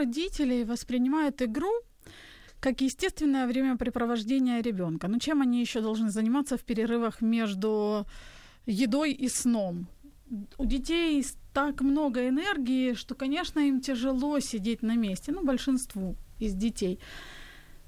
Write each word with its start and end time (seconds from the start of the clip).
родителей 0.00 0.64
воспринимают 0.64 1.42
игру 1.42 1.72
как 2.60 2.82
естественное 2.82 3.46
времяпрепровождение 3.46 4.62
ребенка. 4.62 5.08
Но 5.08 5.18
чем 5.18 5.40
они 5.40 5.60
еще 5.60 5.80
должны 5.80 6.10
заниматься 6.10 6.56
в 6.56 6.60
перерывах 6.60 7.22
между 7.22 8.06
едой 8.66 9.12
и 9.12 9.28
сном? 9.28 9.86
У 10.58 10.66
детей 10.66 11.24
так 11.52 11.80
много 11.80 12.28
энергии, 12.28 12.94
что, 12.94 13.14
конечно, 13.14 13.60
им 13.60 13.80
тяжело 13.80 14.40
сидеть 14.40 14.82
на 14.82 14.96
месте. 14.96 15.32
Ну, 15.32 15.44
большинству 15.44 16.16
из 16.38 16.54
детей. 16.54 16.98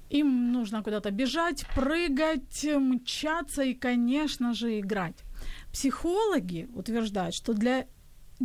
Им 0.09 0.51
нужно 0.51 0.83
куда-то 0.83 1.11
бежать, 1.11 1.65
прыгать, 1.75 2.65
мчаться 2.79 3.63
и, 3.63 3.73
конечно 3.73 4.53
же, 4.53 4.79
играть. 4.79 5.23
Психологи 5.71 6.67
утверждают, 6.75 7.35
что 7.35 7.53
для 7.53 7.85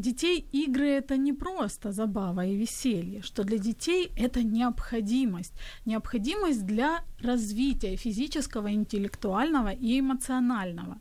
детей 0.00 0.48
игры 0.52 0.88
это 0.88 1.16
не 1.16 1.32
просто 1.32 1.92
забава 1.92 2.44
и 2.46 2.56
веселье, 2.56 3.22
что 3.22 3.44
для 3.44 3.58
детей 3.58 4.10
это 4.16 4.42
необходимость. 4.42 5.54
Необходимость 5.84 6.64
для 6.64 7.04
развития 7.20 7.96
физического, 7.96 8.72
интеллектуального 8.72 9.72
и 9.72 10.00
эмоционального. 10.00 10.98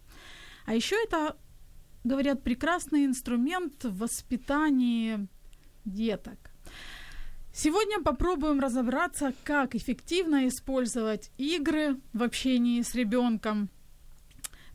А 0.65 0.73
еще 0.73 0.95
это, 1.03 1.37
говорят, 2.03 2.43
прекрасный 2.43 3.05
инструмент 3.05 3.83
в 3.83 3.99
воспитании 3.99 5.27
деток. 5.85 6.37
Сегодня 7.53 8.01
попробуем 8.01 8.59
разобраться, 8.59 9.33
как 9.43 9.73
эффективно 9.73 10.47
использовать 10.47 11.31
игры 11.37 11.99
в 12.13 12.21
общении 12.21 12.81
с 12.81 12.93
ребенком, 12.93 13.69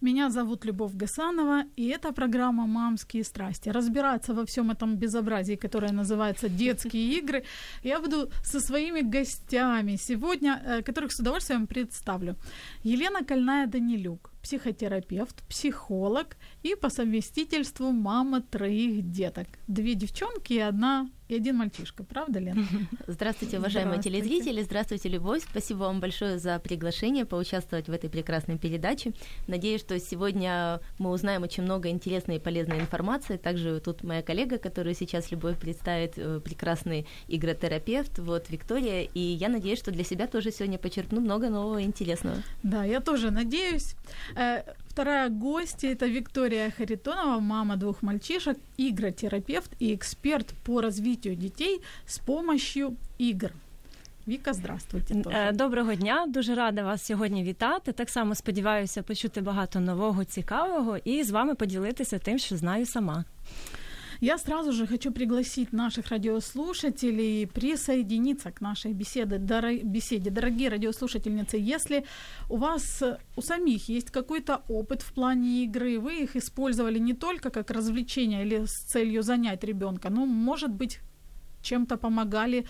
меня 0.03 0.31
зовут 0.31 0.65
Любовь 0.65 0.93
Гасанова, 0.95 1.65
и 1.77 1.89
это 1.89 2.13
программа 2.13 2.67
«Мамские 2.67 3.25
страсти». 3.25 3.71
Разбираться 3.71 4.35
во 4.35 4.45
всем 4.45 4.71
этом 4.71 4.97
безобразии, 4.97 5.57
которое 5.57 5.93
называется 5.93 6.49
«Детские 6.49 7.19
игры», 7.19 7.45
я 7.85 8.01
буду 8.01 8.29
со 8.45 8.61
своими 8.61 9.01
гостями 9.01 9.97
сегодня, 9.97 10.63
э, 10.65 10.83
которых 10.83 11.13
с 11.13 11.21
удовольствием 11.21 11.67
представлю. 11.67 12.37
Елена 12.85 13.25
Кольная-Данилюк, 13.25 14.31
психотерапевт, 14.43 15.43
психолог 15.49 16.37
и 16.65 16.75
по 16.75 16.91
совместительству 16.91 17.93
мама 17.93 18.41
троих 18.41 19.11
деток. 19.11 19.47
Две 19.69 19.95
девчонки 19.95 20.55
и 20.55 20.59
одна 20.59 21.09
и 21.33 21.37
один 21.37 21.57
мальчишка, 21.57 22.05
правда, 22.05 22.39
Лена? 22.39 22.67
Здравствуйте, 23.07 23.59
уважаемые 23.59 24.01
Здравствуйте. 24.01 24.29
телезрители, 24.29 24.63
здравствуйте, 24.63 25.09
Любовь. 25.09 25.43
Спасибо 25.49 25.79
вам 25.79 26.01
большое 26.01 26.39
за 26.39 26.59
приглашение 26.59 27.25
поучаствовать 27.25 27.89
в 27.89 27.93
этой 27.93 28.11
прекрасной 28.11 28.59
передаче. 28.59 29.13
Надеюсь, 29.47 29.81
что 29.81 29.99
сегодня 29.99 30.81
мы 30.99 31.11
узнаем 31.11 31.43
очень 31.43 31.63
много 31.63 31.89
интересной 31.89 32.37
и 32.37 32.39
полезной 32.39 32.81
информации. 32.81 33.39
Также 33.39 33.81
тут 33.81 34.03
моя 34.03 34.23
коллега, 34.23 34.59
которую 34.59 34.95
сейчас 34.95 35.31
Любовь 35.31 35.59
представит, 35.59 36.15
э, 36.17 36.41
прекрасный 36.41 37.07
игротерапевт, 37.29 38.19
вот 38.19 38.51
Виктория, 38.51 39.03
и 39.03 39.21
я 39.21 39.49
надеюсь, 39.49 39.79
что 39.79 39.91
для 39.91 40.05
себя 40.05 40.27
тоже 40.27 40.53
сегодня 40.53 40.79
почерпну 40.79 41.21
много 41.21 41.49
нового 41.49 41.83
интересного. 41.83 42.37
Да, 42.63 42.85
я 42.85 43.01
тоже 43.01 43.31
надеюсь. 43.31 43.97
Э, 44.92 44.92
вторая 44.92 45.30
гостья – 45.30 45.92
это 45.92 46.06
Виктория 46.08 46.72
Харитонова, 46.72 47.40
мама 47.40 47.78
двух 47.78 48.04
мальчишек, 48.04 48.58
игротерапевт 48.78 49.72
и 49.80 49.96
эксперт 49.96 50.54
по 50.64 50.82
развитию 50.82 51.36
детей 51.36 51.82
с 52.06 52.20
помощью 52.20 52.96
игр. 53.20 53.52
Віка, 54.28 54.54
здравствуйте. 54.54 55.22
Тоже. 55.22 55.52
Доброго 55.54 55.96
дня, 55.96 56.26
дуже 56.28 56.56
рада 56.56 56.84
вас 56.84 57.06
сьогодні 57.06 57.44
вітати. 57.44 57.92
Так 57.92 58.10
само 58.10 58.36
сподіваюся 58.36 59.04
почути 59.04 59.42
багато 59.42 59.80
нового, 59.80 60.24
цікавого 60.24 60.98
і 60.98 61.24
з 61.24 61.32
вами 61.32 61.56
поділитися 61.56 62.20
тим, 62.20 62.40
що 62.40 62.58
знаю 62.58 62.86
сама. 62.86 63.26
Я 64.23 64.39
сразу 64.39 64.73
же 64.73 64.87
хочу 64.87 65.11
пригласить 65.11 65.73
наших 65.73 66.11
радиослушателей 66.11 67.45
присоединиться 67.49 68.53
к 68.53 68.61
нашей 68.61 68.93
беседе, 68.93 69.39
дор- 69.39 69.83
беседе. 69.83 70.31
Дорогие 70.31 70.69
радиослушательницы, 70.69 71.57
если 71.57 72.05
у 72.49 72.57
вас 72.57 73.03
у 73.37 73.43
самих 73.43 73.89
есть 73.89 74.13
какой-то 74.13 74.63
опыт 74.69 75.03
в 75.03 75.13
плане 75.13 75.65
игры, 75.65 75.99
вы 75.99 76.23
их 76.23 76.37
использовали 76.37 77.01
не 77.01 77.15
только 77.15 77.51
как 77.51 77.73
развлечение 77.73 78.45
или 78.45 78.65
с 78.65 78.85
целью 78.85 79.25
занять 79.25 79.65
ребенка, 79.65 80.09
но, 80.09 80.25
может 80.25 80.71
быть, 80.71 81.01
чем-то 81.63 81.97
помогали 81.97 82.65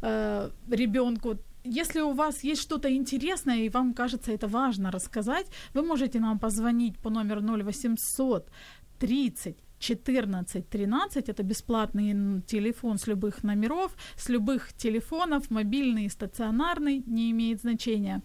э, 0.00 0.50
ребенку. 0.70 1.38
Если 1.64 2.02
у 2.02 2.12
вас 2.12 2.44
есть 2.44 2.62
что-то 2.62 2.88
интересное 2.88 3.64
и 3.64 3.68
вам 3.68 3.94
кажется 3.94 4.30
это 4.30 4.46
важно 4.46 4.92
рассказать, 4.92 5.46
вы 5.74 5.82
можете 5.82 6.20
нам 6.20 6.38
позвонить 6.38 6.96
по 7.00 7.10
номеру 7.10 7.40
0800 7.40 8.48
30 9.00 9.56
14 9.84 10.68
13 10.68 11.28
это 11.28 11.42
бесплатный 11.42 12.42
телефон 12.46 12.98
с 12.98 13.06
любых 13.06 13.44
номеров, 13.44 13.92
с 14.16 14.30
любых 14.30 14.72
телефонов, 14.72 15.50
мобильный, 15.50 16.08
стационарный, 16.08 17.02
не 17.06 17.30
имеет 17.30 17.60
значения. 17.60 18.22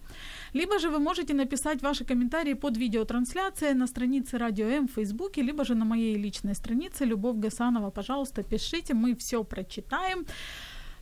Либо 0.53 0.79
же 0.79 0.89
вы 0.89 0.99
можете 0.99 1.33
написать 1.33 1.81
ваши 1.81 2.05
комментарии 2.05 2.53
под 2.53 2.77
видеотрансляцией 2.77 3.73
на 3.73 3.87
странице 3.87 4.37
Радио 4.37 4.67
М 4.67 4.87
в 4.87 4.91
Фейсбуке, 4.91 5.41
либо 5.41 5.65
же 5.65 5.75
на 5.75 5.85
моей 5.85 6.15
личной 6.15 6.55
странице 6.55 7.05
Любовь 7.05 7.37
Гасанова. 7.37 7.91
Пожалуйста, 7.91 8.43
пишите, 8.43 8.93
мы 8.93 9.15
все 9.15 9.43
прочитаем. 9.43 10.25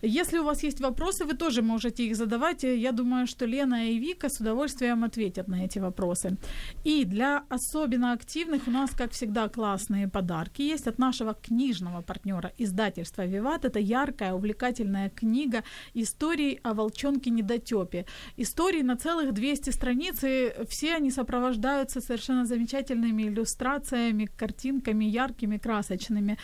Если 0.01 0.37
у 0.37 0.43
вас 0.43 0.63
есть 0.63 0.79
вопросы, 0.79 1.25
вы 1.25 1.33
тоже 1.33 1.61
можете 1.61 2.05
их 2.05 2.15
задавать. 2.15 2.63
Я 2.63 2.91
думаю, 2.91 3.27
что 3.27 3.45
Лена 3.45 3.89
и 3.89 3.97
Вика 3.97 4.29
с 4.29 4.39
удовольствием 4.39 5.03
ответят 5.03 5.47
на 5.47 5.65
эти 5.65 5.79
вопросы. 5.79 6.37
И 6.83 7.05
для 7.05 7.43
особенно 7.49 8.13
активных 8.13 8.67
у 8.67 8.71
нас, 8.71 8.91
как 8.91 9.11
всегда, 9.11 9.49
классные 9.49 10.07
подарки 10.07 10.61
есть 10.61 10.87
от 10.87 10.99
нашего 10.99 11.33
книжного 11.33 12.01
партнера 12.01 12.51
издательства 12.57 13.25
«Виват». 13.25 13.65
Это 13.65 13.79
яркая, 13.79 14.33
увлекательная 14.33 15.09
книга 15.09 15.63
истории 15.93 16.59
о 16.63 16.73
волчонке-недотёпе. 16.73 18.05
Истории 18.37 18.83
на 18.83 18.97
целых 18.97 19.33
200 19.33 19.71
страниц, 19.71 20.23
и 20.23 20.53
все 20.69 20.95
они 20.95 21.11
сопровождаются 21.11 22.01
совершенно 22.01 22.45
замечательными 22.45 23.23
иллюстрациями, 23.23 24.29
картинками 24.37 25.05
яркими, 25.05 25.57
красочными. 25.57 26.37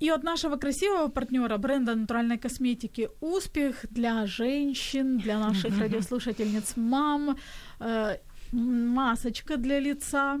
И 0.00 0.08
от 0.08 0.22
нашего 0.24 0.56
красивого 0.56 1.08
партнера 1.08 1.58
бренда 1.58 1.94
натуральной 1.94 2.38
косметики 2.38 3.10
успех 3.20 3.84
для 3.90 4.26
женщин, 4.26 5.18
для 5.18 5.38
наших 5.38 5.78
радиослушательниц 5.78 6.76
мам, 6.76 7.36
э, 7.80 8.16
масочка 8.52 9.56
для 9.56 9.78
лица 9.78 10.40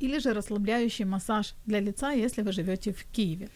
или 0.00 0.18
же 0.18 0.32
расслабляющий 0.32 1.04
массаж 1.04 1.54
для 1.66 1.80
лица, 1.80 2.12
если 2.12 2.42
вы 2.42 2.52
живете 2.52 2.92
в 2.92 3.04
Киеве. 3.04 3.48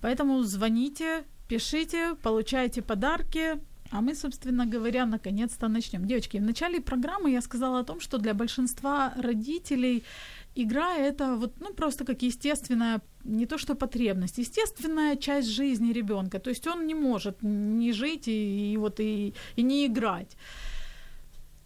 Поэтому 0.00 0.42
звоните, 0.42 1.24
пишите, 1.48 2.14
получайте 2.22 2.82
подарки. 2.82 3.58
А 3.92 4.00
мы, 4.00 4.14
собственно 4.14 4.64
говоря, 4.64 5.06
наконец-то 5.06 5.68
начнем. 5.68 6.06
Девочки, 6.06 6.38
в 6.38 6.42
начале 6.42 6.80
программы 6.80 7.30
я 7.30 7.42
сказала 7.42 7.80
о 7.80 7.84
том, 7.84 8.00
что 8.00 8.18
для 8.18 8.32
большинства 8.32 9.12
родителей 9.16 10.02
игра 10.54 10.96
это 10.96 11.36
вот 11.36 11.60
ну 11.60 11.74
просто 11.74 12.04
как 12.04 12.22
естественная 12.22 13.00
не 13.24 13.46
то 13.46 13.58
что 13.58 13.74
потребность, 13.74 14.38
естественная 14.38 15.16
часть 15.16 15.48
жизни 15.48 15.92
ребенка. 15.92 16.38
То 16.38 16.50
есть 16.50 16.66
он 16.66 16.86
не 16.86 16.94
может 16.94 17.42
не 17.42 17.92
жить 17.92 18.28
и, 18.28 18.72
и 18.72 18.76
вот 18.78 18.98
и, 19.00 19.34
и 19.56 19.62
не 19.62 19.86
играть. 19.86 20.36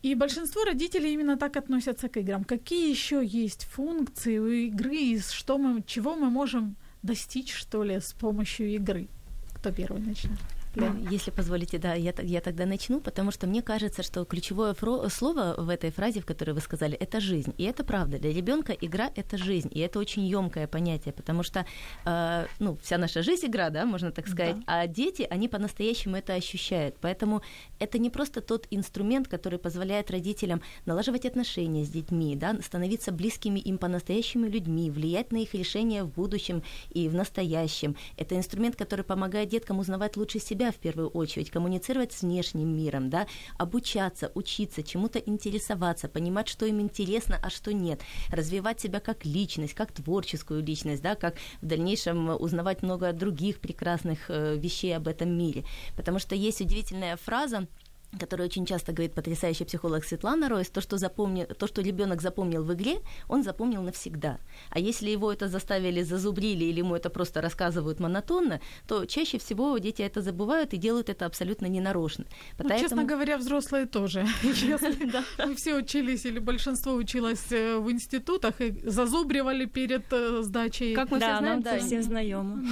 И 0.03 0.17
большинство 0.17 0.65
родителей 0.65 1.13
именно 1.13 1.37
так 1.37 1.57
относятся 1.57 2.09
к 2.09 2.17
играм. 2.17 2.45
Какие 2.45 2.91
еще 2.91 3.25
есть 3.25 3.65
функции 3.65 4.39
у 4.39 4.49
игры, 4.49 5.21
что 5.21 5.59
мы, 5.59 5.83
чего 5.87 6.17
мы 6.17 6.31
можем 6.31 6.75
достичь, 7.03 7.55
что 7.55 7.85
ли, 7.85 8.01
с 8.01 8.13
помощью 8.13 8.75
игры? 8.75 9.07
Кто 9.55 9.71
первый 9.71 10.03
начнет? 10.03 10.56
Лен? 10.77 11.09
Если 11.11 11.31
позволите, 11.31 11.79
да, 11.79 11.95
я, 11.95 12.15
я 12.23 12.41
тогда 12.41 12.67
начну, 12.67 13.01
потому 13.01 13.31
что 13.31 13.47
мне 13.47 13.63
кажется, 13.63 14.03
что 14.03 14.25
ключевое 14.25 14.75
фро- 14.75 15.09
слово 15.11 15.55
в 15.59 15.69
этой 15.69 15.91
фразе, 15.91 16.21
в 16.21 16.27
которой 16.27 16.53
вы 16.53 16.61
сказали, 16.61 16.97
это 16.97 17.21
жизнь. 17.21 17.55
И 17.59 17.65
это 17.65 17.85
правда. 17.85 18.19
Для 18.19 18.33
ребенка 18.33 18.73
игра 18.73 19.11
это 19.15 19.39
жизнь. 19.39 19.71
И 19.73 19.81
это 19.81 19.99
очень 19.99 20.25
емкое 20.27 20.67
понятие, 20.67 21.13
потому 21.13 21.43
что 21.43 21.67
э, 22.05 22.47
ну, 22.59 22.79
вся 22.83 22.99
наша 22.99 23.23
жизнь 23.23 23.47
игра, 23.47 23.71
да, 23.71 23.85
можно 23.85 24.13
так 24.13 24.29
сказать. 24.29 24.57
Да. 24.57 24.81
А 24.81 24.87
дети, 24.87 25.27
они 25.31 25.49
по-настоящему 25.49 26.17
это 26.17 26.35
ощущают. 26.35 26.97
Поэтому 27.01 27.43
это 27.79 27.99
не 27.99 28.11
просто 28.11 28.41
тот 28.41 28.67
инструмент, 28.71 29.29
который 29.29 29.59
позволяет 29.59 30.11
родителям 30.11 30.63
налаживать 30.85 31.27
отношения 31.27 31.85
с 31.85 31.89
детьми, 31.89 32.37
да, 32.37 32.57
становиться 32.63 33.13
близкими 33.13 33.59
им 33.61 33.79
по-настоящему 33.79 34.47
людьми, 34.47 34.91
влиять 34.91 35.33
на 35.33 35.39
их 35.39 35.55
решения 35.55 36.05
в 36.05 36.13
будущем 36.13 36.63
и 36.91 37.09
в 37.09 37.15
настоящем. 37.15 37.97
Это 38.17 38.37
инструмент, 38.37 38.77
который 38.77 39.05
помогает 39.05 39.49
деткам 39.49 39.79
узнавать 39.79 40.17
лучше 40.17 40.39
себя 40.39 40.66
себя 40.67 40.73
в 40.73 40.77
первую 40.77 41.09
очередь, 41.09 41.51
коммуницировать 41.51 42.13
с 42.13 42.23
внешним 42.23 42.77
миром, 42.77 43.11
да, 43.11 43.27
обучаться, 43.59 44.31
учиться, 44.35 44.83
чему-то 44.83 45.19
интересоваться, 45.19 46.09
понимать, 46.09 46.49
что 46.49 46.67
им 46.67 46.81
интересно, 46.81 47.39
а 47.43 47.51
что 47.51 47.73
нет, 47.73 48.01
развивать 48.31 48.81
себя 48.81 49.01
как 49.01 49.25
личность, 49.25 49.75
как 49.75 49.93
творческую 49.93 50.63
личность, 50.63 51.03
да, 51.03 51.15
как 51.15 51.37
в 51.63 51.67
дальнейшем 51.67 52.31
узнавать 52.41 52.83
много 52.83 53.13
других 53.13 53.61
прекрасных 53.61 54.31
э, 54.31 54.57
вещей 54.57 54.97
об 54.97 55.09
этом 55.09 55.37
мире. 55.37 55.65
Потому 55.97 56.19
что 56.19 56.35
есть 56.35 56.61
удивительная 56.61 57.17
фраза, 57.17 57.67
который 58.19 58.47
очень 58.47 58.67
часто 58.67 58.93
говорит 58.93 59.15
потрясающий 59.15 59.65
психолог 59.65 60.05
Светлана 60.05 60.49
Ройс, 60.49 60.69
то, 60.71 60.81
что, 60.81 60.99
запомни, 60.99 61.45
то, 61.45 61.67
что 61.67 61.83
ребенок 61.83 62.23
запомнил 62.23 62.65
в 62.65 62.73
игре, 62.75 62.97
он 63.29 63.43
запомнил 63.43 63.83
навсегда. 63.83 64.39
А 64.71 64.79
если 64.79 65.11
его 65.11 65.33
это 65.33 65.49
заставили, 65.49 66.03
зазубрили, 66.03 66.65
или 66.65 66.79
ему 66.79 66.97
это 66.97 67.11
просто 67.11 67.41
рассказывают 67.41 68.01
монотонно, 68.01 68.61
то 68.87 69.05
чаще 69.07 69.39
всего 69.39 69.79
дети 69.79 70.03
это 70.03 70.23
забывают 70.23 70.75
и 70.75 70.77
делают 70.77 71.09
это 71.09 71.27
абсолютно 71.27 71.67
ненарочно. 71.67 72.25
Ну, 72.59 72.69
Поэтому... 72.69 72.81
честно 72.81 73.05
говоря, 73.05 73.39
взрослые 73.39 73.87
тоже. 73.87 74.27
Если 74.43 75.11
мы 75.47 75.55
все 75.55 75.75
учились, 75.75 76.25
или 76.27 76.39
большинство 76.39 76.95
училось 76.95 77.53
э, 77.53 77.79
в 77.79 77.91
институтах 77.91 78.61
и 78.61 78.73
зазубривали 78.89 79.67
перед 79.67 80.13
э, 80.13 80.43
сдачей. 80.43 80.95
Как 80.95 81.11
мы 81.11 81.19
все 81.19 81.39
знаем, 81.39 81.63
да, 81.63 81.79
всем 81.79 82.03
знакомы. 82.03 82.67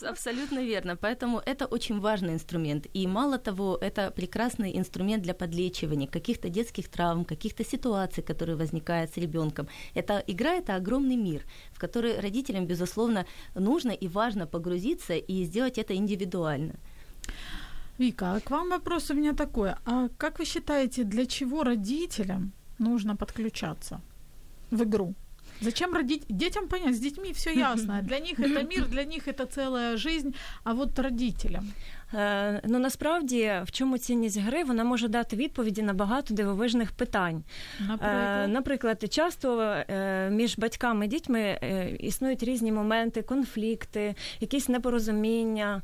Абсолютно 0.00 0.60
верно. 0.60 0.96
Поэтому 0.96 1.42
это 1.44 1.66
очень 1.66 2.00
важный 2.00 2.34
инструмент. 2.34 2.86
И 2.94 3.06
мало 3.06 3.38
того, 3.38 3.78
это 3.80 4.10
прекрасный 4.10 4.69
прекрасный 4.70 4.78
инструмент 4.78 5.22
для 5.22 5.34
подлечивания 5.34 6.06
каких-то 6.06 6.48
детских 6.48 6.88
травм, 6.88 7.24
каких-то 7.24 7.64
ситуаций, 7.64 8.22
которые 8.22 8.56
возникают 8.56 9.10
с 9.10 9.20
ребенком. 9.20 9.66
Это 9.94 10.22
игра, 10.28 10.54
это 10.54 10.76
огромный 10.76 11.16
мир, 11.16 11.42
в 11.72 11.78
который 11.78 12.20
родителям, 12.20 12.66
безусловно, 12.66 13.24
нужно 13.54 13.92
и 13.92 14.08
важно 14.08 14.46
погрузиться 14.46 15.14
и 15.14 15.44
сделать 15.44 15.78
это 15.78 15.94
индивидуально. 15.94 16.74
Вика, 17.98 18.34
а 18.34 18.40
к 18.40 18.50
вам 18.50 18.70
вопрос 18.70 19.10
у 19.10 19.14
меня 19.14 19.32
такой. 19.32 19.70
А 19.84 20.08
как 20.16 20.38
вы 20.38 20.44
считаете, 20.44 21.04
для 21.04 21.26
чего 21.26 21.64
родителям 21.64 22.52
нужно 22.78 23.16
подключаться 23.16 24.00
в 24.70 24.82
игру? 24.82 25.14
Зачем 25.62 25.94
родить? 25.94 26.22
Детям 26.28 26.68
понять, 26.68 26.94
с 26.96 27.00
детьми 27.00 27.32
все 27.32 27.50
ясно. 27.50 28.00
Для 28.02 28.18
них 28.18 28.40
это 28.40 28.62
мир, 28.62 28.88
для 28.88 29.04
них 29.04 29.28
это 29.28 29.44
целая 29.46 29.96
жизнь, 29.96 30.34
а 30.64 30.72
вот 30.72 30.98
родителям. 30.98 31.64
Е, 32.14 32.60
ну 32.64 32.78
насправді 32.78 33.52
в 33.64 33.70
чому 33.70 33.98
цінність 33.98 34.38
гри 34.38 34.64
вона 34.64 34.84
може 34.84 35.08
дати 35.08 35.36
відповіді 35.36 35.82
на 35.82 35.94
багато 35.94 36.34
дивовижних 36.34 36.92
питань. 36.92 37.44
Наприклад, 37.80 38.50
Наприклад 38.70 39.12
часто 39.12 39.60
е, 39.62 40.30
між 40.30 40.58
батьками 40.58 41.04
і 41.04 41.08
дітьми 41.08 41.40
е, 41.40 41.96
існують 41.98 42.42
різні 42.42 42.72
моменти, 42.72 43.22
конфлікти, 43.22 44.14
якісь 44.40 44.68
непорозуміння. 44.68 45.82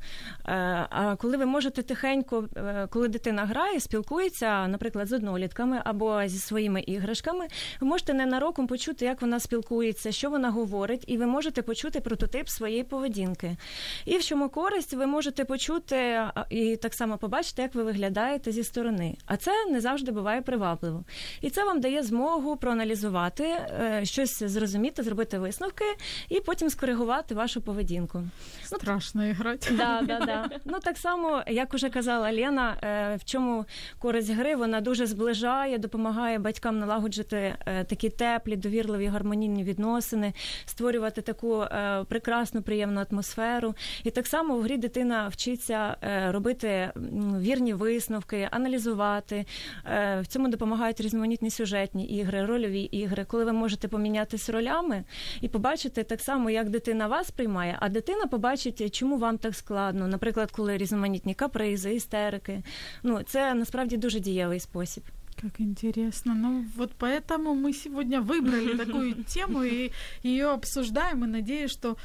А 0.91 1.17
коли 1.19 1.37
ви 1.37 1.47
можете 1.47 1.83
тихенько, 1.83 2.49
коли 2.91 3.09
дитина 3.09 3.45
грає, 3.45 3.81
спілкується, 3.81 4.69
наприклад, 4.69 5.09
з 5.09 5.13
однолітками 5.13 5.83
або 5.85 6.27
зі 6.27 6.39
своїми 6.39 6.81
іграшками, 6.81 7.47
ви 7.81 7.87
можете 7.87 8.15
ненароком 8.15 8.67
почути, 8.67 9.05
як 9.05 9.23
вона 9.23 9.41
спілкується, 9.41 10.13
що 10.13 10.31
вона 10.31 10.51
говорить, 10.51 11.05
і 11.07 11.17
ви 11.17 11.27
можете 11.27 11.63
почути 11.63 12.01
прототип 12.01 12.49
своєї 12.49 12.85
поведінки. 12.85 13.57
І 14.05 14.19
в 14.19 14.23
чому 14.23 14.49
користь, 14.49 14.95
ви 14.95 15.07
можете 15.07 15.45
почути 15.45 16.16
і 16.51 16.77
так 16.77 16.95
само 16.95 17.19
побачите, 17.19 17.63
як 17.63 17.75
ви 17.75 17.83
виглядаєте 17.83 18.53
зі 18.53 18.65
сторони. 18.65 19.17
А 19.27 19.37
це 19.37 19.51
не 19.71 19.81
завжди 19.81 20.13
буває 20.13 20.43
привабливо. 20.43 21.05
І 21.41 21.51
це 21.51 21.65
вам 21.65 21.81
дає 21.81 22.03
змогу 22.03 22.57
проаналізувати, 22.57 23.45
е, 23.45 24.01
щось 24.05 24.43
зрозуміти, 24.43 25.03
зробити 25.03 25.39
висновки 25.39 25.85
і 26.29 26.41
потім 26.41 26.71
скоригувати 26.71 27.35
вашу 27.35 27.61
поведінку. 27.61 28.23
Страшно 28.65 29.23
грати. 29.23 29.75
Да, 29.75 30.03
да, 30.03 30.19
да. 30.27 30.49
Ну 30.65 30.79
так 30.83 30.99
само, 30.99 31.43
як 31.47 31.75
уже 31.75 31.89
казала 31.89 32.33
Лена, 32.33 32.77
е, 32.83 33.17
в 33.17 33.25
чому 33.25 33.65
користь 33.99 34.31
гри 34.31 34.57
вона 34.57 34.81
дуже 34.81 35.07
зближає, 35.07 35.79
допомагає 35.79 36.39
батькам 36.39 36.79
налагоджити 36.79 37.57
е, 37.67 37.85
такі 37.85 38.11
теплі, 38.11 38.57
довірливі, 38.57 39.07
гармонійні 39.07 39.65
відносини, 39.65 40.33
створювати 40.65 41.23
таку 41.23 41.65
прекрасну, 42.09 42.63
приємну 42.63 43.05
атмосферу. 43.11 43.75
І 44.05 44.11
так 44.11 44.27
само 44.27 44.57
в 44.57 44.63
грі 44.63 44.77
дитина 44.77 45.29
вчиться 45.29 45.97
робити 46.32 46.92
вірні 47.40 47.74
висновки, 47.74 48.48
аналізувати. 48.52 49.46
Е, 49.86 50.22
в 50.22 50.28
цьому 50.28 50.48
допомагають 50.48 51.02
різноманітні 51.02 51.50
сюжетні 51.50 52.06
ігри, 52.06 52.46
рольові 52.46 52.82
ігри, 52.82 53.26
коли 53.28 53.46
ви 53.46 53.54
можете 53.54 53.88
помінятися 53.88 54.52
ролями 54.52 55.04
і 55.42 55.48
побачити 55.48 56.04
так 56.04 56.22
само, 56.22 56.50
як 56.50 56.70
дитина 56.70 57.08
вас 57.08 57.32
приймає, 57.32 57.78
а 57.80 57.90
дитина 57.90 58.26
побачить, 58.28 58.96
чому 58.96 59.18
вам 59.18 59.38
так 59.38 59.56
складно. 59.56 60.08
Наприклад, 60.08 60.52
коли 60.52 60.78
різноманітні 60.78 61.34
капризи, 61.34 61.94
істерики. 61.96 62.64
Ну, 63.04 63.24
це 63.24 63.54
насправді 63.54 63.98
дуже 63.98 64.20
дієвий 64.20 64.60
спосіб. 64.60 65.04
Как 65.42 65.60
интересно. 65.60 66.34
Ну 66.36 66.66
вот 66.76 66.92
поэтому 67.00 67.56
мы 67.56 67.74
сегодня 67.74 68.22
выбрали 68.22 68.78
такую 68.78 69.16
тему 69.24 69.64
и 69.64 69.92
ее 70.24 70.48
обсуждаем. 70.54 71.24
И 71.24 71.28
надеюсь, 71.28 71.72
что 71.72 71.98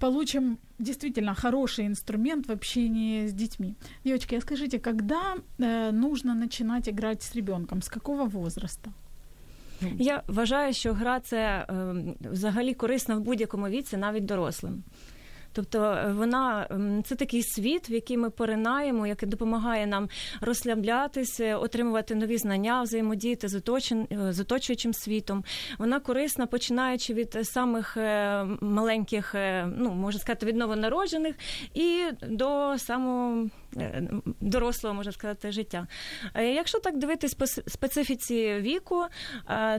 получим 0.00 0.58
действительно 0.78 1.34
хороший 1.34 1.86
инструмент 1.86 2.46
в 2.46 2.52
общении 2.52 3.26
с 3.26 3.32
детьми. 3.32 3.74
Девочки, 4.04 4.36
а 4.36 4.40
скажите, 4.40 4.78
когда 4.78 5.36
э, 5.58 5.90
нужно 5.92 6.34
начинать 6.34 6.88
играть 6.88 7.22
с 7.22 7.34
ребенком? 7.34 7.82
С 7.82 7.88
какого 7.88 8.24
возраста? 8.24 8.92
Я 9.98 10.22
вважаю, 10.26 10.72
що 10.72 10.92
гра 10.92 11.20
це 11.20 11.38
е, 11.38 11.94
взагалі 12.30 12.74
корисна 12.74 13.16
в 13.16 13.20
будь-якому 13.20 13.68
віці, 13.68 13.96
навіть 13.96 14.24
дорослим. 14.24 14.82
Тобто 15.53 15.83
е, 15.83 16.13
вона 16.13 16.67
це 17.05 17.15
такий 17.15 17.43
світ, 17.43 17.89
в 17.89 17.91
який 17.91 18.17
ми 18.17 18.29
поринаємо, 18.29 19.07
який 19.07 19.29
допомагає 19.29 19.87
нам 19.87 20.09
розслаблятися, 20.41 21.57
отримувати 21.57 22.15
нові 22.15 22.37
знання, 22.37 22.81
взаємодіяти 22.81 23.47
з 23.47 23.55
оточен, 23.55 24.07
е, 24.11 24.33
з 24.33 24.39
оточуючим 24.39 24.93
світом. 24.93 25.43
Вона 25.79 25.99
корисна, 25.99 26.45
починаючи 26.45 27.13
від 27.13 27.37
самих 27.43 27.97
е, 27.97 28.43
маленьких, 28.61 29.35
ну 29.77 29.91
можна 29.91 30.21
сказати, 30.21 30.45
від 30.45 30.55
новонароджених 30.55 31.35
і 31.73 32.03
до 32.27 32.75
самого 32.77 33.47
дорослого, 34.41 34.95
можна 34.95 35.11
сказати, 35.11 35.51
життя. 35.51 35.87
Якщо 36.35 36.79
так 36.79 36.97
дивитись 36.97 37.33
по 37.33 37.47
специфіці 37.47 38.53
віку, 38.59 39.03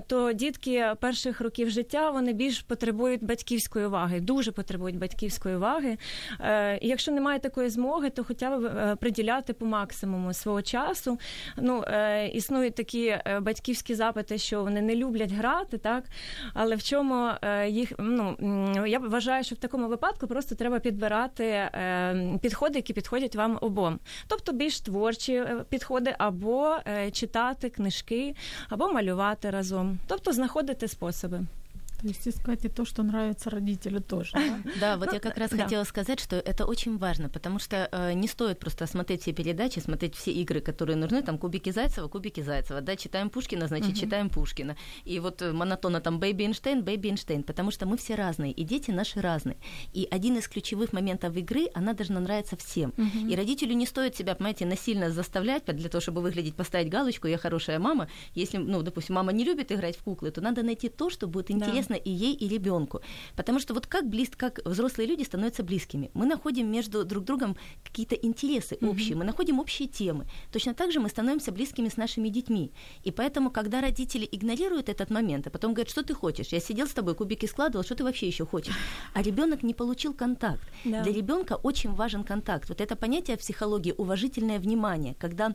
то 0.06 0.32
дітки 0.32 0.92
перших 1.00 1.40
років 1.40 1.70
життя 1.70 2.10
вони 2.10 2.32
більш 2.32 2.60
потребують 2.60 3.24
батьківської 3.24 3.86
уваги, 3.86 4.20
дуже 4.20 4.52
потребують 4.52 4.98
батьківської 4.98 5.56
уваги. 5.56 5.61
І 6.80 6.88
якщо 6.88 7.12
немає 7.12 7.38
такої 7.38 7.68
змоги, 7.68 8.10
то 8.10 8.24
хоча 8.24 8.58
б 8.58 8.96
приділяти 8.96 9.52
по 9.52 9.66
максимуму 9.66 10.32
свого 10.32 10.62
часу. 10.62 11.18
Ну, 11.56 11.84
Існують 12.32 12.74
такі 12.74 13.18
батьківські 13.40 13.94
запити, 13.94 14.38
що 14.38 14.62
вони 14.62 14.82
не 14.82 14.96
люблять 14.96 15.32
грати, 15.32 15.78
так 15.78 16.04
але 16.54 16.76
в 16.76 16.82
чому 16.82 17.30
їх 17.66 17.92
ну 17.98 18.36
я 18.86 18.98
вважаю, 18.98 19.44
що 19.44 19.54
в 19.54 19.58
такому 19.58 19.88
випадку 19.88 20.26
просто 20.26 20.54
треба 20.54 20.78
підбирати 20.78 21.70
підходи, 22.42 22.78
які 22.78 22.92
підходять 22.92 23.36
вам 23.36 23.58
обом. 23.60 23.98
Тобто 24.26 24.52
більш 24.52 24.80
творчі 24.80 25.34
е, 25.34 25.64
підходи, 25.68 26.14
або 26.18 26.76
е, 26.86 27.10
читати 27.10 27.70
книжки, 27.70 28.34
або 28.68 28.92
малювати 28.92 29.50
разом, 29.50 29.98
тобто 30.06 30.32
знаходити 30.32 30.88
способи. 30.88 31.40
То 32.02 32.08
есть 32.08 32.26
искать 32.26 32.64
и 32.64 32.68
то, 32.68 32.84
что 32.84 33.04
нравится 33.04 33.48
родителю 33.48 34.00
тоже. 34.00 34.32
Да, 34.32 34.58
да 34.80 34.96
вот 34.96 35.12
я 35.12 35.20
как 35.20 35.38
раз 35.38 35.50
хотела 35.50 35.84
сказать, 35.84 36.18
что 36.18 36.36
это 36.36 36.66
очень 36.66 36.98
важно, 36.98 37.28
потому 37.28 37.60
что 37.60 37.88
э, 37.92 38.12
не 38.14 38.26
стоит 38.26 38.58
просто 38.58 38.86
смотреть 38.88 39.22
все 39.22 39.32
передачи, 39.32 39.78
смотреть 39.78 40.16
все 40.16 40.32
игры, 40.32 40.60
которые 40.60 40.96
нужны, 40.96 41.22
там 41.22 41.38
кубики 41.38 41.70
Зайцева, 41.70 42.08
кубики 42.08 42.40
Зайцева, 42.40 42.80
да, 42.80 42.96
читаем 42.96 43.30
Пушкина, 43.30 43.68
значит, 43.68 43.96
читаем 43.96 44.30
Пушкина. 44.30 44.76
И 45.04 45.20
вот 45.20 45.42
э, 45.42 45.52
монотонно 45.52 46.00
там 46.00 46.18
Baby 46.18 46.42
Einstein, 46.42 46.82
Baby 46.82 47.10
Einstein, 47.10 47.44
потому 47.44 47.70
что 47.70 47.86
мы 47.86 47.96
все 47.96 48.16
разные, 48.16 48.50
и 48.50 48.64
дети 48.64 48.90
наши 48.90 49.20
разные. 49.20 49.56
И 49.92 50.08
один 50.10 50.36
из 50.38 50.48
ключевых 50.48 50.92
моментов 50.92 51.36
игры, 51.36 51.68
она 51.72 51.92
должна 51.92 52.18
нравиться 52.18 52.56
всем. 52.56 52.90
И 53.28 53.36
родителю 53.36 53.74
не 53.74 53.86
стоит 53.86 54.16
себя, 54.16 54.34
понимаете, 54.34 54.66
насильно 54.66 55.10
заставлять 55.10 55.64
для 55.66 55.88
того, 55.88 56.00
чтобы 56.00 56.20
выглядеть, 56.20 56.56
поставить 56.56 56.88
галочку, 56.88 57.28
я 57.28 57.38
хорошая 57.38 57.78
мама. 57.78 58.08
Если, 58.34 58.56
ну, 58.56 58.82
допустим, 58.82 59.14
мама 59.14 59.32
не 59.32 59.44
любит 59.44 59.70
играть 59.70 59.96
в 59.96 60.02
куклы, 60.02 60.32
то 60.32 60.40
надо 60.40 60.64
найти 60.64 60.88
то, 60.88 61.08
что 61.08 61.28
будет 61.28 61.50
интересно 61.50 61.91
интересно 61.92 61.94
и 61.94 62.10
ей, 62.10 62.34
и 62.34 62.48
ребенку. 62.48 63.00
Потому 63.36 63.60
что 63.60 63.74
вот 63.74 63.86
как 63.86 64.08
близко, 64.08 64.50
как 64.50 64.60
взрослые 64.64 65.08
люди 65.08 65.24
становятся 65.24 65.62
близкими. 65.62 66.10
Мы 66.14 66.26
находим 66.26 66.70
между 66.70 67.04
друг 67.04 67.24
другом 67.24 67.56
какие-то 67.84 68.14
интересы 68.14 68.76
общие, 68.80 69.14
mm-hmm. 69.14 69.18
мы 69.18 69.24
находим 69.24 69.58
общие 69.58 69.88
темы. 69.88 70.24
Точно 70.52 70.74
так 70.74 70.92
же 70.92 71.00
мы 71.00 71.08
становимся 71.08 71.52
близкими 71.52 71.88
с 71.88 71.96
нашими 71.96 72.30
детьми. 72.30 72.70
И 73.04 73.10
поэтому, 73.10 73.50
когда 73.50 73.80
родители 73.80 74.28
игнорируют 74.32 74.88
этот 74.88 75.10
момент, 75.10 75.46
а 75.46 75.50
потом 75.50 75.74
говорят, 75.74 75.90
что 75.90 76.02
ты 76.02 76.14
хочешь, 76.14 76.52
я 76.52 76.60
сидел 76.60 76.86
с 76.86 76.92
тобой, 76.92 77.14
кубики 77.14 77.46
складывал, 77.46 77.84
что 77.84 77.94
ты 77.94 78.04
вообще 78.04 78.26
еще 78.26 78.44
хочешь, 78.44 78.76
а 79.14 79.22
ребенок 79.22 79.62
не 79.62 79.74
получил 79.74 80.14
контакт. 80.14 80.62
Да. 80.84 81.02
Для 81.02 81.12
ребенка 81.12 81.58
очень 81.62 81.94
важен 81.94 82.24
контакт. 82.24 82.68
Вот 82.68 82.80
это 82.80 82.96
понятие 82.96 83.36
в 83.36 83.40
психологии 83.40 83.94
уважительное 83.98 84.58
внимание, 84.58 85.14
когда 85.18 85.54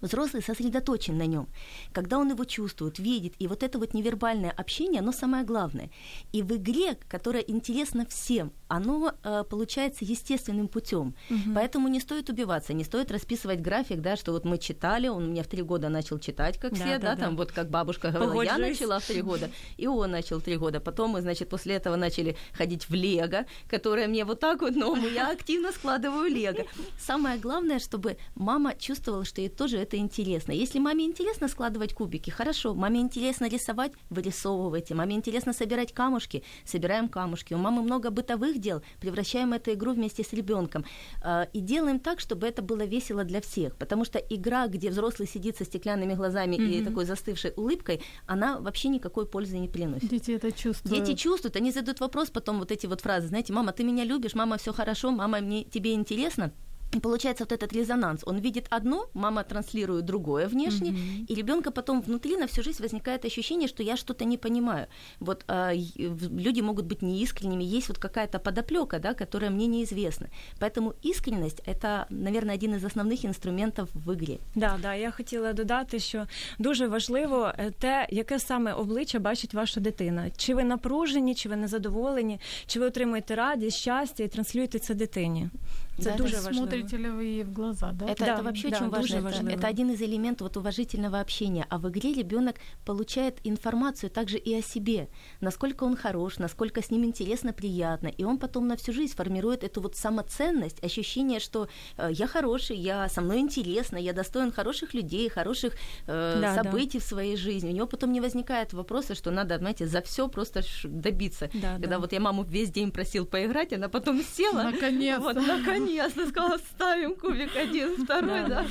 Взрослый 0.00 0.42
сосредоточен 0.42 1.16
на 1.16 1.26
нем. 1.26 1.48
Когда 1.92 2.18
он 2.18 2.30
его 2.30 2.44
чувствует, 2.44 2.98
видит, 2.98 3.34
и 3.38 3.46
вот 3.46 3.62
это 3.62 3.78
вот 3.78 3.94
невербальное 3.94 4.50
общение, 4.50 5.00
оно 5.00 5.12
самое 5.12 5.44
главное. 5.44 5.90
И 6.32 6.42
в 6.42 6.54
игре, 6.56 6.96
которая 7.08 7.42
интересна 7.42 8.06
всем, 8.06 8.52
оно 8.76 9.14
э, 9.22 9.44
получается 9.48 10.04
естественным 10.04 10.68
путем. 10.68 11.14
Угу. 11.30 11.54
Поэтому 11.54 11.88
не 11.88 12.00
стоит 12.00 12.30
убиваться, 12.30 12.72
не 12.72 12.84
стоит 12.84 13.10
расписывать 13.10 13.60
график, 13.60 14.00
да, 14.00 14.16
что 14.16 14.32
вот 14.32 14.44
мы 14.44 14.58
читали, 14.58 15.08
он 15.08 15.24
у 15.24 15.28
меня 15.28 15.42
в 15.42 15.46
три 15.46 15.62
года 15.62 15.88
начал 15.88 16.18
читать, 16.18 16.58
как 16.58 16.72
да, 16.72 16.76
все, 16.76 16.98
да, 16.98 17.10
да, 17.10 17.14
да, 17.16 17.22
там 17.22 17.36
вот 17.36 17.52
как 17.52 17.70
бабушка 17.70 18.10
говорила, 18.10 18.32
Погоджусь. 18.32 18.52
я 18.52 18.58
начала 18.58 18.98
в 18.98 19.06
три 19.06 19.22
года, 19.22 19.50
и 19.76 19.86
он 19.86 20.10
начал 20.10 20.40
три 20.40 20.56
года. 20.56 20.80
Потом 20.80 21.10
мы, 21.10 21.20
значит, 21.20 21.48
после 21.48 21.74
этого 21.74 21.96
начали 21.96 22.36
ходить 22.52 22.88
в 22.88 22.94
Лего, 22.94 23.46
которое 23.68 24.08
мне 24.08 24.24
вот 24.24 24.40
так 24.40 24.60
вот, 24.62 24.74
но 24.74 24.96
я 24.96 25.30
активно 25.30 25.72
складываю 25.72 26.30
Лего. 26.30 26.64
Самое 26.98 27.38
главное, 27.38 27.78
чтобы 27.78 28.16
мама 28.34 28.74
чувствовала, 28.74 29.24
что 29.24 29.40
ей 29.40 29.48
тоже 29.48 29.78
это 29.78 29.96
интересно. 29.96 30.52
Если 30.52 30.78
маме 30.78 31.04
интересно 31.04 31.48
складывать 31.48 31.94
кубики, 31.94 32.30
хорошо. 32.30 32.74
Маме 32.74 33.00
интересно 33.00 33.48
рисовать, 33.48 33.92
вырисовывайте. 34.10 34.94
Маме 34.94 35.16
интересно 35.16 35.52
собирать 35.52 35.92
камушки, 35.92 36.42
собираем 36.64 37.08
камушки. 37.08 37.54
У 37.54 37.58
мамы 37.58 37.82
много 37.82 38.10
бытовых 38.10 38.60
дел, 38.64 38.82
превращаем 39.00 39.52
эту 39.52 39.72
игру 39.72 39.92
вместе 39.92 40.22
с 40.22 40.32
ребенком. 40.32 40.84
А, 41.22 41.48
и 41.52 41.60
делаем 41.60 41.98
так, 42.00 42.20
чтобы 42.20 42.46
это 42.46 42.62
было 42.62 42.84
весело 42.84 43.24
для 43.24 43.40
всех. 43.40 43.76
Потому 43.76 44.04
что 44.04 44.18
игра, 44.18 44.66
где 44.68 44.90
взрослый 44.90 45.28
сидит 45.28 45.56
со 45.56 45.64
стеклянными 45.64 46.14
глазами 46.14 46.56
mm-hmm. 46.56 46.80
и 46.80 46.84
такой 46.84 47.04
застывшей 47.04 47.52
улыбкой, 47.56 48.00
она 48.26 48.58
вообще 48.58 48.88
никакой 48.88 49.26
пользы 49.26 49.58
не 49.58 49.68
приносит. 49.68 50.08
Дети 50.08 50.32
это 50.32 50.50
чувствуют. 50.52 51.06
Дети 51.06 51.16
чувствуют, 51.16 51.56
они 51.56 51.70
задают 51.72 52.00
вопрос 52.00 52.30
потом 52.30 52.58
вот 52.58 52.70
эти 52.70 52.86
вот 52.86 53.00
фразы, 53.00 53.28
знаете, 53.28 53.52
мама, 53.52 53.72
ты 53.72 53.84
меня 53.84 54.04
любишь, 54.04 54.34
мама, 54.34 54.56
все 54.56 54.72
хорошо, 54.72 55.10
мама, 55.10 55.40
мне 55.40 55.64
тебе 55.64 55.92
интересно. 55.92 56.52
И 56.95 56.99
получается 56.99 57.43
вот 57.43 57.51
этот 57.51 57.71
резонанс. 57.73 58.21
Он 58.25 58.39
видит 58.39 58.65
одно, 58.71 59.09
мама 59.13 59.43
транслирует 59.43 60.05
другое 60.05 60.47
внешне, 60.47 60.89
mm-hmm. 60.89 61.25
и 61.27 61.35
ребенка 61.35 61.71
потом 61.71 62.01
внутри 62.01 62.35
на 62.35 62.47
всю 62.47 62.63
жизнь 62.63 62.81
возникает 62.81 63.25
ощущение, 63.25 63.67
что 63.67 63.83
я 63.83 63.95
что-то 63.95 64.25
не 64.25 64.37
понимаю. 64.37 64.87
Вот 65.19 65.43
а, 65.47 65.71
люди 65.73 66.61
могут 66.61 66.85
быть 66.85 67.03
неискренними, 67.03 67.63
есть 67.63 67.89
вот 67.89 67.99
какая-то 67.99 68.39
подоплека, 68.39 68.99
да, 68.99 69.13
которая 69.13 69.51
мне 69.51 69.67
неизвестна. 69.67 70.29
Поэтому 70.59 70.93
искренность 71.03 71.61
это, 71.67 72.07
наверное, 72.09 72.55
один 72.55 72.73
из 72.73 72.83
основних 72.83 73.23
інструментів 73.23 73.87
в 73.93 74.13
ігрі. 74.13 74.39
Да, 74.55 74.79
да, 74.81 74.95
я 74.95 75.11
хотіла 75.11 75.53
додати, 75.53 75.99
що 75.99 76.25
дуже 76.59 76.87
важливо 76.87 77.53
те, 77.79 78.07
яке 78.09 78.39
саме 78.39 78.73
обличчя 78.73 79.19
бачить 79.19 79.53
ваша 79.53 79.79
дитина. 79.79 80.29
Чи 80.37 80.55
ви 80.55 80.63
напружені, 80.63 81.35
чи 81.35 81.49
ви 81.49 81.55
незадоволені, 81.55 82.39
чи 82.67 82.79
ви 82.79 82.85
отримуєте 82.85 83.35
радість, 83.35 83.77
щастя 83.77 84.23
і 84.23 84.27
транслюєте 84.27 84.79
це 84.79 84.93
дитині. 84.93 85.49
Це 85.98 86.10
да, 86.10 86.16
дуже 86.16 86.36
важливо. 86.36 86.54
Смотрите 86.54 86.98
ли 86.98 87.10
вы 87.10 87.24
ей 87.24 87.44
в 87.44 87.52
глаза, 87.52 87.92
да? 87.92 88.06
Это, 88.06 88.24
да, 88.24 88.34
это 88.34 88.42
вообще 88.42 88.70
да, 88.70 88.76
очень 88.76 88.90
важно. 88.90 89.48
Это, 89.48 89.50
это 89.50 89.66
один 89.68 89.90
из 89.90 90.02
элементов 90.02 90.40
вот 90.40 90.56
уважительного 90.56 91.20
общения. 91.20 91.66
А 91.68 91.78
в 91.78 91.88
игре 91.88 92.12
ребенок 92.12 92.56
получает 92.84 93.38
информацию 93.44 94.10
также 94.10 94.38
и 94.38 94.58
о 94.58 94.62
себе, 94.62 95.08
насколько 95.40 95.84
он 95.84 95.96
хорош, 95.96 96.38
насколько 96.38 96.80
с 96.80 96.90
ним 96.90 97.04
интересно, 97.04 97.52
приятно. 97.52 98.08
И 98.08 98.24
он 98.24 98.38
потом 98.38 98.66
на 98.66 98.76
всю 98.76 98.92
жизнь 98.92 99.14
формирует 99.14 99.64
эту 99.64 99.80
вот 99.80 99.96
самоценность, 99.96 100.84
ощущение, 100.84 101.40
что 101.40 101.68
э, 101.96 102.10
я 102.12 102.26
хороший, 102.26 102.76
я 102.76 103.08
со 103.08 103.20
мной 103.20 103.38
интересно, 103.38 103.98
я 103.98 104.12
достоин 104.12 104.52
хороших 104.52 104.94
людей, 104.94 105.28
хороших 105.28 105.74
э, 106.06 106.40
да, 106.40 106.54
событий 106.62 106.98
да. 106.98 107.04
в 107.04 107.08
своей 107.08 107.36
жизни. 107.36 107.70
У 107.70 107.74
него 107.74 107.86
потом 107.86 108.12
не 108.12 108.20
возникает 108.20 108.72
вопроса, 108.72 109.14
что 109.14 109.30
надо, 109.30 109.58
знаете, 109.58 109.86
за 109.86 110.00
все 110.00 110.28
просто 110.28 110.62
добиться. 110.84 111.50
Да, 111.54 111.72
Когда 111.74 111.88
да. 111.88 111.98
вот 111.98 112.12
я 112.12 112.20
маму 112.20 112.44
весь 112.44 112.70
день 112.70 112.90
просил 112.90 113.26
поиграть, 113.26 113.72
она 113.72 113.88
потом 113.88 114.22
села. 114.22 114.62
Наконец-то. 114.62 115.22
Вот, 115.22 115.36
наконец-то 115.84 116.28
сказала, 116.28 116.58
ставим 116.58 117.14
кубик 117.14 117.56
один, 117.56 118.04
второй, 118.04 118.48
да. 118.48 118.66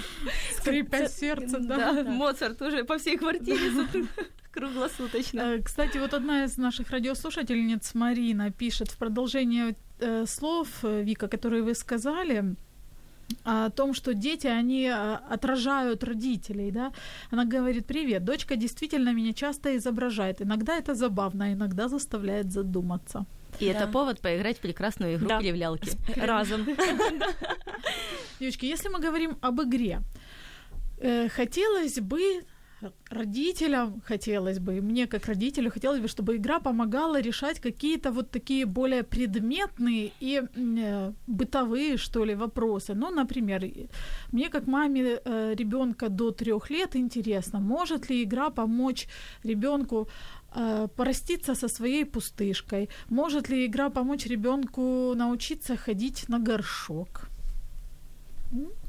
Скрипя 0.58 1.08
сердце, 1.08 1.60
да. 1.60 2.03
Моцарт 2.03 2.62
уже 2.62 2.84
по 2.84 2.98
всей 2.98 3.17
квартире 3.17 3.72
круглосуточно. 4.51 5.41
Э, 5.41 5.62
кстати, 5.62 5.98
вот 6.00 6.13
одна 6.13 6.43
из 6.43 6.58
наших 6.58 6.91
радиослушательниц, 6.91 7.96
Марина, 7.96 8.51
пишет 8.51 8.91
в 8.91 8.98
продолжение 8.98 9.75
э, 10.00 10.25
слов, 10.27 10.67
э, 10.84 11.03
Вика, 11.03 11.27
которые 11.27 11.63
вы 11.63 11.74
сказали, 11.74 12.55
о 13.46 13.70
том, 13.70 13.93
что 13.93 14.13
дети, 14.13 14.48
они 14.48 14.88
отражают 14.88 16.03
родителей, 16.03 16.72
да. 16.72 16.91
Она 17.32 17.46
говорит, 17.46 17.86
привет, 17.86 18.24
дочка 18.24 18.55
действительно 18.55 19.13
меня 19.13 19.34
часто 19.34 19.75
изображает. 19.75 20.41
Иногда 20.41 20.77
это 20.77 20.93
забавно, 20.93 21.53
иногда 21.53 21.88
заставляет 21.88 22.51
задуматься. 22.51 23.25
И 23.63 23.74
да. 23.74 23.79
это 23.79 23.88
повод 23.88 24.20
поиграть 24.20 24.58
в 24.58 24.62
прекрасную 24.62 25.15
игру 25.15 25.27
да. 25.27 25.39
кривлялки. 25.39 25.91
Разом. 26.15 26.65
Девочки, 28.39 28.65
если 28.65 28.89
мы 28.89 29.00
говорим 29.00 29.38
об 29.41 29.62
игре, 29.62 30.01
э, 31.00 31.29
хотелось 31.29 32.00
бы 32.00 32.43
родителям 33.10 34.01
хотелось 34.05 34.60
бы, 34.60 34.82
мне 34.82 35.08
как 35.08 35.25
родителю 35.25 35.72
хотелось 35.72 36.00
бы, 36.00 36.08
чтобы 36.08 36.36
игра 36.36 36.60
помогала 36.60 37.22
решать 37.22 37.60
какие-то 37.60 38.12
вот 38.12 38.32
такие 38.32 38.65
более 38.65 39.03
предметные 39.03 40.12
и 40.20 40.41
э, 40.55 41.13
бытовые, 41.27 41.98
что 41.98 42.25
ли, 42.25 42.36
вопросы. 42.36 42.93
Ну, 42.93 43.12
например, 43.12 43.63
мне 44.32 44.50
как 44.50 44.67
маме 44.67 45.20
э, 45.24 45.55
ребенка 45.55 46.10
до 46.10 46.32
трех 46.32 46.70
лет 46.70 46.96
интересно, 46.96 47.60
может 47.60 48.10
ли 48.10 48.24
игра 48.24 48.50
помочь 48.50 49.08
ребенку 49.43 50.08
э, 50.55 50.88
пораститься 50.95 51.55
со 51.55 51.67
своей 51.67 52.05
пустышкой, 52.05 52.89
может 53.10 53.50
ли 53.50 53.65
игра 53.65 53.89
помочь 53.89 54.25
ребенку 54.25 55.13
научиться 55.15 55.77
ходить 55.77 56.29
на 56.29 56.39
горшок. 56.39 57.27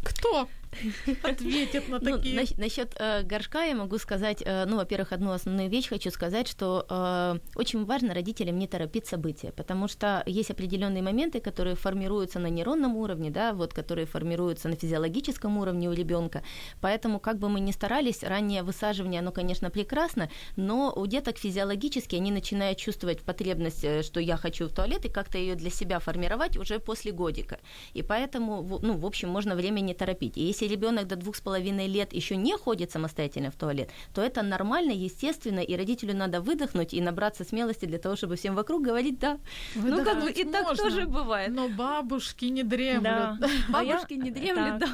Кто? 0.04 0.48
ответит 1.22 1.88
на 1.88 1.98
ну, 1.98 2.16
такие. 2.16 2.40
Ну, 2.40 2.46
насчет 2.56 2.94
э, 2.98 3.22
горшка 3.22 3.64
я 3.64 3.74
могу 3.74 3.98
сказать, 3.98 4.42
э, 4.44 4.64
ну, 4.66 4.76
во-первых, 4.76 5.12
одну 5.12 5.30
основную 5.32 5.68
вещь 5.68 5.88
хочу 5.88 6.10
сказать, 6.10 6.48
что 6.48 6.86
э, 6.88 7.38
очень 7.56 7.84
важно 7.84 8.14
родителям 8.14 8.58
не 8.58 8.66
торопить 8.66 9.06
события, 9.06 9.52
потому 9.52 9.88
что 9.88 10.22
есть 10.26 10.50
определенные 10.50 11.02
моменты, 11.02 11.40
которые 11.40 11.76
формируются 11.76 12.38
на 12.38 12.48
нейронном 12.48 12.96
уровне, 12.96 13.30
да, 13.30 13.52
вот, 13.52 13.72
которые 13.72 14.06
формируются 14.06 14.68
на 14.68 14.76
физиологическом 14.76 15.58
уровне 15.58 15.88
у 15.88 15.92
ребенка. 15.92 16.42
Поэтому, 16.80 17.20
как 17.20 17.38
бы 17.38 17.48
мы 17.48 17.60
ни 17.60 17.72
старались, 17.72 18.22
раннее 18.22 18.62
высаживание, 18.62 19.20
оно, 19.20 19.32
конечно, 19.32 19.70
прекрасно, 19.70 20.30
но 20.56 20.92
у 20.94 21.06
деток 21.06 21.38
физиологически 21.38 22.16
они 22.16 22.30
начинают 22.30 22.78
чувствовать 22.78 23.20
потребность, 23.20 23.84
э, 23.84 24.02
что 24.02 24.20
я 24.20 24.36
хочу 24.36 24.68
в 24.68 24.72
туалет, 24.72 25.04
и 25.04 25.08
как-то 25.08 25.38
ее 25.38 25.54
для 25.54 25.70
себя 25.70 25.98
формировать 25.98 26.56
уже 26.56 26.78
после 26.78 27.12
годика. 27.12 27.58
И 27.92 28.02
поэтому, 28.02 28.80
ну, 28.82 28.96
в 28.96 29.06
общем, 29.06 29.28
можно 29.28 29.54
время 29.54 29.80
не 29.80 29.94
торопить. 29.94 30.36
И 30.36 30.42
если 30.42 30.63
если 30.63 30.67
ребенок 30.67 31.07
до 31.07 31.15
двух 31.15 31.35
с 31.35 31.41
половиной 31.41 31.87
лет 31.87 32.13
еще 32.13 32.35
не 32.35 32.57
ходит 32.57 32.91
самостоятельно 32.91 33.49
в 33.49 33.55
туалет, 33.55 33.89
то 34.13 34.21
это 34.21 34.41
нормально, 34.41 34.91
естественно, 34.91 35.59
и 35.59 35.77
родителю 35.77 36.13
надо 36.15 36.41
выдохнуть 36.41 36.93
и 36.93 37.01
набраться 37.01 37.43
смелости 37.43 37.85
для 37.85 37.97
того, 37.97 38.15
чтобы 38.15 38.35
всем 38.35 38.55
вокруг 38.55 38.87
говорить 38.87 39.19
«да». 39.19 39.37
Выдохнуть 39.75 39.97
ну, 39.97 40.05
как 40.05 40.23
бы 40.23 40.31
и 40.31 40.43
так 40.43 40.77
тоже 40.77 41.05
бывает. 41.05 41.49
Но 41.49 41.69
бабушки 41.69 42.45
не 42.45 42.63
дремлють. 42.63 43.03
Да. 43.03 43.37
Бабушки 43.69 44.17
не 44.17 44.31
дремлють, 44.31 44.77
да. 44.77 44.87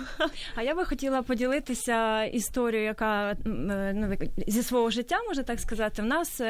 А 0.55 0.63
я 0.63 0.75
би 0.75 0.85
хотіла 0.85 1.21
поділитися 1.21 2.24
історією, 2.24 2.88
яка 2.88 3.35
ну, 3.45 4.17
зі 4.47 4.63
свого 4.63 4.89
життя, 4.89 5.19
можна 5.27 5.43
так 5.43 5.59
сказати. 5.59 6.01
В 6.01 6.05
нас 6.05 6.41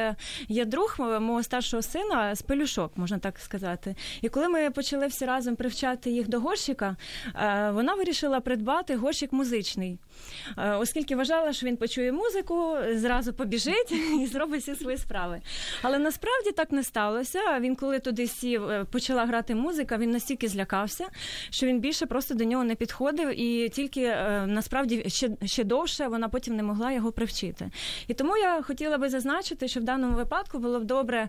є 0.47 0.65
друг 0.65 0.95
мого 0.99 1.43
старшого 1.43 1.83
сина 1.83 2.35
з 2.35 2.41
пелюшок, 2.41 2.91
можна 2.97 3.17
так 3.17 3.39
сказати. 3.39 3.95
І 4.21 4.29
коли 4.29 4.49
ми 4.49 4.69
почали 4.69 5.07
всі 5.07 5.25
разом 5.25 5.55
привчати 5.55 6.09
їх 6.09 6.27
до 6.27 6.39
горщика, 6.39 6.95
вона 7.71 7.95
вирішила 7.97 8.39
придбати 8.39 8.95
горщик 8.95 9.08
горщик 9.10 9.32
музичний, 9.32 9.98
е, 10.58 10.76
оскільки 10.76 11.16
вважала, 11.16 11.52
що 11.52 11.66
він 11.66 11.76
почує 11.76 12.12
музику, 12.12 12.76
зразу 12.94 13.32
побіжить 13.32 13.92
і 14.22 14.26
зробить 14.26 14.62
всі 14.62 14.74
свої 14.74 14.98
справи. 14.98 15.40
Але 15.82 15.98
насправді 15.98 16.52
так 16.52 16.72
не 16.72 16.84
сталося. 16.84 17.58
Він, 17.60 17.76
коли 17.76 17.98
туди 17.98 18.26
сів, 18.26 18.70
е, 18.70 18.84
почала 18.84 19.26
грати 19.26 19.54
музика, 19.54 19.96
він 19.96 20.10
настільки 20.10 20.48
злякався, 20.48 21.06
що 21.50 21.66
він 21.66 21.80
більше 21.80 22.06
просто 22.06 22.34
до 22.34 22.44
нього 22.44 22.64
не 22.64 22.74
підходив, 22.74 23.40
і 23.40 23.68
тільки 23.68 24.02
е, 24.02 24.44
насправді 24.46 25.04
ще 25.06 25.30
ще 25.44 25.64
довше 25.64 26.08
вона 26.08 26.28
потім 26.28 26.56
не 26.56 26.62
могла 26.62 26.92
його 26.92 27.12
привчити. 27.12 27.70
І 28.08 28.14
тому 28.14 28.36
я 28.36 28.62
хотіла 28.62 28.98
би 28.98 29.08
зазначити, 29.08 29.68
що 29.68 29.80
в 29.80 29.82
даному 29.84 30.16
випадку 30.16 30.58
було 30.58 30.80
б 30.80 30.84
добре 30.84 31.28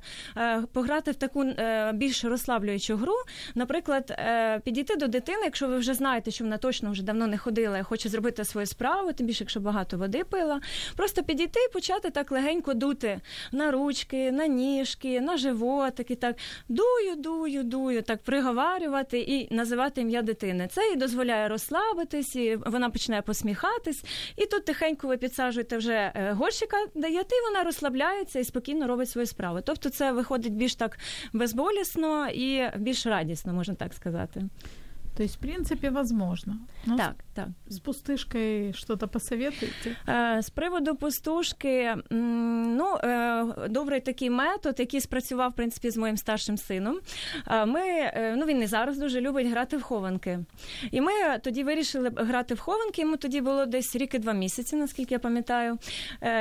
пограти 0.74 1.12
в 1.12 1.16
таку 1.16 1.46
більш 1.94 2.24
розслаблюючу 2.24 2.96
гру. 2.96 3.14
Наприклад, 3.56 4.22
підійти 4.64 4.96
до 4.96 5.08
дитини, 5.08 5.42
якщо 5.44 5.68
ви 5.68 5.78
вже 5.78 5.94
знаєте, 5.94 6.32
що 6.32 6.44
вона 6.44 6.58
точно 6.58 6.92
вже 6.92 7.04
давно 7.04 7.28
не 7.28 7.38
ходила 7.38 7.71
захотіла, 7.72 7.78
я 7.78 7.84
хочу 7.84 8.10
зробити 8.10 8.46
свою 8.46 8.68
справу, 8.68 9.14
тим 9.14 9.28
більше, 9.28 9.44
якщо 9.44 9.60
багато 9.60 9.98
води 9.98 10.24
пила. 10.24 10.62
Просто 10.96 11.24
підійти 11.24 11.60
і 11.70 11.74
почати 11.74 12.10
так 12.10 12.32
легенько 12.32 12.74
дути 12.74 13.22
на 13.52 13.72
ручки, 13.72 14.32
на 14.32 14.48
ніжки, 14.48 15.22
на 15.22 15.38
животик 15.38 16.12
і 16.12 16.16
так 16.16 16.36
дую, 16.70 17.16
дую, 17.18 17.64
дую, 17.64 18.02
так 18.02 18.24
приговарювати 18.24 19.20
і 19.20 19.56
називати 19.56 20.02
ім'я 20.02 20.22
дитини. 20.22 20.68
Це 20.72 20.90
їй 20.90 20.96
дозволяє 20.96 21.48
розслабитись, 21.48 22.36
і 22.36 22.56
вона 22.56 22.90
починає 22.90 23.22
посміхатись. 23.22 24.04
І 24.38 24.46
тут 24.46 24.66
тихенько 24.66 25.08
ви 25.08 25.18
підсаджуєте 25.18 25.78
вже 25.78 26.12
е, 26.16 26.34
горщика, 26.34 26.78
даєте, 26.96 27.36
і 27.36 27.50
вона 27.50 27.64
розслабляється 27.64 28.40
і 28.40 28.44
спокійно 28.44 28.88
робить 28.88 29.10
свою 29.10 29.28
справу. 29.28 29.60
Тобто 29.66 29.90
це 29.90 30.12
виходить 30.12 30.54
більш 30.54 30.76
так 30.76 30.98
безболісно 31.34 32.30
і 32.30 32.70
більш 32.78 33.06
радісно, 33.06 33.54
можна 33.54 33.76
так 33.76 33.94
сказати. 33.94 34.42
То 35.18 35.24
есть, 35.24 35.36
в 35.36 35.40
принципе, 35.40 35.90
возможно. 35.90 36.58
Ну, 36.86 36.98
так, 36.98 37.16
так. 37.34 37.48
С 37.70 37.80
пустышкой 37.80 38.74
что-то 38.74 39.08
посоветуете? 39.08 39.96
З 40.42 40.50
приводу 40.50 40.96
пустушки, 40.96 41.96
ну, 42.10 42.98
добрий 43.70 44.00
такий 44.00 44.30
метод, 44.30 44.80
який 44.80 45.02
спрацював, 45.02 45.52
в 45.52 45.54
принципі, 45.54 45.90
з 45.90 45.98
моїм 45.98 46.18
старшим 46.18 46.58
сином. 46.58 47.00
Ми, 47.68 47.82
ну, 48.38 48.46
він 48.46 48.62
і 48.62 48.68
зараз 48.68 48.98
дуже 48.98 49.22
любить 49.22 49.48
грати 49.48 49.78
в 49.78 49.82
хованки. 49.82 50.40
І 50.92 51.02
ми 51.02 51.12
тоді 51.44 51.64
вирішили 51.64 52.12
грати 52.16 52.54
в 52.54 52.60
хованки, 52.60 53.02
йому 53.02 53.18
тоді 53.18 53.42
було 53.42 53.66
десь 53.66 53.96
рік 53.96 54.14
і 54.14 54.20
два 54.20 54.34
місяці, 54.34 54.76
наскільки 54.76 55.14
я 55.14 55.20
пам'ятаю. 55.20 55.78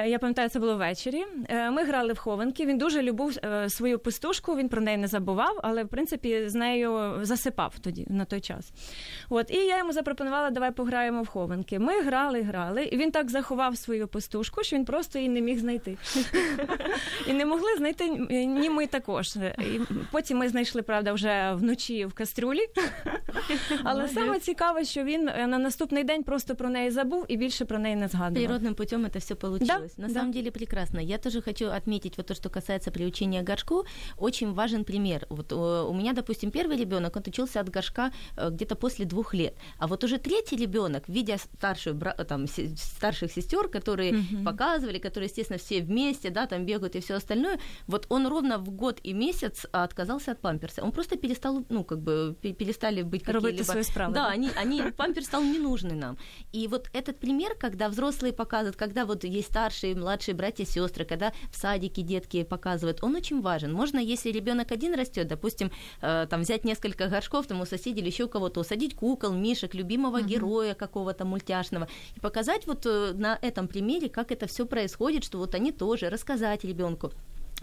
Я 0.07 0.19
пам'ятаю, 0.19 0.49
це 0.49 0.59
було 0.59 0.77
ввечері. 0.77 1.25
Ми 1.73 1.85
грали 1.85 2.13
в 2.13 2.19
хованки, 2.19 2.67
він 2.67 2.79
дуже 2.79 3.03
любив 3.03 3.39
свою 3.69 3.99
пустушку, 3.99 4.57
він 4.57 4.69
про 4.69 4.81
неї 4.81 4.97
не 4.97 5.07
забував, 5.07 5.61
але, 5.63 5.85
в 5.85 5.89
принципі, 5.89 6.49
з 6.49 6.55
нею 6.55 7.19
засипав 7.23 7.75
тоді, 7.81 8.07
на 8.09 8.25
той 8.25 8.41
час 8.41 8.60
час. 8.60 8.72
От, 9.30 9.52
І 9.52 9.58
я 9.58 9.78
йому 9.78 9.94
запропонувала, 9.94 10.50
давай 10.50 10.72
пограємо 10.72 11.22
в 11.22 11.28
хованки. 11.28 11.80
Ми 11.80 12.02
грали, 12.02 12.42
грали, 12.42 12.84
і 12.84 12.98
він 12.98 13.12
так 13.12 13.30
заховав 13.30 13.78
свою 13.78 14.08
пастушку, 14.08 14.64
що 14.64 14.76
він 14.76 14.86
просто 14.86 15.20
її 15.20 15.30
не 15.30 15.42
міг 15.42 15.60
знайти. 15.60 15.98
І 17.28 17.34
не 17.34 17.46
могли 17.46 17.76
знайти 17.78 18.08
ні 18.30 18.70
ми 18.70 18.88
також. 18.88 19.36
І 19.60 19.80
Потім 20.12 20.38
ми 20.38 20.50
знайшли, 20.50 20.82
правда, 20.82 21.14
вже 21.14 21.54
вночі 21.54 22.06
в 22.06 22.14
кастрюлі. 22.14 22.66
Але 23.84 24.08
саме 24.08 24.40
цікаве, 24.40 24.86
що 24.86 25.04
він 25.04 25.24
на 25.26 25.58
наступний 25.58 26.04
день 26.04 26.24
просто 26.24 26.56
про 26.56 26.70
неї 26.70 26.92
забув 26.92 27.26
и 27.32 27.38
больше 27.38 27.66
про 27.66 27.80
неї 27.80 27.96
не 27.96 28.08
згадував. 28.08 28.50
Природным 28.50 28.76
путем 28.76 29.06
это 29.06 29.20
все 29.20 29.36
получилось. 29.36 29.94
Да? 29.98 30.02
На 30.02 30.08
да. 30.08 30.14
самом 30.14 30.32
деле 30.32 30.52
прекрасно. 30.52 31.00
Я 31.00 31.18
тоже 31.18 31.42
хочу 31.42 31.66
отметить 31.66 32.18
вот 32.18 32.28
то, 32.28 32.36
что 32.36 32.50
касается 32.50 32.92
приучения 32.92 33.44
горшку. 33.44 33.86
Очень 34.18 34.54
важен 34.54 34.84
пример. 34.84 35.26
Вот 35.30 35.54
у 35.54 35.94
меня, 35.94 36.14
допустим, 36.14 36.52
первый 36.52 36.78
ребенок, 36.78 37.16
он 37.16 37.24
учился 37.28 37.60
от 37.60 37.70
горшка 37.70 38.12
э, 38.38 38.49
где-то 38.51 38.77
после 38.77 39.05
двух 39.05 39.35
лет. 39.35 39.55
А 39.79 39.87
вот 39.87 40.05
уже 40.05 40.19
третий 40.19 40.57
ребенок, 40.57 41.09
видя 41.09 41.39
старшую, 41.39 42.01
там, 42.29 42.47
старших 42.47 43.33
сестер, 43.33 43.69
которые 43.69 44.19
угу. 44.19 44.45
показывали, 44.45 44.99
которые, 44.99 45.29
естественно, 45.29 45.59
все 45.59 45.81
вместе, 45.83 46.31
да, 46.31 46.47
там 46.47 46.65
бегают 46.65 46.97
и 46.97 47.01
все 47.01 47.15
остальное, 47.15 47.59
вот 47.87 48.07
он 48.09 48.27
ровно 48.27 48.59
в 48.59 48.71
год 48.71 49.01
и 49.03 49.13
месяц 49.13 49.67
отказался 49.73 50.33
от 50.33 50.41
памперса. 50.41 50.83
Он 50.83 50.93
просто 50.93 51.17
перестал, 51.17 51.65
ну, 51.69 51.85
как 51.85 52.01
бы, 52.01 52.37
перестали 52.41 53.03
быть 53.03 53.23
какие-либо... 53.23 53.65
свои 53.65 53.83
справы. 53.83 54.15
Да, 54.15 54.29
они, 54.29 54.51
они, 54.57 54.83
памперс 54.97 55.27
стал 55.27 55.43
не 55.43 55.59
нужный 55.59 55.97
нам. 55.97 56.17
И 56.53 56.67
вот 56.69 56.89
этот 56.93 57.19
пример, 57.19 57.55
когда 57.59 57.89
взрослые 57.89 58.33
показывают, 58.33 58.77
когда 58.77 59.05
вот 59.05 59.25
есть 59.25 59.49
старшие, 59.49 59.95
младшие 59.95 60.35
братья, 60.35 60.65
сестры, 60.65 61.05
когда 61.05 61.33
в 61.51 61.57
садике 61.57 62.03
детки 62.03 62.43
показывают, 62.43 63.03
он 63.03 63.15
очень 63.17 63.41
важен. 63.41 63.73
Можно, 63.73 63.99
если 63.99 64.31
ребенок 64.31 64.73
один 64.73 64.95
растет, 64.95 65.29
допустим, 65.29 65.71
э, 66.01 66.27
там 66.29 66.43
взять 66.43 66.65
несколько 66.65 67.09
горшков, 67.09 67.47
там 67.47 67.61
у 67.61 67.67
соседей 67.67 68.01
или 68.01 68.09
еще 68.09 68.25
у 68.25 68.29
кого 68.29 68.40
кого-то, 68.41 68.61
усадить 68.61 68.95
кукол, 68.95 69.33
мишек, 69.33 69.75
любимого 69.75 70.21
uh-huh. 70.21 70.27
героя 70.27 70.75
какого-то 70.75 71.27
мультяшного, 71.27 71.89
и 72.17 72.21
показать 72.21 72.67
вот 72.67 72.87
э, 72.87 73.13
на 73.13 73.39
этом 73.43 73.69
примере, 73.69 74.09
как 74.09 74.33
это 74.33 74.47
все 74.47 74.65
происходит, 74.65 75.25
что 75.25 75.39
вот 75.39 75.55
они 75.55 75.73
тоже, 75.73 76.09
рассказать 76.09 76.65
ребенку. 76.65 77.13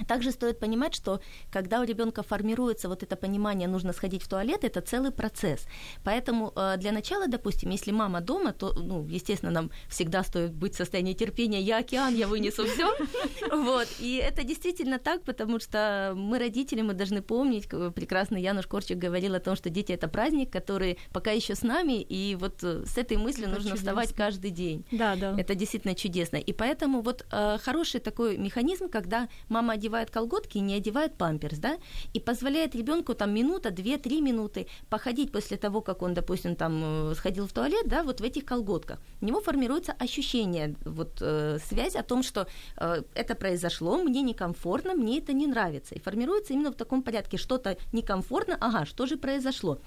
Также 0.07 0.31
стоит 0.31 0.59
понимать, 0.59 0.93
что 0.93 1.21
когда 1.51 1.81
у 1.81 1.83
ребенка 1.83 2.23
формируется 2.23 2.89
вот 2.89 3.03
это 3.03 3.15
понимание, 3.15 3.67
нужно 3.67 3.93
сходить 3.93 4.23
в 4.23 4.27
туалет, 4.27 4.63
это 4.63 4.81
целый 4.81 5.11
процесс. 5.11 5.65
Поэтому 6.03 6.53
э, 6.55 6.75
для 6.77 6.91
начала, 6.91 7.27
допустим, 7.27 7.71
если 7.71 7.91
мама 7.91 8.21
дома, 8.21 8.53
то, 8.53 8.73
ну, 8.73 9.05
естественно, 9.07 9.51
нам 9.51 9.71
всегда 9.89 10.23
стоит 10.23 10.53
быть 10.53 10.73
в 10.73 10.77
состоянии 10.77 11.13
терпения. 11.13 11.61
Я 11.61 11.77
океан, 11.79 12.15
я 12.15 12.27
вынесу 12.27 12.65
все. 12.65 12.87
Вот. 13.51 13.87
И 13.99 14.15
это 14.17 14.43
действительно 14.43 14.99
так, 14.99 15.23
потому 15.23 15.59
что 15.59 16.13
мы, 16.15 16.39
родители, 16.39 16.81
мы 16.81 16.93
должны 16.93 17.21
помнить, 17.21 17.67
прекрасный 17.67 18.41
Януш 18.41 18.67
Корчик 18.67 18.97
говорил 18.97 19.35
о 19.35 19.39
том, 19.39 19.55
что 19.55 19.69
дети– 19.69 19.91
это 19.93 20.07
праздник, 20.07 20.51
который 20.51 20.97
пока 21.11 21.31
еще 21.31 21.55
с 21.55 21.63
нами, 21.63 22.01
и 22.01 22.35
вот 22.35 22.63
э, 22.63 22.83
с 22.85 22.97
этой 22.97 23.17
мыслью 23.17 23.49
нужно 23.49 23.75
вставать 23.75 24.13
каждый 24.13 24.51
день. 24.51 24.85
Да, 24.91 25.15
да. 25.15 25.35
Это 25.37 25.55
действительно 25.55 25.95
чудесно. 25.95 26.37
И 26.37 26.53
поэтому 26.53 27.01
вот 27.01 27.25
э, 27.31 27.57
хороший 27.61 27.99
такой 27.99 28.37
механизм, 28.37 28.89
когда 28.89 29.27
мама 29.49 29.73
одевает 29.73 29.86
колготки 29.89 30.57
и 30.57 30.61
не 30.61 30.75
одевает 30.75 31.15
памперс, 31.15 31.57
да, 31.57 31.77
и 32.13 32.19
позволяет 32.19 32.75
ребенку 32.75 33.13
там 33.13 33.33
минута, 33.33 33.71
две, 33.71 33.97
три 33.97 34.21
минуты 34.21 34.67
походить 34.89 35.31
после 35.31 35.57
того, 35.57 35.81
как 35.81 36.01
он, 36.01 36.13
допустим, 36.13 36.55
там 36.55 37.11
э, 37.11 37.15
сходил 37.15 37.47
в 37.47 37.53
туалет, 37.53 37.87
да, 37.87 38.03
вот 38.03 38.21
в 38.21 38.23
этих 38.23 38.45
колготках. 38.45 38.99
У 39.21 39.25
него 39.25 39.41
формируется 39.41 39.93
ощущение, 39.93 40.75
вот 40.85 41.17
э, 41.21 41.59
связь 41.67 41.95
о 41.95 42.03
том, 42.03 42.23
что 42.23 42.47
э, 42.77 43.03
это 43.13 43.35
произошло, 43.35 43.97
мне 43.97 44.21
некомфортно, 44.21 44.93
мне 44.93 45.19
это 45.19 45.33
не 45.33 45.47
нравится. 45.47 45.95
И 45.95 45.99
формируется 45.99 46.53
именно 46.53 46.71
в 46.71 46.75
таком 46.75 47.01
порядке, 47.01 47.37
что-то 47.37 47.77
некомфортно, 47.93 48.57
ага, 48.59 48.85
что 48.85 49.05
же 49.05 49.17
произошло? 49.17 49.79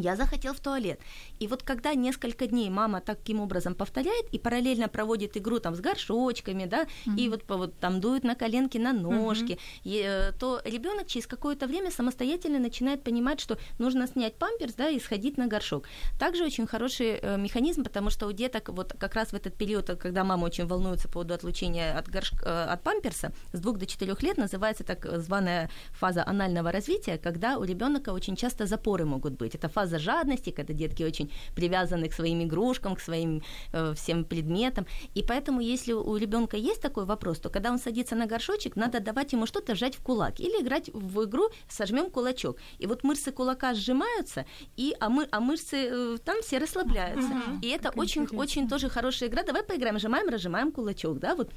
Я 0.00 0.16
захотел 0.16 0.54
в 0.54 0.60
туалет. 0.60 1.00
И 1.38 1.46
вот 1.46 1.62
когда 1.62 1.94
несколько 1.94 2.46
дней 2.46 2.70
мама 2.70 3.00
таким 3.00 3.40
образом 3.40 3.74
повторяет 3.74 4.26
и 4.32 4.38
параллельно 4.38 4.88
проводит 4.88 5.36
игру 5.36 5.58
там 5.58 5.74
с 5.74 5.80
горшочками, 5.80 6.66
да, 6.66 6.84
mm-hmm. 6.84 7.16
и 7.16 7.28
вот, 7.28 7.42
вот 7.48 7.78
там 7.78 8.00
дует 8.00 8.24
на 8.24 8.34
коленки, 8.34 8.78
на 8.78 8.92
ножки, 8.92 9.52
mm-hmm. 9.52 9.80
и, 9.84 10.02
э, 10.04 10.32
то 10.38 10.60
ребенок 10.64 11.06
через 11.06 11.26
какое-то 11.26 11.66
время 11.66 11.90
самостоятельно 11.90 12.58
начинает 12.58 13.02
понимать, 13.02 13.40
что 13.40 13.58
нужно 13.78 14.06
снять 14.06 14.34
памперс, 14.36 14.74
да, 14.74 14.88
и 14.88 15.00
сходить 15.00 15.38
на 15.38 15.46
горшок. 15.46 15.84
Также 16.18 16.44
очень 16.44 16.66
хороший 16.66 17.18
э, 17.20 17.36
механизм, 17.38 17.84
потому 17.84 18.10
что 18.10 18.26
у 18.26 18.32
деток 18.32 18.68
вот 18.68 18.94
как 18.98 19.14
раз 19.14 19.28
в 19.28 19.34
этот 19.34 19.54
период, 19.54 19.86
когда 19.98 20.24
мама 20.24 20.44
очень 20.44 20.66
волнуется 20.66 21.08
по 21.08 21.14
поводу 21.14 21.34
отлучения 21.34 21.96
от, 21.98 22.08
горш... 22.08 22.32
Э, 22.42 22.64
от 22.72 22.82
памперса, 22.82 23.32
с 23.52 23.60
двух 23.60 23.78
до 23.78 23.86
четырех 23.86 24.22
лет 24.22 24.36
называется 24.36 24.84
так 24.84 25.06
званая 25.20 25.70
фаза 25.92 26.24
анального 26.26 26.72
развития, 26.72 27.18
когда 27.18 27.58
у 27.58 27.64
ребенка 27.64 28.10
очень 28.10 28.36
часто 28.36 28.66
запоры 28.66 29.04
могут 29.04 29.32
быть. 29.34 29.54
Это 29.54 29.68
фаза 29.68 29.85
фаза 29.86 29.98
жадности, 29.98 30.50
когда 30.50 30.74
детки 30.74 31.04
очень 31.04 31.30
привязаны 31.54 32.08
к 32.08 32.14
своим 32.14 32.42
игрушкам, 32.42 32.96
к 32.96 33.00
своим 33.00 33.42
э, 33.72 33.94
всем 33.94 34.24
предметам. 34.24 34.86
И 35.14 35.22
поэтому, 35.22 35.60
если 35.60 35.92
у 35.92 36.16
ребенка 36.16 36.56
есть 36.56 36.82
такой 36.82 37.04
вопрос, 37.04 37.38
то 37.38 37.50
когда 37.50 37.70
он 37.70 37.78
садится 37.78 38.16
на 38.16 38.26
горшочек, 38.26 38.76
надо 38.76 39.00
давать 39.00 39.32
ему 39.32 39.46
что-то 39.46 39.74
сжать 39.74 39.94
в 39.96 40.02
кулак 40.02 40.40
или 40.40 40.60
играть 40.62 40.90
в 40.92 41.24
игру 41.24 41.48
«сожмем 41.68 42.10
кулачок». 42.10 42.56
И 42.78 42.86
вот 42.86 43.04
мышцы 43.04 43.32
кулака 43.32 43.74
сжимаются, 43.74 44.44
и, 44.76 44.94
а, 45.00 45.08
мы, 45.08 45.28
а 45.30 45.40
мышцы 45.40 45.76
э, 45.76 46.18
там 46.24 46.42
все 46.42 46.58
расслабляются. 46.58 47.28
Угу, 47.28 47.58
и 47.62 47.68
это 47.68 47.90
очень, 47.96 48.26
очень 48.36 48.68
тоже 48.68 48.88
хорошая 48.88 49.28
игра. 49.28 49.42
Давай 49.42 49.62
поиграем, 49.62 49.98
сжимаем, 49.98 50.28
разжимаем 50.28 50.72
кулачок, 50.72 51.18
да, 51.18 51.34
вот 51.34 51.50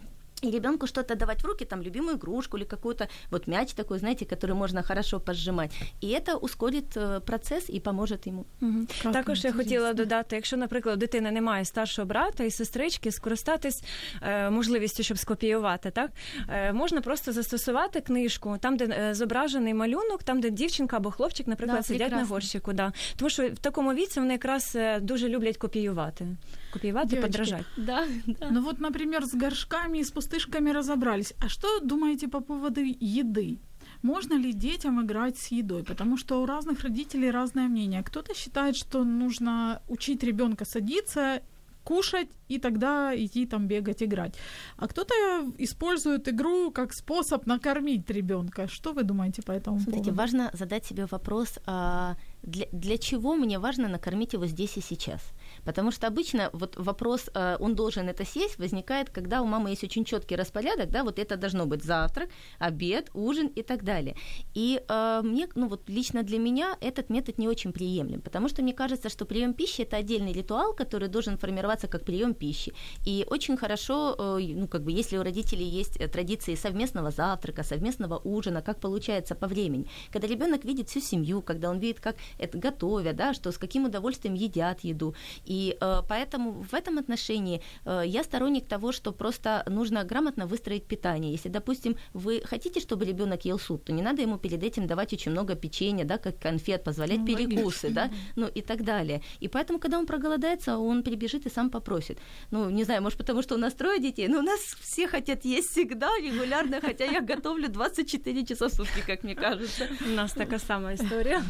и 0.44 0.50
ребенку 0.50 0.86
что-то 0.86 1.14
давать 1.14 1.42
в 1.42 1.46
руки, 1.46 1.64
там, 1.64 1.82
любимую 1.82 2.16
игрушку 2.16 2.56
или 2.56 2.64
какую-то 2.64 3.08
вот 3.30 3.46
мяч 3.46 3.72
такой, 3.72 3.98
знаете, 3.98 4.24
который 4.24 4.54
можно 4.54 4.82
хорошо 4.82 5.20
пожимать. 5.20 5.70
І 6.00 6.18
це 6.26 6.34
ускорить 6.34 6.96
э, 6.96 7.20
процес 7.20 7.64
і 7.68 7.80
поможе 7.80 8.18
йому. 8.24 8.44
Угу. 8.62 9.12
Також 9.12 9.44
я 9.44 9.52
хотіла 9.52 9.92
додати, 9.92 10.36
якщо, 10.36 10.56
наприклад, 10.56 10.96
у 10.96 10.98
дитини 10.98 11.30
немає 11.30 11.64
старшого 11.64 12.06
брата 12.06 12.44
і 12.44 12.50
сестрички, 12.50 13.12
скористатись 13.12 13.84
е, 14.22 14.50
можливістю, 14.50 15.02
щоб 15.02 15.18
скопіювати, 15.18 15.90
так 15.90 16.10
е, 16.48 16.72
можна 16.72 17.00
просто 17.00 17.32
застосувати 17.32 18.00
книжку, 18.00 18.56
там, 18.60 18.76
де 18.76 18.84
е, 18.84 19.14
зображений 19.14 19.74
малюнок, 19.74 20.22
там, 20.22 20.40
де 20.40 20.50
дівчинка 20.50 20.96
або 20.96 21.10
хлопчик, 21.10 21.46
наприклад, 21.46 21.78
да, 21.78 21.82
сидять 21.82 22.00
прекрасно. 22.00 22.28
на 22.28 22.34
горщику. 22.34 22.72
Да. 22.72 22.92
Тому 23.16 23.30
що 23.30 23.48
в 23.48 23.58
такому 23.58 23.94
віці 23.94 24.20
вони 24.20 24.32
якраз 24.32 24.72
е, 24.76 25.00
дуже 25.00 25.28
люблять 25.28 25.56
копіювати. 25.56 26.26
Копіювати 26.72 27.16
і 27.16 27.20
подражати. 27.20 27.64
Да, 27.76 28.06
да. 28.26 28.48
Ну 28.50 28.62
вот, 28.62 28.80
например, 28.80 29.22
с 29.24 29.34
горшками 29.34 29.98
и 29.98 30.04
с 30.04 30.10
пустышками 30.29 30.71
разобрались. 30.71 31.33
А 31.39 31.49
что 31.49 31.79
думаете 31.79 32.27
по 32.27 32.39
поводу 32.41 32.81
еды? 32.81 33.59
Можно 34.03 34.37
ли 34.37 34.53
детям 34.53 35.01
играть 35.01 35.37
с 35.37 35.51
едой? 35.51 35.83
Потому 35.83 36.17
что 36.17 36.41
у 36.41 36.45
разных 36.45 36.83
родителей 36.83 37.31
разное 37.31 37.67
мнение. 37.67 38.03
Кто-то 38.03 38.33
считает, 38.33 38.75
что 38.75 39.03
нужно 39.03 39.81
учить 39.87 40.23
ребенка 40.23 40.65
садиться 40.65 41.41
кушать 41.83 42.27
и 42.49 42.59
тогда 42.59 43.15
идти 43.15 43.45
там 43.45 43.67
бегать, 43.67 44.03
играть. 44.03 44.35
А 44.77 44.87
кто-то 44.87 45.13
использует 45.57 46.27
игру 46.27 46.71
как 46.71 46.93
способ 46.93 47.47
накормить 47.47 48.09
ребенка. 48.09 48.67
Что 48.67 48.93
вы 48.93 49.03
думаете 49.03 49.41
по 49.41 49.51
этому 49.51 49.79
Смотрите, 49.79 50.11
поводу? 50.11 50.17
важно 50.17 50.49
задать 50.53 50.85
себе 50.85 51.05
вопрос, 51.11 51.59
а 51.65 52.15
для, 52.43 52.65
для 52.71 52.97
чего 52.97 53.35
мне 53.35 53.57
важно 53.59 53.87
накормить 53.87 54.33
его 54.33 54.45
здесь 54.47 54.77
и 54.77 54.81
сейчас. 54.81 55.21
Потому 55.65 55.91
что 55.91 56.07
обычно 56.07 56.49
вот 56.53 56.75
вопрос, 56.77 57.29
э, 57.33 57.57
он 57.59 57.75
должен 57.75 58.09
это 58.09 58.25
съесть, 58.25 58.57
возникает, 58.59 59.09
когда 59.09 59.41
у 59.41 59.45
мамы 59.45 59.69
есть 59.69 59.83
очень 59.83 60.05
четкий 60.05 60.35
распорядок, 60.35 60.89
да, 60.89 61.03
вот 61.03 61.19
это 61.19 61.37
должно 61.37 61.65
быть 61.65 61.83
завтрак, 61.83 62.29
обед, 62.59 63.09
ужин 63.13 63.47
и 63.47 63.61
так 63.61 63.83
далее. 63.83 64.15
И 64.53 64.81
э, 64.87 65.21
мне, 65.23 65.47
ну 65.55 65.67
вот 65.67 65.89
лично 65.89 66.23
для 66.23 66.39
меня 66.39 66.77
этот 66.81 67.09
метод 67.09 67.37
не 67.37 67.47
очень 67.47 67.71
приемлем, 67.71 68.21
потому 68.21 68.49
что 68.49 68.61
мне 68.61 68.73
кажется, 68.73 69.09
что 69.09 69.25
прием 69.25 69.53
пищи 69.53 69.81
это 69.81 69.97
отдельный 69.97 70.33
ритуал, 70.33 70.73
который 70.73 71.07
должен 71.07 71.37
формироваться 71.37 71.87
как 71.87 72.05
прием 72.05 72.33
пищи. 72.33 72.73
И 73.05 73.25
очень 73.29 73.57
хорошо, 73.57 74.15
э, 74.17 74.53
ну 74.55 74.67
как 74.67 74.83
бы, 74.83 74.91
если 74.91 75.17
у 75.17 75.23
родителей 75.23 75.65
есть 75.65 75.99
традиции 76.11 76.55
совместного 76.55 77.11
завтрака, 77.11 77.63
совместного 77.63 78.19
ужина, 78.23 78.61
как 78.61 78.79
получается 78.79 79.35
по 79.35 79.47
времени, 79.47 79.87
когда 80.11 80.27
ребенок 80.27 80.65
видит 80.65 80.89
всю 80.89 80.99
семью, 80.99 81.41
когда 81.41 81.69
он 81.69 81.79
видит, 81.79 81.99
как 81.99 82.15
это 82.37 82.57
готовят, 82.57 83.15
да, 83.15 83.33
что 83.33 83.51
с 83.51 83.57
каким 83.57 83.85
удовольствием 83.85 84.33
едят 84.33 84.81
еду. 84.81 85.15
И 85.45 85.58
э, 85.79 86.01
поэтому 86.07 86.51
в 86.51 86.73
этом 86.73 86.97
отношении 86.97 87.61
э, 87.85 88.03
я 88.05 88.23
сторонник 88.23 88.67
того, 88.67 88.91
что 88.91 89.11
просто 89.11 89.63
нужно 89.67 90.03
грамотно 90.03 90.45
выстроить 90.45 90.85
питание. 90.85 91.31
Если, 91.31 91.49
допустим, 91.49 91.95
вы 92.13 92.41
хотите, 92.45 92.79
чтобы 92.79 93.05
ребенок 93.05 93.45
ел 93.45 93.59
суп, 93.59 93.85
то 93.85 93.93
не 93.93 94.01
надо 94.01 94.21
ему 94.21 94.37
перед 94.37 94.63
этим 94.63 94.87
давать 94.87 95.13
очень 95.13 95.31
много 95.31 95.55
печенья, 95.55 96.05
да, 96.05 96.17
как 96.17 96.39
конфет, 96.39 96.83
позволять 96.83 97.19
ну, 97.19 97.25
перекусы, 97.25 97.89
да, 97.89 98.09
ну 98.35 98.47
и 98.47 98.61
так 98.61 98.83
далее. 98.83 99.21
И 99.41 99.47
поэтому, 99.47 99.79
когда 99.79 99.99
он 99.99 100.05
проголодается, 100.05 100.77
он 100.77 101.03
прибежит 101.03 101.45
и 101.45 101.49
сам 101.49 101.69
попросит. 101.69 102.19
Ну, 102.51 102.69
не 102.69 102.83
знаю, 102.83 103.01
может, 103.01 103.17
потому 103.17 103.41
что 103.41 103.55
у 103.55 103.57
нас 103.57 103.73
трое 103.73 103.99
детей, 103.99 104.27
но 104.27 104.39
у 104.39 104.43
нас 104.43 104.59
все 104.81 105.07
хотят 105.07 105.45
есть 105.45 105.71
всегда, 105.71 106.09
регулярно, 106.17 106.81
хотя 106.81 107.05
я 107.05 107.21
готовлю 107.21 107.69
24 107.69 108.45
часа 108.45 108.67
в 108.67 108.73
сутки, 108.73 109.03
как 109.05 109.23
мне 109.23 109.35
кажется. 109.35 109.87
У 110.05 110.09
нас 110.09 110.31
такая 110.31 110.59
самая 110.59 110.95
история. 110.95 111.41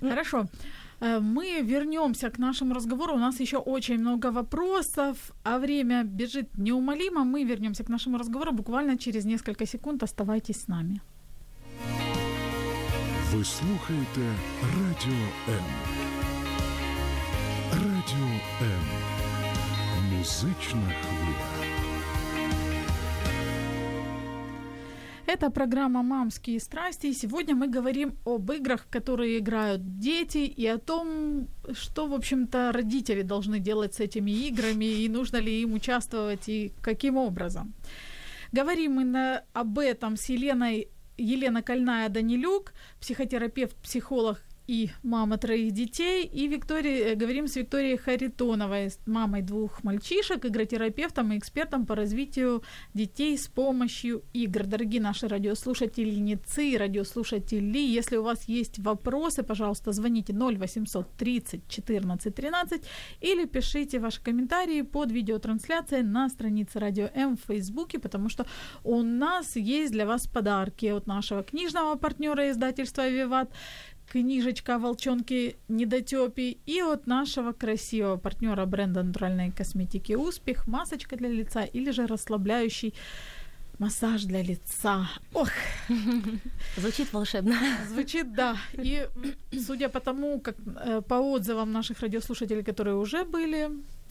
Хорошо. 0.00 0.46
Э, 0.99 1.19
мы 1.19 1.61
вернемся 1.61 2.29
к 2.29 2.39
нашему 2.39 2.73
разговору. 2.73 3.13
У 3.15 3.19
нас 3.19 3.41
еще 3.41 3.57
очень 3.57 3.99
много 3.99 4.31
вопросов, 4.31 5.17
а 5.43 5.57
время 5.57 6.03
бежит 6.03 6.57
неумолимо. 6.57 7.23
Мы 7.23 7.43
вернемся 7.43 7.83
к 7.83 7.89
нашему 7.89 8.17
разговору 8.17 8.51
буквально 8.51 8.97
через 8.97 9.25
несколько 9.25 9.65
секунд. 9.65 10.03
Оставайтесь 10.03 10.57
с 10.61 10.67
нами. 10.67 10.99
Ви 13.33 13.43
слухаєте 13.43 14.35
Радіо 14.61 15.27
М. 15.49 15.63
Радіо 17.71 18.27
М. 18.61 18.83
Музична 20.17 20.93
хвиля. 21.01 21.14
Это 25.26 25.50
программа 25.50 26.04
«Мамские 26.04 26.60
страсти», 26.60 27.08
и 27.08 27.12
сегодня 27.12 27.56
мы 27.56 27.66
говорим 27.66 28.14
об 28.24 28.52
играх, 28.52 28.86
которые 28.88 29.38
играют 29.38 29.98
дети, 29.98 30.38
и 30.38 30.64
о 30.68 30.78
том, 30.78 31.48
что, 31.72 32.06
в 32.06 32.14
общем-то, 32.14 32.70
родители 32.72 33.22
должны 33.22 33.58
делать 33.58 33.94
с 33.94 34.00
этими 34.00 34.30
играми, 34.30 34.84
и 34.84 35.08
нужно 35.08 35.38
ли 35.38 35.62
им 35.62 35.72
участвовать, 35.72 36.48
и 36.48 36.72
каким 36.80 37.16
образом. 37.16 37.74
Говорим 38.52 38.92
мы 38.92 39.04
на, 39.04 39.42
об 39.52 39.80
этом 39.80 40.16
с 40.16 40.26
Еленой 40.28 40.88
Елена 41.18 41.60
Кольная 41.60 42.08
Данилюк, 42.08 42.72
психотерапевт, 43.00 43.74
психолог 43.82 44.40
и 44.66 44.90
мама 45.02 45.38
троих 45.38 45.72
детей, 45.72 46.24
и 46.24 46.48
Виктория, 46.48 47.12
э, 47.12 47.14
говорим 47.14 47.46
с 47.46 47.56
Викторией 47.56 47.96
Харитоновой, 47.96 48.90
мамой 49.06 49.42
двух 49.42 49.84
мальчишек, 49.84 50.44
игротерапевтом 50.44 51.32
и 51.32 51.38
экспертом 51.38 51.86
по 51.86 51.94
развитию 51.94 52.62
детей 52.94 53.38
с 53.38 53.46
помощью 53.46 54.22
игр. 54.32 54.64
Дорогие 54.66 55.00
наши 55.00 55.28
радиослушательницы 55.28 56.76
радиослушатели, 56.78 57.78
если 57.78 58.16
у 58.16 58.22
вас 58.22 58.48
есть 58.48 58.78
вопросы, 58.78 59.42
пожалуйста, 59.42 59.92
звоните 59.92 60.32
0800 60.32 61.16
30 61.16 61.68
14 61.68 62.34
13 62.34 62.82
или 63.20 63.46
пишите 63.46 63.98
ваши 63.98 64.20
комментарии 64.20 64.82
под 64.82 65.12
видеотрансляцией 65.12 66.02
на 66.02 66.28
странице 66.28 66.80
Радио 66.80 67.08
М 67.14 67.36
в 67.36 67.40
Фейсбуке, 67.46 67.98
потому 67.98 68.28
что 68.28 68.46
у 68.84 69.02
нас 69.02 69.56
есть 69.56 69.92
для 69.92 70.06
вас 70.06 70.26
подарки 70.26 70.86
от 70.86 71.06
нашего 71.06 71.42
книжного 71.42 71.96
партнера 71.96 72.50
издательства 72.50 73.08
«Виват», 73.08 73.50
книжечка 74.12 74.78
«Волчонки 74.78 75.56
недотёпи» 75.68 76.58
и 76.66 76.80
от 76.80 77.06
нашего 77.06 77.52
красивого 77.52 78.16
партнера 78.16 78.66
бренда 78.66 79.02
натуральной 79.02 79.50
косметики 79.50 80.14
«Успех» 80.14 80.66
масочка 80.66 81.16
для 81.16 81.28
лица 81.28 81.64
или 81.64 81.90
же 81.90 82.06
расслабляющий 82.06 82.94
массаж 83.78 84.24
для 84.24 84.42
лица. 84.42 85.08
Ох! 85.34 85.50
Звучит 86.76 87.12
волшебно. 87.12 87.56
Звучит, 87.88 88.34
да. 88.34 88.56
И 88.72 89.06
судя 89.66 89.88
по 89.88 90.00
тому, 90.00 90.40
как 90.40 90.56
э, 90.58 91.02
по 91.02 91.14
отзывам 91.14 91.72
наших 91.72 92.00
радиослушателей, 92.00 92.62
которые 92.62 92.96
уже 92.96 93.24
были 93.24 93.70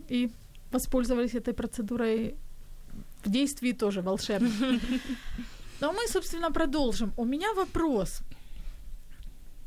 и 0.10 0.30
воспользовались 0.72 1.36
этой 1.36 1.54
процедурой, 1.54 2.36
в 3.24 3.32
действии 3.32 3.72
тоже 3.72 4.02
волшебно. 4.02 4.50
Но 5.82 5.94
мы, 5.94 6.08
собственно, 6.08 6.52
продолжим. 6.52 7.12
У 7.18 7.26
меня 7.26 7.54
вопрос. 7.54 8.22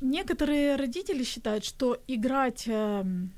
Некоторые 0.01 0.77
родители 0.77 1.25
считают, 1.25 1.65
что 1.65 1.97
играть 2.09 2.69
эм, 2.69 3.31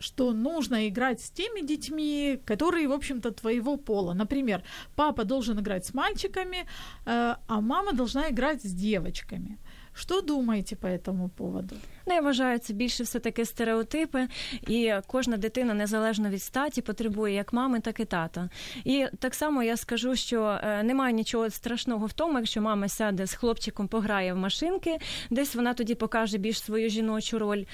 что 0.00 0.32
нужно 0.32 0.88
играть 0.88 1.20
с 1.20 1.30
теми 1.30 1.66
детьми, 1.66 2.38
которые, 2.44 2.88
в 2.88 2.92
общем-то, 2.92 3.30
твоего 3.30 3.76
пола. 3.76 4.14
Например, 4.14 4.62
папа 4.94 5.24
должен 5.24 5.58
играть 5.58 5.84
с 5.86 5.94
мальчиками, 5.94 6.56
э, 6.58 7.36
а 7.46 7.60
мама 7.60 7.92
должна 7.92 8.28
играть 8.28 8.64
с 8.64 8.72
девочками. 8.72 9.58
Що 9.94 10.20
думаєте 10.20 10.76
по 10.76 10.86
этому 10.86 11.28
поводу? 11.28 11.74
Ну, 12.08 12.14
я 12.14 12.20
вважаю, 12.20 12.58
це 12.58 12.72
більше 12.72 13.02
все 13.02 13.18
таки 13.18 13.44
стереотипи, 13.44 14.28
і 14.66 14.92
кожна 15.06 15.36
дитина, 15.36 15.74
незалежно 15.74 16.28
від 16.28 16.42
статі, 16.42 16.82
потребує 16.82 17.34
як 17.34 17.52
мами, 17.52 17.80
так 17.80 18.00
і 18.00 18.04
тата. 18.04 18.48
І 18.84 19.06
так 19.18 19.34
само 19.34 19.62
я 19.62 19.76
скажу, 19.76 20.16
що 20.16 20.58
е, 20.62 20.82
немає 20.82 21.12
нічого 21.12 21.50
страшного 21.50 22.06
в 22.06 22.12
тому, 22.12 22.38
якщо 22.38 22.60
мама 22.60 22.88
сяде 22.88 23.26
з 23.26 23.34
хлопчиком, 23.34 23.88
пограє 23.88 24.34
в 24.34 24.36
машинки, 24.36 24.98
десь 25.30 25.54
вона 25.54 25.74
тоді 25.74 25.94
покаже 25.94 26.38
більш 26.38 26.62
свою 26.62 26.90
жіночу 26.90 27.38
роль 27.38 27.64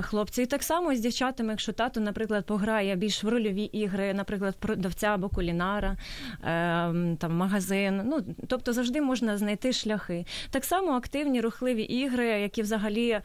хлопця. 0.00 0.42
І 0.42 0.46
так 0.46 0.62
само 0.62 0.94
з 0.94 1.00
дівчатами, 1.00 1.50
якщо 1.50 1.72
тато, 1.72 2.00
наприклад, 2.00 2.46
пограє 2.46 2.96
більш 2.96 3.24
в 3.24 3.28
рольові 3.28 3.62
ігри, 3.62 4.14
наприклад, 4.14 4.56
продавця 4.58 5.06
або 5.06 5.28
кулінара, 5.28 5.90
е, 5.90 5.96
там 7.18 7.36
магазин. 7.36 8.02
Ну 8.04 8.34
тобто 8.48 8.72
завжди 8.72 9.00
можна 9.00 9.38
знайти 9.38 9.72
шляхи. 9.72 10.24
Так 10.50 10.64
само 10.64 10.92
активні 10.92 11.40
рухливі 11.40 11.82
ігри, 11.82 12.26
які 12.26 12.62
взагалі 12.62 13.08
е, 13.10 13.22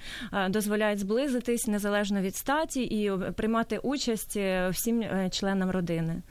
дозволяють 0.57 0.99
зблизитись 0.99 1.67
незалежно 1.67 2.21
від 2.21 2.37
статі 2.37 2.83
і 2.83 3.13
приймати 3.33 3.79
участь 3.79 4.37
е, 4.37 4.69
всім 4.69 5.03
е, 5.03 5.29
членам 5.33 5.71
родини. 5.71 6.23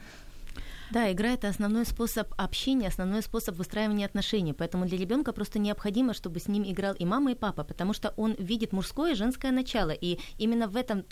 Да, 0.91 1.11
игра 1.13 1.31
это 1.31 1.49
основной 1.49 1.85
способ 1.85 2.33
общения, 2.37 2.89
основной 2.89 3.23
способ 3.23 3.57
выстраивания 3.57 4.07
отношений. 4.07 4.53
Поэтому 4.53 4.87
для 4.87 4.99
ребенка 4.99 5.33
просто 5.33 5.59
необходимо, 5.59 6.15
чтобы 6.15 6.41
с 6.41 6.49
ним 6.49 6.63
играл 6.65 6.95
и 6.95 7.05
мама, 7.05 7.33
и 7.33 7.35
папа, 7.35 7.65
потому 7.65 7.93
что 7.93 8.15
он 8.17 8.35
видит 8.39 8.73
мужское 8.73 9.13
и 9.13 9.15
женское 9.15 9.51
начало. 9.53 9.91
И 9.91 10.19
именно 10.39 10.69
в 10.69 10.77
этом 10.77 11.03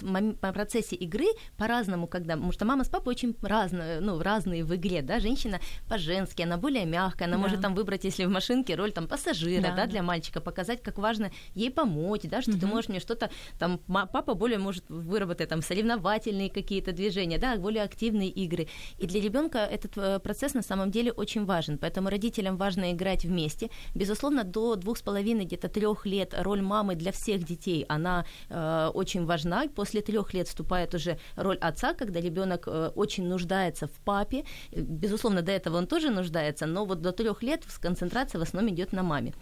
процессе 0.41 0.97
игры 0.97 1.27
по-разному, 1.57 2.07
когда. 2.07 2.35
Потому 2.35 2.53
что 2.53 2.65
мама 2.65 2.85
с 2.85 2.89
папой 2.89 3.15
очень 3.15 3.37
разные, 3.43 4.01
ну, 4.01 4.21
разные 4.23 4.65
в 4.65 4.75
игре, 4.75 5.03
да, 5.03 5.19
женщина 5.19 5.61
по-женски, 5.89 6.43
она 6.43 6.57
более 6.57 6.85
мягкая, 6.85 7.27
она 7.27 7.37
да. 7.37 7.43
может 7.43 7.61
там 7.61 7.75
выбрать, 7.75 8.05
если 8.05 8.25
в 8.25 8.31
машинке, 8.31 8.75
роль 8.75 8.93
там 8.93 9.09
пассажира, 9.09 9.63
да, 9.63 9.75
да 9.75 9.87
для 9.87 10.03
мальчика, 10.03 10.41
показать, 10.41 10.83
как 10.83 10.99
важно 10.99 11.33
ей 11.55 11.71
помочь, 11.71 12.23
да, 12.25 12.43
что 12.43 12.53
угу. 12.53 12.61
ты 12.61 12.67
можешь 12.67 12.89
мне 12.89 13.01
что-то 13.01 13.31
там. 13.59 13.79
Папа 13.87 14.35
более 14.35 14.59
может 14.59 14.85
выработать 14.89 15.49
там 15.49 15.63
соревновательные 15.63 16.51
какие-то 16.51 16.93
движения, 16.93 17.39
да, 17.39 17.57
более 17.57 17.83
активные 17.83 18.29
игры. 18.29 18.69
И 18.99 19.07
для 19.07 19.21
ребенка 19.21 19.64
этот 19.67 19.99
э, 19.99 20.19
процесс 20.19 20.55
на 20.55 20.63
самом 20.63 20.91
деле 20.91 21.13
очень 21.13 21.45
важен, 21.45 21.79
поэтому 21.79 22.09
родителям 22.09 22.57
важно 22.57 22.93
играть 22.93 23.25
вместе. 23.25 23.71
Безусловно, 23.95 24.45
до 24.45 24.77
двух 24.77 24.99
с 24.99 25.03
половиной, 25.03 25.45
где-то 25.45 25.69
трех 25.69 26.07
лет 26.07 26.35
роль 26.39 26.63
мамы 26.63 26.95
для 26.95 27.13
всех 27.13 27.45
детей, 27.45 27.85
она 27.89 28.25
э, 28.49 28.91
очень 28.95 29.27
важна. 29.27 29.65
После 29.75 30.01
трех 30.01 30.35
лет 30.35 30.49
вступает 30.49 30.95
уже 30.95 31.19
роль 31.37 31.59
отца, 31.59 31.95
когда 31.95 32.21
ребенок 32.21 32.65
э, 32.67 32.91
очень 32.95 33.29
нуждается 33.29 33.87
в 33.87 34.01
папе. 34.05 34.45
Безусловно, 34.73 35.43
до 35.43 35.53
этого 35.53 35.79
он 35.79 35.87
тоже 35.87 36.11
нуждается, 36.11 36.67
но 36.67 36.85
вот 36.85 37.01
до 37.01 37.13
трех 37.13 37.43
лет 37.43 37.63
концентрация 37.81 38.39
в 38.39 38.43
основном 38.43 38.75
идет 38.75 38.93
на 38.93 39.03
маме. 39.03 39.33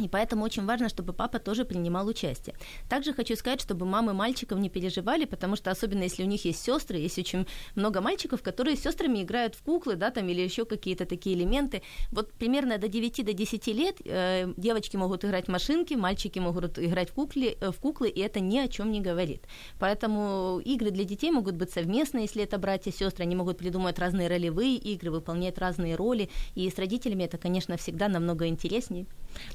И 0.00 0.08
поэтому 0.08 0.44
очень 0.44 0.64
важно, 0.64 0.88
чтобы 0.88 1.12
папа 1.12 1.38
тоже 1.38 1.64
принимал 1.64 2.06
участие. 2.06 2.54
Также 2.88 3.12
хочу 3.12 3.36
сказать, 3.36 3.60
чтобы 3.60 3.86
мамы 3.86 4.14
мальчиков 4.14 4.58
не 4.58 4.70
переживали, 4.70 5.26
потому 5.26 5.56
что 5.56 5.70
особенно 5.70 6.04
если 6.04 6.22
у 6.22 6.26
них 6.26 6.44
есть 6.44 6.62
сестры, 6.62 6.98
есть 6.98 7.18
очень 7.18 7.46
много 7.74 8.00
мальчиков, 8.00 8.42
которые 8.42 8.76
с 8.76 8.82
сестрами 8.82 9.22
играют 9.22 9.54
в 9.54 9.62
куклы, 9.62 9.96
да, 9.96 10.10
там 10.10 10.28
или 10.28 10.40
еще 10.40 10.64
какие-то 10.64 11.04
такие 11.04 11.36
элементы. 11.36 11.82
Вот 12.10 12.32
примерно 12.32 12.78
до 12.78 12.88
9 12.88 13.24
до 13.24 13.32
10 13.32 13.66
лет 13.68 13.96
э, 14.04 14.52
девочки 14.56 14.96
могут 14.96 15.24
играть 15.24 15.46
в 15.46 15.50
машинки, 15.50 15.94
мальчики 15.94 16.38
могут 16.38 16.78
играть 16.78 17.10
в 17.10 17.14
куклы, 17.14 17.56
э, 17.60 17.70
в 17.70 17.80
куклы, 17.80 18.08
и 18.08 18.20
это 18.20 18.40
ни 18.40 18.58
о 18.58 18.68
чем 18.68 18.90
не 18.90 19.00
говорит. 19.00 19.46
Поэтому 19.78 20.60
игры 20.64 20.90
для 20.90 21.04
детей 21.04 21.30
могут 21.30 21.56
быть 21.56 21.70
совместные, 21.70 22.22
если 22.22 22.42
это 22.42 22.58
братья 22.58 22.90
и 22.90 22.94
сестры, 22.94 23.24
они 23.24 23.36
могут 23.36 23.58
придумать 23.58 23.98
разные 23.98 24.28
ролевые 24.28 24.76
игры, 24.76 25.10
выполнять 25.10 25.58
разные 25.58 25.96
роли, 25.96 26.30
и 26.54 26.70
с 26.70 26.78
родителями 26.78 27.24
это, 27.24 27.38
конечно, 27.38 27.76
всегда 27.76 28.08
намного 28.08 28.46
интереснее. 28.46 29.06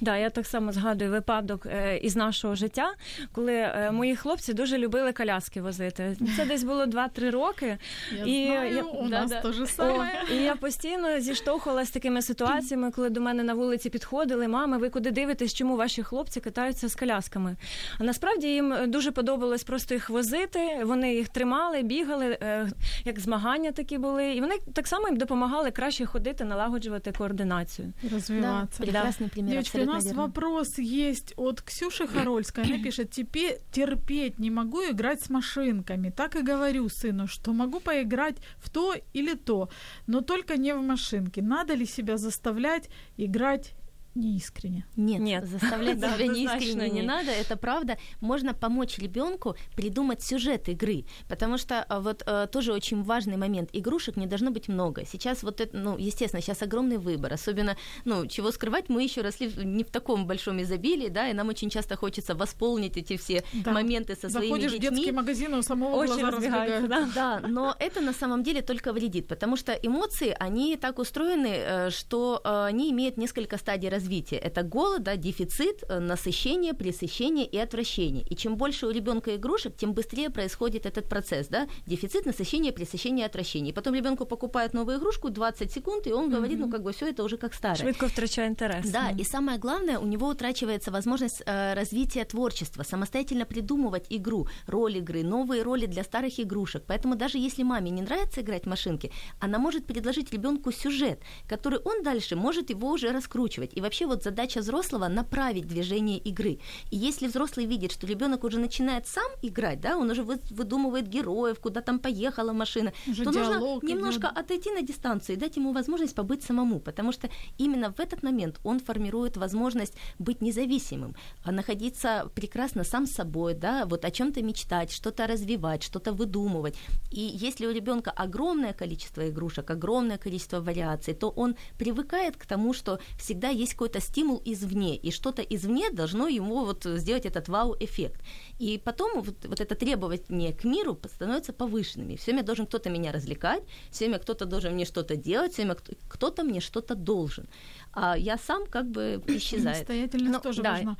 Да, 0.01 0.15
я 0.15 0.29
так 0.35 0.45
само 0.47 0.71
згадую 0.71 1.11
випадок 1.11 1.65
е, 1.65 1.97
із 1.97 2.15
нашого 2.15 2.55
життя, 2.55 2.93
коли 3.31 3.53
е, 3.53 3.91
мої 3.91 4.15
хлопці 4.15 4.53
дуже 4.53 4.77
любили 4.77 5.13
коляски 5.13 5.61
возити. 5.61 6.17
Це 6.37 6.45
десь 6.45 6.63
було 6.63 6.85
2-3 6.85 7.31
роки. 7.31 7.77
Я 8.17 8.23
І 8.25 8.45
знаю, 8.47 8.75
я- 8.75 8.83
у 8.83 9.03
да, 9.09 9.21
нас 9.21 9.29
да. 9.29 9.41
то 9.41 9.51
же 9.51 9.65
О, 9.77 10.05
і 10.33 10.35
я 10.35 10.55
постійно 10.55 11.19
зіштовхувалася 11.19 11.89
з 11.89 11.93
такими 11.93 12.21
ситуаціями, 12.21 12.91
коли 12.91 13.09
до 13.09 13.21
мене 13.21 13.43
на 13.43 13.53
вулиці 13.53 13.89
підходили, 13.89 14.47
мами, 14.47 14.77
ви 14.77 14.89
куди 14.89 15.11
дивитесь, 15.11 15.53
чому 15.53 15.75
ваші 15.75 16.03
хлопці 16.03 16.39
катаються 16.39 16.89
з 16.89 16.95
колясками? 16.95 17.55
А 17.99 18.03
насправді 18.03 18.47
їм 18.47 18.75
дуже 18.87 19.11
подобалось 19.11 19.63
просто 19.63 19.93
їх 19.93 20.09
возити. 20.09 20.83
Вони 20.83 21.15
їх 21.15 21.29
тримали, 21.29 21.81
бігали, 21.83 22.37
е, 22.41 22.69
як 23.05 23.19
змагання 23.19 23.71
такі 23.71 23.97
були, 23.97 24.33
і 24.33 24.41
вони 24.41 24.55
так 24.73 24.87
само 24.87 25.07
їм 25.07 25.17
допомагали 25.17 25.71
краще 25.71 26.05
ходити, 26.05 26.43
налагоджувати 26.43 27.11
координацію. 27.11 27.93
Развиваться. 28.13 28.83
Да, 28.85 28.91
прекрасный 28.91 29.29
пример, 29.29 29.51
Девочки, 29.51 29.81
у 29.81 29.85
нас 29.85 30.05
верно. 30.05 30.21
Вопрос 30.25 30.77
есть 30.77 31.33
от 31.37 31.61
Ксюши 31.61 32.07
Харольской. 32.07 32.63
Она 32.63 32.83
пишет, 32.83 33.11
«Тепе- 33.11 33.59
терпеть 33.71 34.39
не 34.39 34.51
могу 34.51 34.81
играть 34.83 35.21
с 35.21 35.29
машинками. 35.29 36.09
Так 36.09 36.35
и 36.35 36.41
говорю 36.41 36.89
сыну, 36.89 37.27
что 37.27 37.53
могу 37.53 37.79
поиграть 37.79 38.37
в 38.57 38.69
то 38.69 38.95
или 39.13 39.35
то, 39.35 39.69
но 40.07 40.21
только 40.21 40.57
не 40.57 40.73
в 40.73 40.81
машинки. 40.81 41.41
Надо 41.41 41.75
ли 41.75 41.85
себя 41.85 42.17
заставлять 42.17 42.89
играть 43.17 43.73
неискренне? 44.15 44.85
Нет, 44.95 45.19
Нет. 45.21 45.45
заставлять 45.45 45.99
Да, 45.99 46.15
себя 46.15 46.27
неискренне 46.27 46.89
не 46.89 47.01
надо, 47.01 47.31
это 47.31 47.57
правда. 47.57 47.97
Можно 48.21 48.53
помочь 48.53 48.97
ребенку 48.97 49.55
придумать 49.75 50.21
сюжет 50.23 50.69
игры, 50.69 51.05
потому 51.27 51.57
что 51.57 51.83
а, 51.83 51.99
вот 51.99 52.23
а, 52.25 52.47
тоже 52.47 52.73
очень 52.73 53.03
важный 53.03 53.37
момент. 53.37 53.69
Игрушек 53.73 54.17
не 54.17 54.27
должно 54.27 54.51
быть 54.51 54.67
много. 54.69 55.05
Сейчас 55.05 55.43
вот 55.43 55.61
это, 55.61 55.77
ну, 55.77 55.97
естественно, 55.97 56.41
сейчас 56.41 56.61
огромный 56.61 56.97
выбор, 56.97 57.33
особенно, 57.33 57.75
ну, 58.05 58.25
чего 58.27 58.51
скрывать, 58.51 58.89
мы 58.89 59.03
еще 59.03 59.21
росли 59.21 59.47
в- 59.47 59.63
не 59.65 59.83
в 59.83 59.89
таком 59.91 60.25
большом 60.27 60.61
изобилии, 60.61 61.09
да, 61.09 61.29
и 61.29 61.33
нам 61.33 61.49
очень 61.49 61.69
часто 61.69 61.95
хочется 61.95 62.35
восполнить 62.35 62.97
эти 62.97 63.17
все 63.17 63.43
Да. 63.53 63.71
моменты 63.71 64.15
со 64.15 64.29
своими 64.29 64.47
Заходишь 64.47 64.71
в 64.71 64.79
детьми. 64.79 64.97
детский 64.97 65.11
магазин, 65.11 65.53
у 65.53 65.61
самого 65.63 65.95
Очі 65.97 66.07
глаза 66.07 66.31
разбегаются. 66.31 66.87
Да? 66.87 67.09
Да, 67.15 67.39
но 67.47 67.75
это 67.79 68.01
на 68.01 68.13
самом 68.13 68.43
деле 68.43 68.61
только 68.61 68.93
вредит, 68.93 69.27
потому 69.27 69.57
что 69.57 69.73
эмоции, 69.73 70.35
они 70.39 70.77
так 70.77 70.99
устроены, 70.99 71.47
э, 71.47 71.89
что 71.91 72.41
э, 72.43 72.65
они 72.69 72.89
имеют 72.91 73.17
несколько 73.17 73.57
стадий 73.57 73.89
развития. 73.89 74.04
Это 74.35 74.63
голод, 74.63 75.03
да, 75.03 75.15
дефицит, 75.15 75.83
э, 75.89 75.99
насыщение, 75.99 76.73
пресыщение 76.73 77.45
и 77.45 77.57
отвращение. 77.57 78.23
И 78.29 78.35
чем 78.35 78.55
больше 78.55 78.87
у 78.87 78.91
ребенка 78.91 79.35
игрушек, 79.35 79.75
тем 79.77 79.93
быстрее 79.93 80.29
происходит 80.29 80.85
этот 80.85 81.09
процесс, 81.09 81.47
да, 81.47 81.67
дефицит, 81.87 82.25
насыщение, 82.25 82.71
пресыщение, 82.71 83.25
отвращение. 83.25 83.71
И 83.71 83.73
потом 83.73 83.95
ребенку 83.95 84.25
покупают 84.25 84.73
новую 84.73 84.97
игрушку 84.97 85.29
20 85.29 85.71
секунд, 85.71 86.07
и 86.07 86.13
он 86.13 86.29
говорит, 86.29 86.59
ну 86.59 86.69
как 86.69 86.81
бы 86.83 86.91
все 86.91 87.09
это 87.09 87.23
уже 87.23 87.37
как 87.37 87.53
старое. 87.53 87.75
Швидко 87.77 88.07
втрачає 88.07 88.47
інтерес. 88.47 88.89
Да, 88.89 89.09
и 89.19 89.23
самое 89.23 89.57
главное, 89.57 89.97
у 89.99 90.05
него 90.05 90.27
утрачивается 90.27 90.91
возможность 90.91 91.43
э, 91.45 91.73
развития 91.73 92.25
творчества, 92.25 92.83
самостоятельно 92.83 93.45
придумывать 93.45 94.05
игру, 94.09 94.47
роль 94.67 94.97
игры, 94.97 95.23
новые 95.23 95.63
роли 95.63 95.85
для 95.87 96.03
старых 96.03 96.39
игрушек. 96.39 96.83
Поэтому 96.87 97.15
даже 97.15 97.37
если 97.37 97.63
маме 97.63 97.91
не 97.91 98.01
нравится 98.01 98.41
играть 98.41 98.63
в 98.63 98.69
машинки, 98.69 99.11
она 99.39 99.59
может 99.59 99.85
предложить 99.85 100.33
ребенку 100.33 100.71
сюжет, 100.71 101.19
который 101.47 101.79
он 101.79 102.03
дальше 102.03 102.35
может 102.35 102.69
его 102.69 102.91
уже 102.91 103.11
раскручивать. 103.11 103.71
И 103.77 103.81
вообще 103.81 103.94
вот 104.03 104.23
задача 104.23 104.59
взрослого 104.59 105.07
направить 105.07 105.67
движение 105.67 106.17
игры. 106.17 106.59
И 106.91 106.97
если 106.97 107.27
взрослый 107.27 107.65
видит, 107.65 107.91
что 107.91 108.07
ребенок 108.07 108.43
уже 108.43 108.59
начинает 108.59 109.07
сам 109.07 109.31
играть, 109.41 109.79
да, 109.81 109.97
он 109.97 110.09
уже 110.09 110.23
вы- 110.23 110.39
выдумывает 110.51 111.07
героев, 111.07 111.59
куда 111.59 111.81
там 111.81 111.99
поехала 111.99 112.53
машина, 112.53 112.91
Уже 113.07 113.23
то 113.23 113.31
нужно 113.31 113.53
диалог 113.53 113.83
идёт. 113.83 113.89
немножко 113.95 114.27
отойти 114.27 114.71
на 114.71 114.81
дистанцию 114.81 115.35
и 115.37 115.39
дать 115.39 115.55
ему 115.57 115.71
возможность 115.73 116.15
побыть 116.15 116.43
самому, 116.43 116.79
потому 116.79 117.11
что 117.13 117.29
именно 117.57 117.93
в 117.93 117.99
этот 117.99 118.23
момент 118.23 118.59
он 118.63 118.79
формирует 118.79 119.37
возможность 119.37 119.93
быть 120.19 120.41
независимым, 120.41 121.15
а 121.43 121.51
находиться 121.51 122.29
прекрасно 122.35 122.83
сам 122.83 123.05
собой, 123.05 123.53
да, 123.53 123.85
вот 123.85 124.05
о 124.05 124.11
чем-то 124.11 124.41
мечтать, 124.41 124.91
что-то 124.91 125.27
развивать, 125.27 125.83
что-то 125.83 126.11
выдумывать. 126.11 126.75
И 127.11 127.21
если 127.21 127.67
у 127.67 127.71
ребенка 127.71 128.11
огромное 128.11 128.73
количество 128.73 129.29
игрушек, 129.29 129.69
огромное 129.69 130.17
количество 130.17 130.59
вариаций, 130.59 131.13
то 131.13 131.29
он 131.29 131.55
привыкает 131.77 132.35
к 132.37 132.45
тому, 132.45 132.73
что 132.73 132.99
всегда 133.19 133.49
есть 133.49 133.75
какой-то 133.85 133.99
стимул 134.01 134.41
извне, 134.45 134.95
и 134.95 135.11
что-то 135.11 135.41
извне 135.41 135.89
должно 135.91 136.27
ему 136.27 136.65
вот 136.65 136.83
сделать 136.85 137.25
этот 137.25 137.49
вау-эффект. 137.49 138.21
И 138.61 138.77
потом 138.83 139.21
вот, 139.21 139.45
вот 139.45 139.59
это 139.61 139.75
требование 139.75 140.53
к 140.53 140.63
миру 140.65 140.97
становится 141.13 141.53
повышенными. 141.53 142.15
Все 142.15 142.31
время 142.31 142.43
должен 142.43 142.65
кто-то 142.65 142.89
меня 142.89 143.11
развлекать, 143.11 143.63
все 143.91 144.05
время 144.05 144.19
кто-то 144.19 144.45
должен 144.45 144.73
мне 144.73 144.85
что-то 144.85 145.15
делать, 145.15 145.51
все 145.53 145.61
время 145.61 145.75
кто- 145.75 145.93
кто-то 146.09 146.43
мне 146.43 146.61
что-то 146.61 146.95
должен. 146.95 147.45
А 147.93 148.17
я 148.17 148.37
сам 148.37 148.65
как 148.65 148.85
бы 148.85 149.21
исчезает. 149.27 149.75
Самостоятельность 149.77 150.33
Ну, 150.33 150.39
тоже 150.41 150.61
да. 150.63 150.71
важна. 150.71 150.97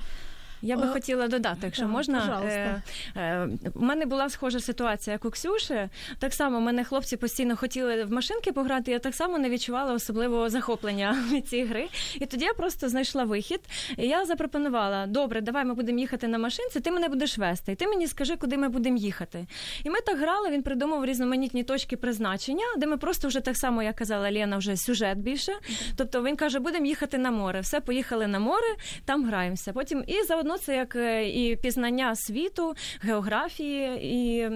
Я 0.62 0.78
би 0.78 0.86
Е, 0.86 0.88
хотіла 0.88 1.28
додати, 1.28 1.60
якщо 1.64 1.84
так, 1.84 1.92
можна. 1.92 2.42
Е, 2.46 2.82
е, 3.16 3.50
У 3.74 3.82
мене 3.86 4.06
була 4.06 4.30
схожа 4.30 4.60
ситуація, 4.60 5.14
як 5.14 5.26
у 5.26 5.32
Ксюші. 5.32 5.90
Так 6.20 6.34
само 6.34 6.60
мене 6.60 6.84
хлопці 6.84 7.18
постійно 7.18 7.56
хотіли 7.56 8.04
в 8.04 8.12
машинки 8.12 8.52
пограти, 8.52 8.92
я 8.92 9.00
так 9.00 9.16
само 9.16 9.38
не 9.38 9.50
відчувала 9.50 9.94
особливого 9.94 10.50
захоплення 10.50 11.18
від 11.32 11.48
цієї 11.48 11.68
гри. 11.68 11.88
І 12.16 12.26
тоді 12.26 12.46
я 12.46 12.54
просто 12.54 12.90
знайшла 12.90 13.24
вихід. 13.24 13.60
І 13.98 14.08
я 14.08 14.26
запропонувала: 14.26 15.08
добре, 15.08 15.42
давай 15.42 15.66
ми 15.66 15.74
будемо 15.74 16.00
їхати 16.00 16.28
на 16.28 16.38
машинці, 16.38 16.80
ти 16.80 16.92
мене 16.92 17.08
будеш 17.08 17.38
вести. 17.38 17.72
І 17.72 17.76
ти 17.76 17.88
мені 17.88 18.08
скажи, 18.08 18.36
куди 18.36 18.58
ми 18.58 18.70
будемо 18.70 18.98
їхати. 18.98 19.48
І 19.84 19.90
ми 19.90 20.00
так 20.06 20.18
грали, 20.20 20.50
він 20.50 20.64
придумав 20.64 21.06
різноманітні 21.06 21.64
точки 21.64 21.98
призначення, 21.98 22.66
де 22.78 22.88
ми 22.88 22.98
просто 22.98 23.28
вже 23.28 23.40
так 23.40 23.58
само, 23.58 23.84
як 23.84 23.96
казала 23.96 24.32
Лена, 24.32 24.58
вже 24.58 24.78
сюжет 24.78 25.18
більше. 25.18 25.54
Тобто 25.96 26.24
він 26.24 26.36
каже, 26.36 26.60
будемо 26.60 26.86
їхати 26.86 27.18
на 27.18 27.32
море. 27.32 27.60
Все, 27.60 27.80
поїхали 27.80 28.28
на 28.28 28.40
море, 28.40 28.68
там 29.06 29.26
граємося. 29.26 29.74
Потім 29.74 30.04
і 30.08 30.24
заодно 30.24 30.55
це 30.58 30.76
як 30.76 30.96
е, 30.96 31.30
і 31.30 31.56
пізнання 31.56 32.16
світу, 32.16 32.74
географії, 33.02 34.00
і 34.02 34.50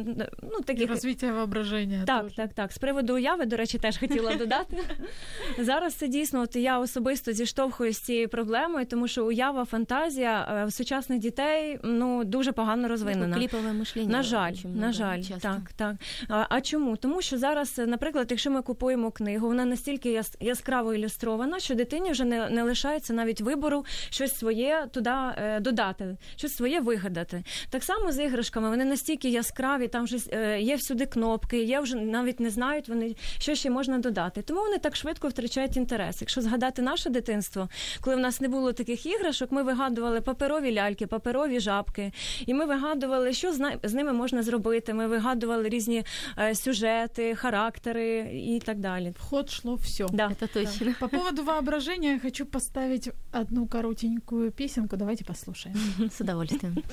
ну 0.43 0.61
таких 0.65 0.89
развитие 0.89 1.31
воображения. 1.31 2.03
так, 2.05 2.21
тоже. 2.23 2.35
так, 2.35 2.53
так. 2.53 2.71
З 2.71 2.77
приводу 2.77 3.13
уяви, 3.13 3.45
до 3.45 3.55
речі, 3.55 3.77
теж 3.77 3.97
хотіла 3.97 4.35
додати. 4.35 4.77
Зараз 5.59 5.93
це 5.93 6.07
дійсно, 6.07 6.41
от 6.41 6.55
я 6.55 6.79
особисто 6.79 7.31
зіштовхуюсь 7.31 7.97
з 7.97 8.01
цією 8.01 8.29
проблемою, 8.29 8.85
тому 8.85 9.07
що 9.07 9.25
уява, 9.25 9.65
фантазія 9.65 10.47
е, 10.51 10.65
в 10.65 10.71
сучасних 10.73 11.19
дітей 11.19 11.79
ну 11.83 12.23
дуже 12.23 12.51
погано 12.51 12.87
розвинена. 12.87 13.35
Клиповое 13.35 13.73
мышление. 13.73 14.11
На 14.11 14.23
жаль, 14.23 14.53
на 14.63 14.91
жаль, 14.91 15.21
часто. 15.21 15.39
так, 15.39 15.73
так. 15.75 15.95
А, 16.29 16.45
а 16.49 16.61
чому? 16.61 16.97
Тому 16.97 17.21
що 17.21 17.37
зараз, 17.37 17.79
е, 17.79 17.85
наприклад, 17.85 18.27
якщо 18.29 18.51
ми 18.51 18.61
купуємо 18.61 19.11
книгу, 19.11 19.47
вона 19.47 19.65
настільки 19.65 20.11
яс- 20.11 20.35
яскраво 20.39 20.93
ілюстрована, 20.93 21.59
що 21.59 21.75
дитині 21.75 22.11
вже 22.11 22.25
не, 22.25 22.49
не 22.49 22.63
лишається 22.63 23.13
навіть 23.13 23.41
вибору 23.41 23.85
щось 24.09 24.37
своє 24.37 24.87
туди 24.91 25.09
е, 25.09 25.59
додати, 25.79 26.17
щось 26.35 26.55
своє 26.55 26.79
вигадати. 26.79 27.43
Так 27.69 27.83
само 27.83 28.11
з 28.11 28.23
іграшками, 28.23 28.69
вони 28.69 28.85
настільки 28.85 29.29
яскраві, 29.29 29.87
там 29.87 30.03
вже 30.03 30.17
е, 30.31 30.61
є 30.61 30.75
всюди 30.75 31.05
кнопки, 31.05 31.63
є 31.63 31.79
вже 31.79 31.95
навіть 31.95 32.39
не 32.39 32.49
знають 32.49 32.89
вони, 32.89 33.15
що 33.39 33.55
ще 33.55 33.69
можна 33.69 33.97
додати. 33.97 34.41
Тому 34.41 34.61
вони 34.61 34.77
так 34.77 34.95
швидко 34.95 35.27
втрачають 35.27 35.77
інтерес. 35.77 36.21
Якщо 36.21 36.41
згадати 36.41 36.81
наше 36.81 37.09
дитинство, 37.09 37.69
коли 38.01 38.15
в 38.15 38.19
нас 38.19 38.41
не 38.41 38.47
було 38.47 38.73
таких 38.73 39.05
іграшок, 39.05 39.51
ми 39.51 39.63
вигадували 39.63 40.21
паперові 40.21 40.73
ляльки, 40.73 41.07
паперові 41.07 41.59
жабки, 41.59 42.11
і 42.45 42.53
ми 42.53 42.65
вигадували, 42.65 43.33
що 43.33 43.53
з 43.53 43.59
на- 43.59 43.77
з 43.83 43.93
ними 43.93 44.13
можна 44.13 44.43
зробити. 44.43 44.93
Ми 44.93 45.07
вигадували 45.07 45.69
різні 45.69 46.03
е, 46.39 46.55
сюжети, 46.55 47.35
характери 47.35 48.31
і 48.33 48.59
так 48.65 48.79
далі. 48.79 49.13
В 49.19 49.21
ход 49.21 49.49
шло 49.49 49.75
все. 49.75 50.05
Да. 50.13 50.27
Это 50.29 50.53
точно. 50.53 50.93
По 50.99 51.07
поводу 51.09 51.43
воображения 51.43 52.19
хочу 52.19 52.45
поставить 52.45 53.09
одну 53.41 53.67
коротенькую 53.67 54.51
песенку. 54.51 54.97
Давайте 54.97 55.23
послушаем. 55.23 55.68
С 56.11 56.21
удовольствием. 56.21 56.83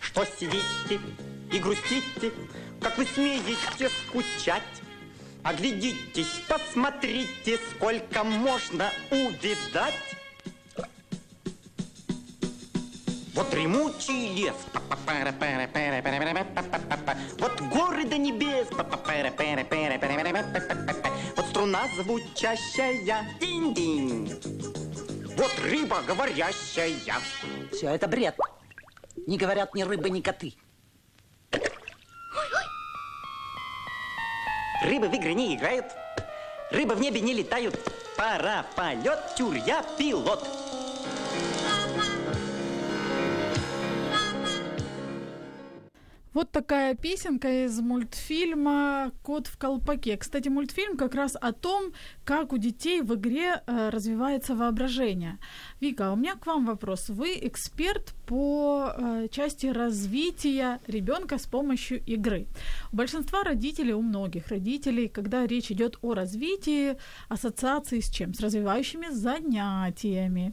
Что 0.00 0.24
сидите 0.38 1.00
и 1.52 1.58
грустите, 1.58 2.32
как 2.80 2.96
вы 2.98 3.06
смеете 3.06 3.90
скучать? 4.08 4.62
Оглядитесь, 5.42 6.42
посмотрите, 6.48 7.58
сколько 7.70 8.24
можно 8.24 8.90
увидать. 9.10 10.17
Вот 13.38 13.50
дремучий 13.50 14.34
лес, 14.34 14.56
вот 17.38 17.60
горы 17.72 18.04
до 18.04 18.18
небес, 18.18 18.66
вот 21.36 21.46
струна 21.46 21.86
звучащая, 21.94 23.24
динь-динь. 23.38 24.34
Вот 25.36 25.52
рыба 25.62 26.02
говорящая. 26.04 26.96
Все, 27.70 27.90
это 27.90 28.08
бред. 28.08 28.36
Не 29.28 29.38
говорят 29.38 29.72
ни 29.72 29.84
рыбы, 29.84 30.10
ни 30.10 30.20
коты. 30.20 30.54
Рыбы 34.82 35.08
в 35.08 35.14
игры 35.14 35.34
не 35.34 35.54
играют, 35.54 35.86
рыбы 36.72 36.96
в 36.96 37.00
небе 37.00 37.20
не 37.20 37.34
летают. 37.34 37.78
Пора 38.16 38.66
полет, 38.74 39.36
тюрья, 39.36 39.84
пилот. 39.96 40.67
Вот 46.38 46.52
такая 46.52 46.94
песенка 46.94 47.64
из 47.64 47.80
мультфильма 47.80 49.10
«Кот 49.24 49.48
в 49.48 49.58
колпаке». 49.58 50.16
Кстати, 50.16 50.48
мультфильм 50.48 50.96
как 50.96 51.16
раз 51.16 51.36
о 51.40 51.52
том, 51.52 51.92
как 52.22 52.52
у 52.52 52.58
детей 52.58 53.02
в 53.02 53.12
игре 53.16 53.60
э, 53.66 53.88
развивается 53.88 54.54
воображение. 54.54 55.40
Вика, 55.80 56.10
а 56.10 56.12
у 56.12 56.16
меня 56.16 56.36
к 56.36 56.46
вам 56.46 56.66
вопрос. 56.66 57.08
Вы 57.08 57.36
эксперт 57.42 58.14
по 58.24 58.92
э, 58.96 59.26
части 59.32 59.66
развития 59.66 60.78
ребенка 60.86 61.38
с 61.38 61.46
помощью 61.46 62.04
игры. 62.04 62.46
У 62.92 62.96
большинства 62.96 63.42
родителей, 63.42 63.94
у 63.94 64.02
многих 64.02 64.46
родителей, 64.46 65.08
когда 65.08 65.44
речь 65.44 65.72
идет 65.72 65.98
о 66.02 66.14
развитии, 66.14 66.98
ассоциации 67.28 67.98
с 67.98 68.08
чем? 68.10 68.32
С 68.32 68.38
развивающими 68.38 69.08
занятиями. 69.10 70.52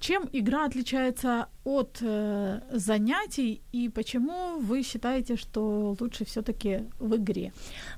Чем 0.00 0.28
игра 0.32 0.66
отличается 0.66 1.46
от 1.64 1.98
э, 2.00 2.60
занятий 2.70 3.62
и 3.72 3.88
почему 3.88 4.58
вы 4.60 4.82
считаете, 4.82 5.36
что 5.36 5.96
лучше 6.00 6.24
все-таки 6.24 6.80
в 6.98 7.16
игре? 7.16 7.50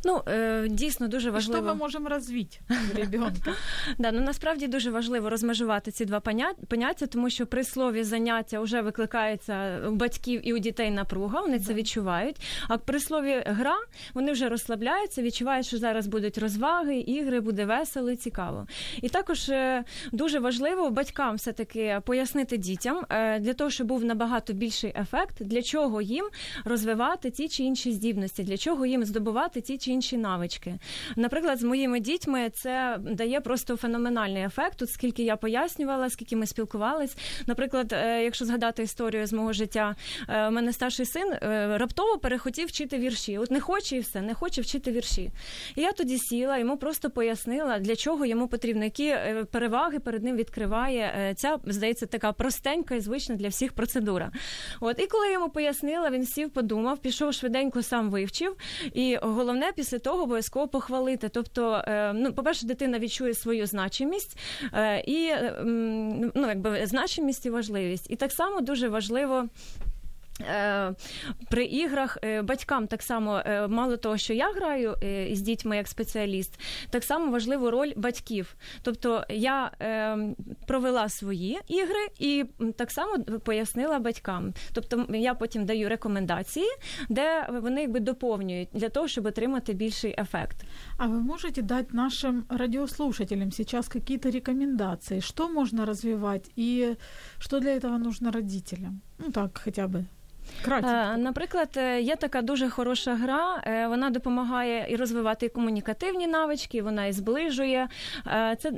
Ну, 0.05 0.23
е, 0.29 0.69
дійсно 0.69 1.09
дуже 1.09 1.31
важливо. 1.31 1.59
І 1.59 1.63
що 1.63 1.75
ми 1.75 1.75
можемо 1.75 2.09
розвити 2.09 2.59
в 2.95 2.97
ребенка? 2.97 3.55
Да, 3.99 4.13
ну 4.13 4.21
насправді 4.21 4.67
дуже 4.67 4.91
важливо 4.91 5.31
розмежувати 5.31 5.91
ці 5.91 6.05
два 6.05 6.21
поняття, 6.69 7.07
тому 7.07 7.31
що 7.31 7.47
при 7.47 7.65
слові 7.65 8.05
заняття 8.05 8.61
вже 8.61 8.81
викликається 8.81 9.81
у 9.89 9.91
батьків 9.91 10.49
і 10.49 10.53
у 10.53 10.59
дітей 10.59 10.91
напруга, 10.91 11.41
вони 11.41 11.59
це 11.59 11.75
відчувають. 11.75 12.37
А 12.69 12.79
при 12.79 13.01
слові 13.01 13.43
гра 13.47 13.77
вони 14.15 14.33
вже 14.33 14.49
розслабляються, 14.49 15.23
відчувають, 15.23 15.67
що 15.67 15.79
зараз 15.79 16.07
будуть 16.07 16.39
розваги, 16.39 16.97
ігри, 16.97 17.41
буде 17.41 17.65
весело 17.65 18.11
і 18.11 18.17
цікаво. 18.17 18.67
І 19.03 19.09
також 19.09 19.49
е, 19.49 19.85
дуже 20.13 20.39
важливо 20.39 20.91
батькам 20.91 21.37
все 21.37 21.53
таки 21.53 21.88
пояснити 22.05 22.57
дітям 22.57 23.05
е, 23.09 23.39
для 23.39 23.55
того, 23.55 23.71
щоб 23.71 23.87
був 23.87 24.05
набагато 24.05 24.53
більший 24.53 24.93
ефект, 24.97 25.43
для 25.43 25.63
чого 25.63 26.03
їм 26.03 26.25
розвивати 26.65 27.31
ті 27.31 27.49
чи 27.49 27.63
інші 27.63 27.93
здібності, 27.93 28.43
для 28.43 28.57
чого 28.57 28.87
їм 28.87 29.05
здобувати 29.05 29.61
ті 29.61 29.79
чи 29.79 29.91
інші 29.91 30.17
навички. 30.17 30.79
Наприклад, 31.17 31.59
з 31.59 31.63
моїми 31.63 32.01
дітьми 32.01 32.51
це 32.55 32.99
дає 33.01 33.41
просто 33.41 33.77
феноменальний 33.77 34.43
ефект. 34.43 34.79
Тут 34.79 34.91
скільки 34.91 35.23
я 35.23 35.37
пояснювала, 35.37 36.11
скільки 36.11 36.37
ми 36.37 36.47
спілкувались. 36.47 37.17
Наприклад, 37.47 37.93
е, 37.93 38.25
якщо 38.25 38.45
згадати 38.45 38.83
історію 38.83 39.27
з 39.27 39.33
мого 39.33 39.53
життя, 39.53 39.97
е, 40.29 40.49
у 40.49 40.51
мене 40.51 40.73
старший 40.73 41.07
син 41.07 41.35
раптово 41.77 42.19
перехотів 42.19 42.69
вчити 42.69 42.99
вірші. 42.99 43.39
От 43.39 43.51
не 43.51 43.61
хоче 43.61 43.97
і 43.97 44.01
все, 44.01 44.23
не 44.23 44.35
хоче 44.35 44.61
вчити 44.61 44.93
вірші. 44.93 45.31
І 45.77 45.81
я 45.81 45.93
тоді 45.93 46.19
сіла, 46.19 46.59
йому 46.59 46.77
просто 46.77 47.11
пояснила, 47.11 47.79
для 47.79 47.97
чого 47.97 48.27
йому 48.27 48.49
потрібно, 48.49 48.85
які 48.85 49.17
переваги 49.51 49.99
перед 49.99 50.23
ним 50.23 50.37
відкриває 50.37 51.35
ця, 51.37 51.59
здається, 51.79 52.07
така 52.07 52.33
простенька 52.33 52.95
і 52.95 53.01
звична 53.01 53.35
для 53.35 53.49
всіх 53.49 53.73
процедура. 53.73 54.33
От 54.81 55.01
і 55.01 55.07
коли 55.07 55.33
йому 55.33 55.49
пояснила, 55.49 56.11
він 56.11 56.27
сів, 56.27 56.51
подумав, 56.51 56.99
пішов 56.99 57.35
швиденько, 57.35 57.83
сам 57.83 58.11
вивчив. 58.11 58.57
І 58.95 59.19
головне 59.23 59.73
після 59.77 59.99
того 59.99 60.23
обов'язково 60.23 60.69
похвалити. 60.69 61.29
Тобто, 61.29 61.85
ну, 62.15 62.33
по-перше, 62.33 62.67
дитина 62.67 62.99
відчує 62.99 63.35
свою 63.35 63.67
значимість 63.67 64.39
і 65.07 65.33
ну, 66.35 66.49
якби 66.49 66.87
значимість 66.87 67.47
і 67.47 67.51
важливість. 67.51 68.11
І 68.11 68.17
так 68.17 68.33
само 68.33 68.61
дуже 68.61 68.89
важливо. 68.89 69.49
Е, 70.41 70.95
при 71.51 71.65
іграх 71.65 72.19
е, 72.25 72.43
батькам 72.43 72.87
так 72.87 73.03
само 73.03 73.43
е, 73.47 73.69
мало 73.69 73.97
того, 73.97 74.17
що 74.17 74.35
я 74.35 74.53
граю 74.53 74.95
з 75.33 75.41
дітьми 75.41 75.77
як 75.77 75.89
спеціаліст, 75.89 76.61
так 76.91 77.05
само 77.05 77.33
важливу 77.33 77.71
роль 77.71 77.93
батьків. 77.97 78.57
Тобто 78.83 79.25
я 79.29 79.71
провела 80.67 81.09
свої 81.09 81.59
ігри 81.69 82.07
і 82.19 82.45
так 82.77 82.91
само 82.91 83.19
пояснила 83.19 83.99
батькам. 83.99 84.53
Тобто 84.73 85.07
я 85.09 85.35
потім 85.35 85.67
даю 85.67 85.89
рекомендації, 85.89 86.67
де 87.09 87.47
вони 87.63 87.81
якби 87.81 88.01
доповнюють 88.01 88.69
для 88.73 88.89
того, 88.89 89.09
щоб 89.09 89.27
отримати 89.27 89.73
більший 89.73 90.15
ефект. 90.19 90.57
А 90.97 91.07
ви 91.07 91.21
можете 91.21 91.63
дати 91.63 91.97
нашим 91.97 92.45
радіослушателям 92.49 93.53
сейчас 93.53 93.89
какие-то 93.89 94.31
рекомендации, 94.31 95.21
что 95.21 95.49
можно 95.49 95.87
развивать 95.87 96.51
и 96.59 96.97
что 97.39 97.61
для 97.61 97.71
этого 97.71 97.99
нужно 97.99 98.31
родителям? 98.31 99.01
Ну 99.19 99.31
так, 99.33 99.61
хотя 99.65 99.87
бы 99.87 100.05
Кратко. 100.65 100.91
Е, 100.91 101.17
наприклад, 101.17 101.69
е, 101.77 102.01
є 102.01 102.17
така 102.17 102.43
дуже 102.43 102.71
хороша 102.71 103.15
гра, 103.15 103.63
е, 103.67 103.87
вона 103.87 104.11
допомагає 104.11 104.87
і 104.89 104.97
розвивати 104.97 105.49
комунікативні 105.49 106.27
навички, 106.27 106.83
вона 106.83 107.07
і 107.07 107.13
зближує. 107.13 107.89
Це 108.59 108.71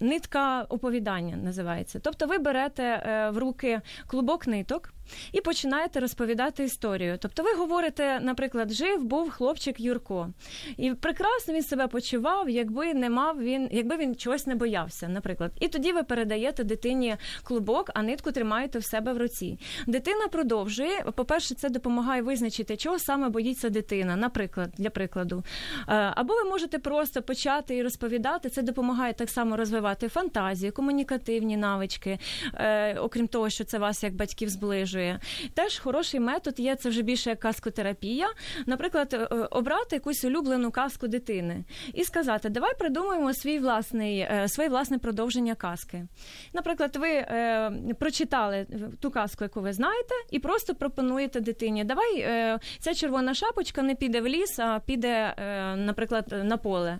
нитка 0.00 0.66
оповідання 0.68 1.36
називається. 1.36 2.00
Тобто 2.02 2.26
ви 2.26 2.38
берете 2.38 3.02
в 3.34 3.38
руки 3.38 3.80
клубок 4.06 4.46
ниток 4.46 4.92
і 5.32 5.40
починаєте 5.40 6.00
розповідати 6.00 6.64
історію. 6.64 7.18
Тобто, 7.20 7.42
ви 7.42 7.54
говорите, 7.54 8.20
наприклад, 8.20 8.72
жив 8.72 9.04
був 9.04 9.30
хлопчик 9.30 9.80
Юрко, 9.80 10.30
і 10.76 10.94
прекрасно 10.94 11.54
він 11.54 11.62
себе 11.62 11.86
почував, 11.88 12.50
якби 12.50 12.94
не 12.94 13.10
мав 13.10 13.42
він, 13.42 13.68
якби 13.72 13.96
він 13.96 14.16
чогось 14.16 14.46
не 14.46 14.54
боявся, 14.54 15.08
наприклад. 15.08 15.52
І 15.60 15.68
тоді 15.68 15.92
ви 15.92 16.02
передаєте 16.02 16.64
дитині 16.64 17.16
клубок, 17.42 17.90
а 17.94 18.02
нитку 18.02 18.32
тримаєте 18.32 18.78
в 18.78 18.84
себе 18.84 19.12
в 19.12 19.18
руці. 19.18 19.58
Дитина 19.86 20.28
продовжує. 20.28 21.04
По-перше, 21.14 21.54
це 21.54 21.68
допомагає 21.68 22.22
визначити, 22.22 22.76
чого 22.76 22.98
саме 22.98 23.28
боїться 23.28 23.70
дитина, 23.70 24.16
наприклад, 24.16 24.70
для 24.78 24.90
прикладу. 24.90 25.44
Е, 25.88 26.12
або 26.16 26.34
ви 26.34 26.44
можете 26.44 26.78
просто 26.78 27.22
почати 27.22 27.76
і 27.76 27.82
розповідати. 27.82 28.50
Це 28.50 28.62
допомагає 28.62 29.12
так 29.12 29.30
само 29.30 29.56
розвивати 29.56 30.08
фантазію, 30.08 30.72
комунікативні 30.72 31.56
навички, 31.56 32.18
е, 32.54 32.94
окрім 32.94 33.28
того, 33.28 33.50
що 33.50 33.64
це 33.64 33.78
вас 33.78 34.02
як 34.02 34.14
батьків 34.14 34.48
зближує 34.48 34.95
зраджує. 34.96 35.20
Теж 35.54 35.78
хороший 35.78 36.20
метод 36.20 36.60
є 36.60 36.76
це 36.76 36.88
вже 36.88 37.02
більше 37.02 37.30
як 37.30 37.40
каскотерапія. 37.40 38.28
Наприклад, 38.66 39.14
е, 39.14 39.36
обрати 39.50 39.96
якусь 39.96 40.24
улюблену 40.24 40.70
казку 40.70 41.08
дитини 41.08 41.64
і 41.94 42.04
сказати, 42.04 42.48
давай 42.48 42.78
придумаємо 42.78 43.34
свій 43.34 43.58
власний, 43.58 44.18
е, 44.18 44.48
своє 44.48 44.68
власне 44.68 44.98
продовження 44.98 45.54
казки. 45.54 46.06
Наприклад, 46.52 46.96
ви 46.96 47.08
е, 47.10 47.72
прочитали 47.98 48.66
ту 49.00 49.10
казку, 49.10 49.44
яку 49.44 49.60
ви 49.60 49.72
знаєте, 49.72 50.14
і 50.30 50.38
просто 50.38 50.74
пропонуєте 50.74 51.40
дитині, 51.40 51.84
давай 51.84 52.20
е, 52.20 52.58
ця 52.78 52.94
червона 52.94 53.34
шапочка 53.34 53.82
не 53.82 53.94
піде 53.94 54.20
в 54.20 54.26
ліс, 54.26 54.58
а 54.58 54.80
піде, 54.86 55.34
е, 55.38 55.76
наприклад, 55.76 56.34
на 56.44 56.56
поле 56.56 56.98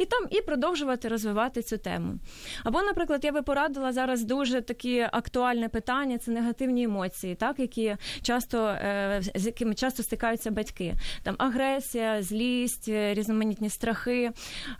і 0.00 0.04
там 0.04 0.26
і 0.30 0.40
продовжувати 0.40 1.08
розвивати 1.08 1.62
цю 1.62 1.78
тему. 1.78 2.18
Або, 2.64 2.82
наприклад, 2.82 3.24
я 3.24 3.32
би 3.32 3.42
порадила 3.42 3.92
зараз 3.92 4.24
дуже 4.24 4.60
такі 4.60 5.06
актуальне 5.12 5.68
питання 5.68 6.18
це 6.18 6.30
негативні 6.30 6.82
емоції, 6.82 7.34
так 7.34 7.58
які 7.58 7.96
часто 8.22 8.66
е, 8.66 9.20
з 9.34 9.46
якими 9.46 9.74
часто 9.74 10.02
стикаються 10.02 10.50
батьки. 10.50 10.94
Там 11.22 11.34
агресія, 11.38 12.22
злість, 12.22 12.88
е, 12.88 13.14
різноманітні 13.14 13.70
страхи. 13.70 14.30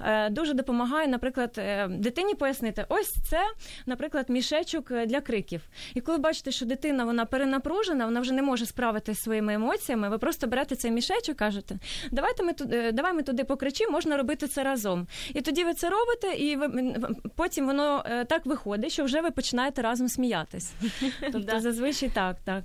Е, 0.00 0.30
дуже 0.30 0.54
допомагає, 0.54 1.08
наприклад, 1.08 1.60
дитині 1.88 2.34
пояснити, 2.34 2.84
ось 2.88 3.14
це, 3.30 3.40
наприклад, 3.86 4.30
мішечок 4.30 4.92
для 5.06 5.20
криків. 5.20 5.60
І 5.94 6.00
коли 6.00 6.18
бачите, 6.18 6.50
що 6.50 6.66
дитина 6.66 7.04
вона 7.04 7.24
перенапружена, 7.24 8.04
вона 8.04 8.20
вже 8.20 8.32
не 8.32 8.42
може 8.42 8.66
справитися 8.66 9.22
своїми 9.22 9.54
емоціями, 9.54 10.08
ви 10.08 10.18
просто 10.18 10.46
берете 10.46 10.76
цей 10.76 10.90
мішечок, 10.90 11.36
кажете, 11.36 11.78
давайте 12.10 12.42
ми 12.42 12.52
туди, 12.52 12.92
давай 12.92 13.12
ми 13.12 13.22
туди 13.22 13.44
покричимо, 13.44 13.92
можна 13.92 14.16
робити 14.16 14.46
це 14.46 14.62
разом. 14.62 15.06
І 15.33 15.41
тоді 15.41 15.63
ви 15.63 15.73
це 15.73 15.89
робите, 15.89 16.33
і 16.33 16.55
ви 16.55 16.95
потім 17.35 17.65
воно 17.65 18.03
е, 18.05 18.25
так 18.25 18.45
виходить, 18.45 18.91
що 18.91 19.03
вже 19.03 19.21
ви 19.21 19.31
починаєте 19.31 19.81
разом 19.81 20.09
сміятись. 20.09 20.73
Тобто 21.31 21.59
зазвичай 21.59 22.09
так, 22.09 22.37
так. 22.43 22.63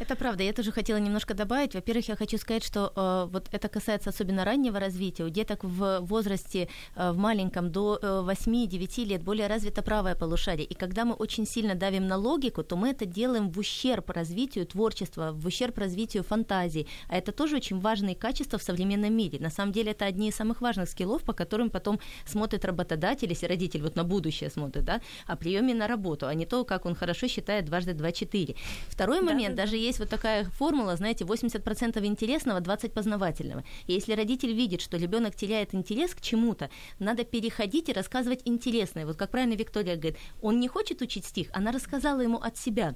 Это 0.00 0.14
правда. 0.14 0.44
Я 0.44 0.52
тоже 0.52 0.70
хотела 0.70 0.98
немножко 0.98 1.34
добавить. 1.34 1.74
Во-первых, 1.74 2.08
я 2.08 2.16
хочу 2.16 2.38
сказать, 2.38 2.64
что 2.64 2.92
э, 2.94 3.32
вот 3.32 3.48
это 3.50 3.68
касается 3.68 4.10
особенно 4.10 4.44
раннего 4.44 4.78
развития. 4.78 5.24
У 5.24 5.28
деток 5.28 5.64
в 5.64 6.00
возрасте 6.02 6.68
э, 6.94 7.10
в 7.10 7.16
маленьком 7.16 7.72
до 7.72 7.98
э, 8.00 8.06
8-9 8.06 9.04
лет 9.06 9.22
более 9.24 9.48
развито 9.48 9.82
правое 9.82 10.14
полушарие. 10.14 10.66
И 10.66 10.74
когда 10.74 11.04
мы 11.04 11.14
очень 11.14 11.46
сильно 11.46 11.74
давим 11.74 12.06
на 12.06 12.16
логику, 12.16 12.62
то 12.62 12.76
мы 12.76 12.90
это 12.90 13.06
делаем 13.06 13.50
в 13.50 13.58
ущерб 13.58 14.10
развитию 14.10 14.66
творчества, 14.66 15.32
в 15.32 15.44
ущерб 15.46 15.76
развитию 15.78 16.22
фантазии. 16.22 16.86
А 17.08 17.16
это 17.16 17.32
тоже 17.32 17.56
очень 17.56 17.80
важные 17.80 18.14
качества 18.14 18.58
в 18.58 18.62
современном 18.62 19.12
мире. 19.12 19.40
На 19.40 19.50
самом 19.50 19.72
деле 19.72 19.90
это 19.90 20.04
одни 20.04 20.28
из 20.28 20.36
самых 20.36 20.60
важных 20.60 20.88
скиллов, 20.88 21.24
по 21.24 21.32
которым 21.32 21.70
потом 21.70 21.98
смотрит 22.24 22.64
работодатель, 22.64 23.30
если 23.30 23.46
родитель 23.46 23.82
вот 23.82 23.96
на 23.96 24.04
будущее 24.04 24.50
смотрит, 24.50 24.84
да, 24.84 25.00
о 25.26 25.34
приеме 25.34 25.74
на 25.74 25.88
работу, 25.88 26.28
а 26.28 26.34
не 26.34 26.46
то, 26.46 26.64
как 26.64 26.86
он 26.86 26.94
хорошо 26.94 27.26
считает 27.26 27.64
дважды 27.64 27.94
два 27.94 28.12
четыре. 28.12 28.54
Второй 28.88 29.22
момент, 29.22 29.56
да, 29.56 29.64
даже 29.64 29.76
да 29.76 29.87
есть 29.88 29.98
вот 29.98 30.08
такая 30.08 30.44
формула, 30.44 30.96
знаете, 30.96 31.24
80% 31.24 32.04
интересного, 32.06 32.60
20% 32.60 32.90
познавательного. 32.90 33.64
И 33.86 33.92
если 33.92 34.12
родитель 34.14 34.52
видит, 34.52 34.80
что 34.80 34.96
ребенок 34.96 35.34
теряет 35.34 35.74
интерес 35.74 36.14
к 36.14 36.20
чему-то, 36.20 36.70
надо 36.98 37.24
переходить 37.24 37.88
и 37.88 37.92
рассказывать 37.92 38.42
интересное. 38.44 39.06
Вот 39.06 39.16
как 39.16 39.30
правильно 39.30 39.54
Виктория 39.54 39.96
говорит, 39.96 40.16
он 40.40 40.60
не 40.60 40.68
хочет 40.68 41.02
учить 41.02 41.24
стих, 41.24 41.48
она 41.52 41.72
рассказала 41.72 42.20
ему 42.20 42.38
от 42.38 42.56
себя 42.56 42.94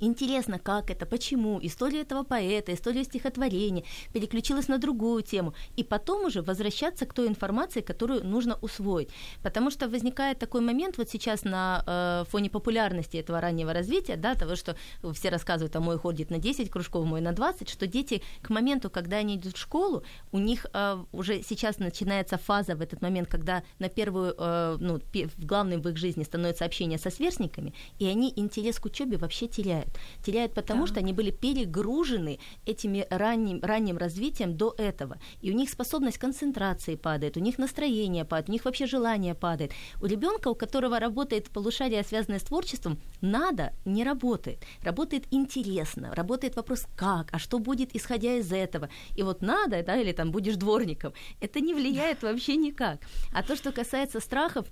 интересно, 0.00 0.58
как 0.58 0.90
это, 0.90 1.06
почему, 1.06 1.58
история 1.62 2.02
этого 2.02 2.22
поэта, 2.24 2.74
история 2.74 3.04
стихотворения, 3.04 3.84
переключилась 4.12 4.68
на 4.68 4.78
другую 4.78 5.22
тему, 5.22 5.54
и 5.76 5.84
потом 5.84 6.24
уже 6.24 6.42
возвращаться 6.42 7.06
к 7.06 7.14
той 7.14 7.28
информации, 7.28 7.80
которую 7.80 8.24
нужно 8.24 8.58
усвоить. 8.62 9.08
Потому 9.42 9.70
что 9.70 9.88
возникает 9.88 10.38
такой 10.38 10.60
момент 10.60 10.98
вот 10.98 11.08
сейчас 11.08 11.44
на 11.44 11.82
э, 11.86 12.24
фоне 12.30 12.50
популярности 12.50 13.16
этого 13.16 13.40
раннего 13.40 13.72
развития, 13.72 14.16
да, 14.16 14.34
того, 14.34 14.56
что 14.56 14.76
все 15.12 15.30
рассказывают, 15.30 15.74
а 15.76 15.80
мой 15.80 15.98
ходит 15.98 16.30
на 16.30 16.38
10 16.38 16.70
кружков, 16.70 17.06
мой 17.06 17.20
на 17.20 17.32
20, 17.32 17.68
что 17.68 17.86
дети 17.86 18.22
к 18.42 18.50
моменту, 18.50 18.90
когда 18.90 19.16
они 19.16 19.36
идут 19.36 19.56
в 19.56 19.60
школу, 19.60 20.02
у 20.32 20.38
них 20.38 20.66
э, 20.72 21.04
уже 21.12 21.42
сейчас 21.42 21.78
начинается 21.78 22.38
фаза 22.38 22.76
в 22.76 22.80
этот 22.80 23.02
момент, 23.02 23.28
когда 23.28 23.62
на 23.78 23.88
первую, 23.88 24.34
э, 24.36 24.76
ну, 24.80 25.00
главным 25.38 25.80
в 25.80 25.88
их 25.88 25.96
жизни 25.96 26.24
становится 26.24 26.64
общение 26.64 26.98
со 26.98 27.10
сверстниками, 27.10 27.72
и 27.98 28.06
они 28.06 28.32
интерес 28.36 28.78
к 28.78 28.86
учебе 28.86 29.16
вообще 29.16 29.48
теряют 29.48 29.75
теряют. 29.76 29.98
Теряют 30.22 30.54
потому, 30.54 30.82
да. 30.82 30.86
что 30.86 31.00
они 31.00 31.12
были 31.12 31.30
перегружены 31.30 32.38
этими 32.66 33.06
ранним, 33.10 33.60
ранним 33.62 33.96
развитием 33.96 34.56
до 34.56 34.74
этого. 34.78 35.18
И 35.40 35.50
у 35.50 35.54
них 35.54 35.70
способность 35.70 36.18
концентрации 36.18 36.96
падает, 36.96 37.36
у 37.36 37.40
них 37.40 37.58
настроение 37.58 38.24
падает, 38.24 38.48
у 38.48 38.52
них 38.52 38.64
вообще 38.64 38.86
желание 38.86 39.34
падает. 39.34 39.72
У 40.02 40.06
ребенка, 40.06 40.48
у 40.48 40.54
которого 40.54 40.98
работает 40.98 41.50
полушарие, 41.50 42.02
связанное 42.02 42.38
с 42.38 42.42
творчеством, 42.42 42.98
надо 43.20 43.72
не 43.84 44.04
работает. 44.04 44.58
Работает 44.82 45.24
интересно, 45.30 46.14
работает 46.14 46.56
вопрос 46.56 46.86
как, 46.96 47.28
а 47.32 47.38
что 47.38 47.58
будет, 47.58 47.94
исходя 47.94 48.34
из 48.34 48.52
этого. 48.52 48.88
И 49.16 49.22
вот 49.22 49.42
надо, 49.42 49.82
да, 49.82 49.96
или 49.96 50.12
там 50.12 50.30
будешь 50.30 50.56
дворником, 50.56 51.12
это 51.40 51.60
не 51.60 51.74
влияет 51.74 52.22
вообще 52.22 52.56
никак. 52.56 53.00
А 53.32 53.42
то, 53.42 53.56
что 53.56 53.72
касается 53.72 54.20
страхов, 54.20 54.66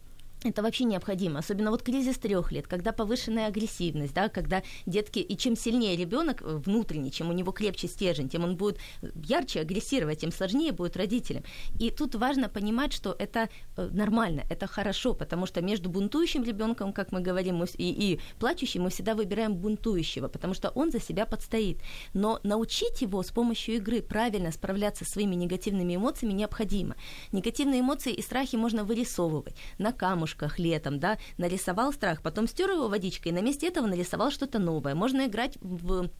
это 0.44 0.62
вообще 0.62 0.84
необходимо, 0.84 1.38
особенно 1.38 1.70
вот 1.70 1.82
кризис 1.82 2.18
трех 2.18 2.52
лет, 2.52 2.68
когда 2.68 2.92
повышенная 2.92 3.46
агрессивность, 3.46 4.12
да, 4.12 4.28
когда 4.28 4.62
детки, 4.86 5.18
и 5.18 5.36
чем 5.36 5.56
сильнее 5.56 5.96
ребенок 5.96 6.42
э, 6.42 6.56
внутренний, 6.64 7.10
чем 7.10 7.30
у 7.30 7.32
него 7.32 7.50
крепче 7.52 7.88
стержень, 7.88 8.28
тем 8.28 8.44
он 8.44 8.56
будет 8.56 8.78
ярче 9.14 9.60
агрессировать, 9.60 10.20
тем 10.20 10.32
сложнее 10.32 10.72
будет 10.72 10.96
родителям. 10.96 11.44
И 11.78 11.90
тут 11.90 12.14
важно 12.14 12.48
понимать, 12.48 12.92
что 12.92 13.16
это 13.18 13.48
э, 13.76 13.88
нормально, 13.92 14.44
это 14.50 14.66
хорошо, 14.66 15.14
потому 15.14 15.46
что 15.46 15.62
между 15.62 15.88
бунтующим 15.88 16.44
ребенком, 16.44 16.92
как 16.92 17.10
мы 17.10 17.20
говорим, 17.20 17.64
и, 17.64 17.68
и 17.78 18.20
плачущим 18.38 18.82
мы 18.82 18.90
всегда 18.90 19.14
выбираем 19.14 19.54
бунтующего, 19.54 20.28
потому 20.28 20.52
что 20.52 20.70
он 20.70 20.90
за 20.90 21.00
себя 21.00 21.24
подстоит. 21.24 21.78
Но 22.12 22.40
научить 22.42 23.00
его 23.00 23.22
с 23.22 23.30
помощью 23.30 23.76
игры 23.76 24.02
правильно 24.02 24.52
справляться 24.52 25.04
со 25.04 25.12
своими 25.12 25.34
негативными 25.36 25.96
эмоциями 25.96 26.34
необходимо. 26.34 26.96
Негативные 27.32 27.80
эмоции 27.80 28.12
и 28.12 28.20
страхи 28.20 28.56
можно 28.56 28.84
вырисовывать 28.84 29.54
на 29.78 29.92
камушках, 29.92 30.33
камушках 30.34 30.58
летом, 30.58 30.98
да, 30.98 31.18
нарисовал 31.38 31.92
страх, 31.92 32.22
потом 32.22 32.46
стер 32.46 32.70
его 32.70 32.88
водичкой, 32.88 33.32
и 33.32 33.34
на 33.34 33.40
месте 33.40 33.68
этого 33.68 33.86
нарисовал 33.86 34.30
что-то 34.30 34.58
новое. 34.58 34.94
Можно 34.94 35.26
играть 35.26 35.56
в 35.60 36.10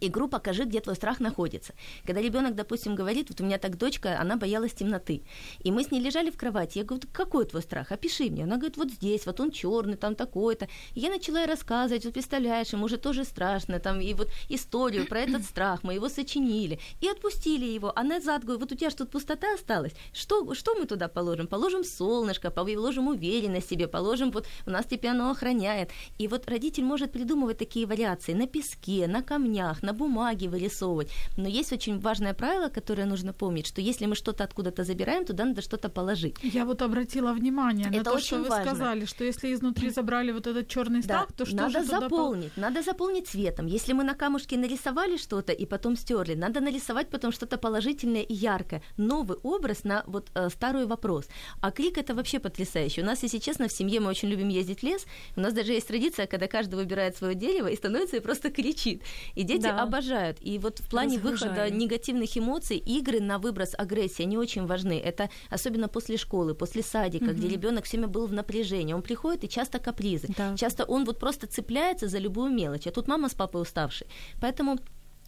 игру 0.00 0.28
«Покажи, 0.28 0.64
где 0.64 0.80
твой 0.80 0.96
страх 0.96 1.20
находится». 1.20 1.74
Когда 2.04 2.20
ребенок, 2.20 2.54
допустим, 2.54 2.94
говорит, 2.94 3.28
вот 3.28 3.40
у 3.40 3.44
меня 3.44 3.58
так 3.58 3.76
дочка, 3.76 4.18
она 4.20 4.36
боялась 4.36 4.72
темноты, 4.72 5.22
и 5.60 5.70
мы 5.70 5.84
с 5.84 5.90
ней 5.90 6.00
лежали 6.00 6.30
в 6.30 6.36
кровати, 6.36 6.78
я 6.78 6.84
говорю, 6.84 7.06
какой 7.12 7.44
твой 7.46 7.62
страх, 7.62 7.92
опиши 7.92 8.24
мне. 8.24 8.44
Она 8.44 8.56
говорит, 8.56 8.76
вот 8.76 8.90
здесь, 8.90 9.26
вот 9.26 9.40
он 9.40 9.50
черный, 9.50 9.96
там 9.96 10.14
такой-то. 10.14 10.68
И 10.94 11.00
я 11.00 11.10
начала 11.10 11.40
ей 11.40 11.46
рассказывать, 11.46 12.04
вот 12.04 12.14
представляешь, 12.14 12.72
ему 12.72 12.86
уже 12.86 12.96
тоже 12.96 13.24
страшно, 13.24 13.78
там, 13.80 14.00
и 14.00 14.14
вот 14.14 14.28
историю 14.48 15.06
про 15.06 15.20
этот 15.20 15.44
страх, 15.44 15.82
мы 15.82 15.94
его 15.94 16.08
сочинили, 16.08 16.78
и 17.00 17.08
отпустили 17.08 17.66
его, 17.66 17.92
а 17.94 18.02
назад, 18.02 18.44
говорю, 18.44 18.60
вот 18.60 18.72
у 18.72 18.74
тебя 18.74 18.90
же 18.90 18.96
тут 18.96 19.10
пустота 19.10 19.54
осталась, 19.54 19.92
что, 20.12 20.54
что 20.54 20.74
мы 20.74 20.86
туда 20.86 21.08
положим? 21.08 21.46
Положим 21.46 21.84
солнышко, 21.84 22.50
положим 22.50 23.08
уверенность 23.08 23.68
себе, 23.68 23.88
положим, 23.88 24.30
вот 24.30 24.46
у 24.66 24.70
нас 24.70 24.86
теперь 24.86 25.10
оно 25.10 25.30
охраняет. 25.30 25.90
И 26.18 26.28
вот 26.28 26.48
родитель 26.48 26.84
может 26.84 27.12
придумывать 27.12 27.58
такие 27.58 27.86
вариации 27.86 28.32
на 28.32 28.46
песке, 28.46 29.06
на 29.06 29.22
камнях, 29.22 29.81
на 29.82 29.92
бумаге 29.92 30.48
вырисовывать. 30.48 31.10
Но 31.36 31.48
есть 31.48 31.72
очень 31.72 31.98
важное 31.98 32.34
правило, 32.34 32.68
которое 32.68 33.04
нужно 33.06 33.32
помнить, 33.32 33.66
что 33.66 33.80
если 33.80 34.06
мы 34.06 34.14
что-то 34.14 34.44
откуда-то 34.44 34.84
забираем, 34.84 35.24
туда 35.24 35.44
надо 35.44 35.62
что-то 35.62 35.88
положить. 35.88 36.36
Я 36.42 36.64
вот 36.64 36.82
обратила 36.82 37.32
внимание 37.32 37.88
Это 37.88 37.98
на 37.98 38.04
то, 38.04 38.12
очень 38.12 38.26
что 38.26 38.36
вы 38.38 38.48
важно. 38.48 38.70
сказали, 38.70 39.04
что 39.04 39.24
если 39.24 39.52
изнутри 39.52 39.90
забрали 39.90 40.32
вот 40.32 40.46
этот 40.46 40.68
черный 40.68 41.02
страх, 41.02 41.28
да, 41.28 41.34
то 41.36 41.46
что 41.46 41.56
надо 41.56 41.80
же 41.80 41.84
туда 41.84 42.00
заполнить, 42.00 42.52
пол... 42.52 42.62
надо 42.62 42.82
заполнить 42.82 43.28
цветом. 43.28 43.66
Если 43.66 43.92
мы 43.92 44.04
на 44.04 44.14
камушке 44.14 44.56
нарисовали 44.56 45.16
что-то 45.16 45.52
и 45.52 45.66
потом 45.66 45.96
стерли, 45.96 46.34
надо 46.34 46.60
нарисовать 46.60 47.08
потом 47.08 47.32
что-то 47.32 47.58
положительное 47.58 48.22
и 48.22 48.34
яркое. 48.34 48.82
Новый 48.96 49.38
образ 49.42 49.84
на 49.84 50.02
вот 50.06 50.30
э, 50.34 50.48
старый 50.50 50.86
вопрос. 50.86 51.26
А 51.60 51.70
крик 51.70 51.98
это 51.98 52.14
вообще 52.14 52.38
потрясающе. 52.38 53.02
У 53.02 53.04
нас, 53.04 53.22
если 53.22 53.38
честно, 53.38 53.68
в 53.68 53.72
семье 53.72 54.00
мы 54.00 54.08
очень 54.10 54.28
любим 54.28 54.48
ездить 54.48 54.80
в 54.80 54.82
лес. 54.82 55.06
У 55.36 55.40
нас 55.40 55.52
даже 55.52 55.72
есть 55.72 55.88
традиция, 55.88 56.26
когда 56.26 56.46
каждый 56.46 56.76
выбирает 56.76 57.16
свое 57.16 57.34
дерево 57.34 57.68
и 57.68 57.76
становится 57.76 58.16
и 58.16 58.20
просто 58.20 58.50
кричит. 58.50 59.02
И 59.34 59.42
дети 59.42 59.61
да. 59.62 59.82
обожают. 59.82 60.38
И 60.40 60.58
вот 60.58 60.78
в 60.78 60.88
плане 60.88 61.18
выхода 61.18 61.70
негативных 61.70 62.36
эмоций 62.36 62.76
игры 62.76 63.20
на 63.20 63.38
выброс 63.38 63.74
агрессии, 63.76 64.22
они 64.22 64.36
очень 64.36 64.66
важны. 64.66 64.98
Это 64.98 65.30
особенно 65.50 65.88
после 65.88 66.16
школы, 66.16 66.54
после 66.54 66.82
садика, 66.82 67.24
угу. 67.24 67.32
где 67.32 67.48
ребенок 67.48 67.84
все 67.84 67.96
время 67.96 68.08
был 68.08 68.26
в 68.26 68.32
напряжении. 68.32 68.94
Он 68.94 69.02
приходит 69.02 69.44
и 69.44 69.48
часто 69.48 69.78
капризы. 69.78 70.28
Да. 70.36 70.56
Часто 70.56 70.84
он 70.84 71.04
вот 71.04 71.18
просто 71.18 71.46
цепляется 71.46 72.08
за 72.08 72.18
любую 72.18 72.52
мелочь. 72.52 72.86
А 72.86 72.90
тут 72.90 73.08
мама 73.08 73.28
с 73.28 73.34
папой 73.34 73.62
уставшие. 73.62 74.08
Поэтому 74.40 74.78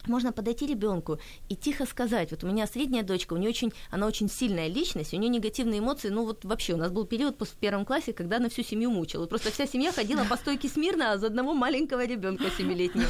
можно 0.07 0.31
подойти 0.31 0.65
ребенку 0.67 1.19
и 1.49 1.55
тихо 1.55 1.85
сказать, 1.85 2.31
вот 2.31 2.43
у 2.43 2.47
меня 2.47 2.67
средняя 2.67 3.03
дочка, 3.03 3.33
у 3.33 3.37
нее 3.37 3.49
очень, 3.49 3.73
она 3.91 4.07
очень 4.07 4.29
сильная 4.29 4.67
личность, 4.67 5.13
у 5.13 5.17
нее 5.17 5.29
негативные 5.29 5.79
эмоции, 5.79 6.09
ну 6.09 6.25
вот 6.25 6.45
вообще 6.45 6.73
у 6.73 6.77
нас 6.77 6.91
был 6.91 7.05
период 7.05 7.39
в 7.39 7.55
первом 7.55 7.85
классе, 7.85 8.13
когда 8.13 8.37
она 8.37 8.49
всю 8.49 8.63
семью 8.63 8.91
мучила, 8.91 9.25
просто 9.25 9.51
вся 9.51 9.65
семья 9.65 9.91
ходила 9.91 10.23
по 10.23 10.37
стойке 10.37 10.69
смирно, 10.69 11.11
а 11.11 11.17
за 11.17 11.27
одного 11.27 11.53
маленького 11.53 12.05
ребенка 12.05 12.45
семилетнего. 12.57 13.09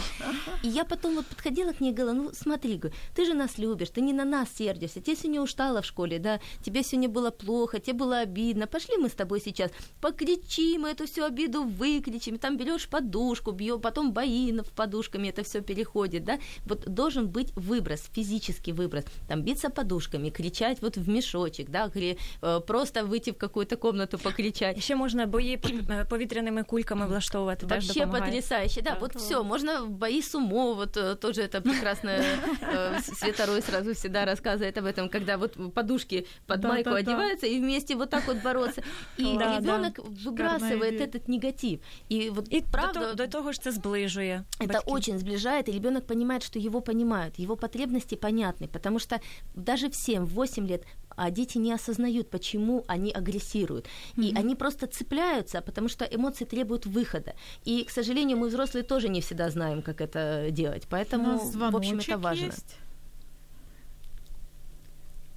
И 0.64 0.68
я 0.68 0.86
потом 0.86 1.16
вот 1.16 1.26
подходила 1.26 1.72
к 1.72 1.82
ней 1.82 1.92
и 1.92 1.94
говорила, 1.94 2.24
ну 2.24 2.32
смотри, 2.34 2.78
говорю, 2.78 2.96
ты 3.16 3.26
же 3.26 3.34
нас 3.34 3.58
любишь, 3.58 3.90
ты 3.90 4.02
не 4.02 4.14
на 4.14 4.26
нас 4.26 4.50
сердишься, 4.56 5.02
ты 5.02 5.16
сегодня 5.16 5.42
устала 5.42 5.82
в 5.82 5.86
школе, 5.86 6.20
да, 6.20 6.40
тебе 6.64 6.84
сегодня 6.84 7.10
было 7.10 7.32
плохо, 7.32 7.80
тебе 7.80 7.94
было 7.94 8.20
обидно, 8.20 8.68
пошли 8.68 8.98
мы 8.98 9.10
с 9.10 9.14
тобой 9.14 9.42
сейчас 9.42 9.72
покричим, 10.02 10.86
эту 10.86 11.06
всю 11.06 11.24
обиду 11.24 11.64
выкричим, 11.64 12.38
там 12.38 12.58
берешь 12.58 12.88
подушку, 12.88 13.52
бьё, 13.52 13.80
потом 13.80 14.14
бои 14.14 14.52
в 14.52 14.72
подушками 14.72 15.30
это 15.30 15.44
все 15.44 15.62
переходит, 15.62 16.24
да, 16.24 16.40
вот 16.66 16.85
должен 16.85 17.29
быть 17.29 17.53
выброс, 17.55 18.11
физический 18.15 18.73
выброс. 18.73 19.05
Там 19.29 19.43
биться 19.43 19.71
подушками, 19.71 20.31
кричать 20.31 20.83
вот 20.83 20.97
в 20.97 21.09
мешочек, 21.09 21.71
да, 21.71 21.91
или 21.95 22.19
э, 22.43 22.61
просто 22.61 23.05
выйти 23.05 23.31
в 23.31 23.39
какую-то 23.39 23.77
комнату 23.77 24.19
покричать. 24.19 24.83
Ще 24.83 24.97
можна 24.97 25.27
бої 25.27 25.63
повітряними 26.09 26.63
кульками 26.63 27.07
влаштовувати. 27.07 27.67
Вообще 27.67 28.07
потрясающе, 28.07 28.83
да, 28.83 28.97
вот 29.01 29.17
все, 29.17 29.43
можно 29.43 29.87
бои 29.87 30.23
сумо, 30.23 30.75
вот 30.75 30.97
э, 30.97 31.17
тоже 31.17 31.43
это 31.43 31.61
прекрасно 31.61 32.11
э, 32.11 33.01
Светорой 33.03 33.63
сразу 33.63 33.95
всегда 33.95 34.25
рассказывает 34.25 34.79
об 34.79 34.85
этом, 34.85 35.09
когда 35.09 35.37
вот 35.37 35.75
подушки 35.75 36.27
под 36.47 36.65
майку 36.65 36.91
одеваются 36.91 37.47
и 37.47 37.59
вместе 37.61 37.97
вот 37.97 38.11
так 38.11 38.27
вот 38.27 38.43
бороться. 38.43 38.83
И 39.19 39.23
ребенок 39.23 39.99
выбрасывает 39.99 41.01
этот 41.01 41.29
негатив. 41.29 41.81
И 42.09 42.31
вот 42.31 42.49
и 42.49 42.63
правда... 42.71 43.15
До 43.15 43.27
того 43.27 43.53
ж 43.53 43.61
це 43.61 43.73
зближує. 43.73 44.45
Это 44.61 44.81
очень 44.87 45.19
сближает, 45.19 45.69
и 45.69 45.73
ребенок 45.73 46.07
понимает, 46.07 46.43
что 46.43 46.59
его 46.59 46.74
понимают, 46.82 47.40
его 47.40 47.56
потребности 47.56 48.16
понятны, 48.16 48.68
потому 48.68 49.00
что 49.00 49.22
даже 49.56 49.90
в 49.90 49.94
7-8 49.94 50.68
лет 50.68 50.84
а 51.18 51.32
дети 51.32 51.58
не 51.58 51.72
осознают, 51.72 52.30
почему 52.30 52.84
они 52.88 53.12
агрессируют. 53.12 53.88
И 54.18 54.22
mm-hmm. 54.22 54.38
они 54.38 54.56
просто 54.56 54.88
цепляются, 54.88 55.62
потому 55.62 55.88
что 55.88 56.06
эмоции 56.06 56.46
требуют 56.46 56.86
выхода. 56.86 57.36
И, 57.64 57.84
к 57.86 57.90
сожалению, 57.90 58.38
мы 58.38 58.50
взрослые 58.50 58.84
тоже 58.84 59.10
не 59.10 59.22
всегда 59.22 59.50
знаем, 59.50 59.82
как 59.82 60.02
это 60.02 60.50
делать. 60.52 60.88
Поэтому, 60.90 61.38
в 61.38 61.76
общем, 61.76 62.00
это 62.00 62.18
важно. 62.18 62.46
Есть. 62.46 62.78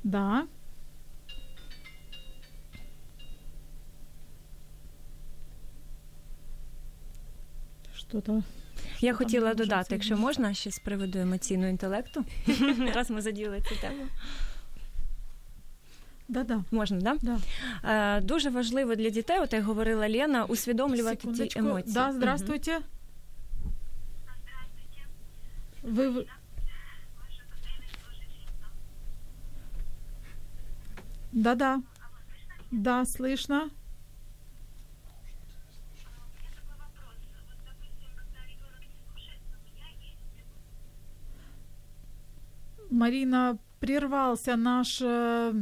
Да. 0.03 0.49
Что-то 7.95 8.43
я 9.01 9.15
хотіла 9.15 9.55
додати, 9.55 9.95
якщо 9.95 10.17
можна, 10.17 10.55
ще 10.55 10.71
з 10.71 10.79
приводу 10.79 11.19
емоційного 11.19 11.71
інтелекту. 11.71 12.25
Раз 12.95 13.11
ми 13.11 13.21
заділи 13.21 13.63
цю 13.69 13.75
тему. 13.81 14.07
Да-да. 16.29 16.65
Можна, 16.71 17.01
да? 17.01 17.17
Да. 17.23 17.39
Е, 18.17 18.21
дуже 18.21 18.51
важливо 18.51 18.95
для 18.95 19.11
дітей, 19.11 19.41
от 19.41 19.53
як 19.53 19.65
говорила 19.65 20.09
Лена, 20.09 20.45
усвідомлювати 20.45 21.17
Секундочку. 21.17 21.49
ті 21.49 21.59
емоції. 21.59 21.95
Да, 21.95 22.13
здравствуйте. 22.13 22.77
Угу. 22.77 22.85
Ви... 25.83 26.27
Да-да. 31.33 31.81
Да, 32.71 33.05
слышно. 33.05 33.71
Марина, 42.99 43.59
прервался 43.79 44.57
наш, 44.57 44.99
э, 45.01 45.53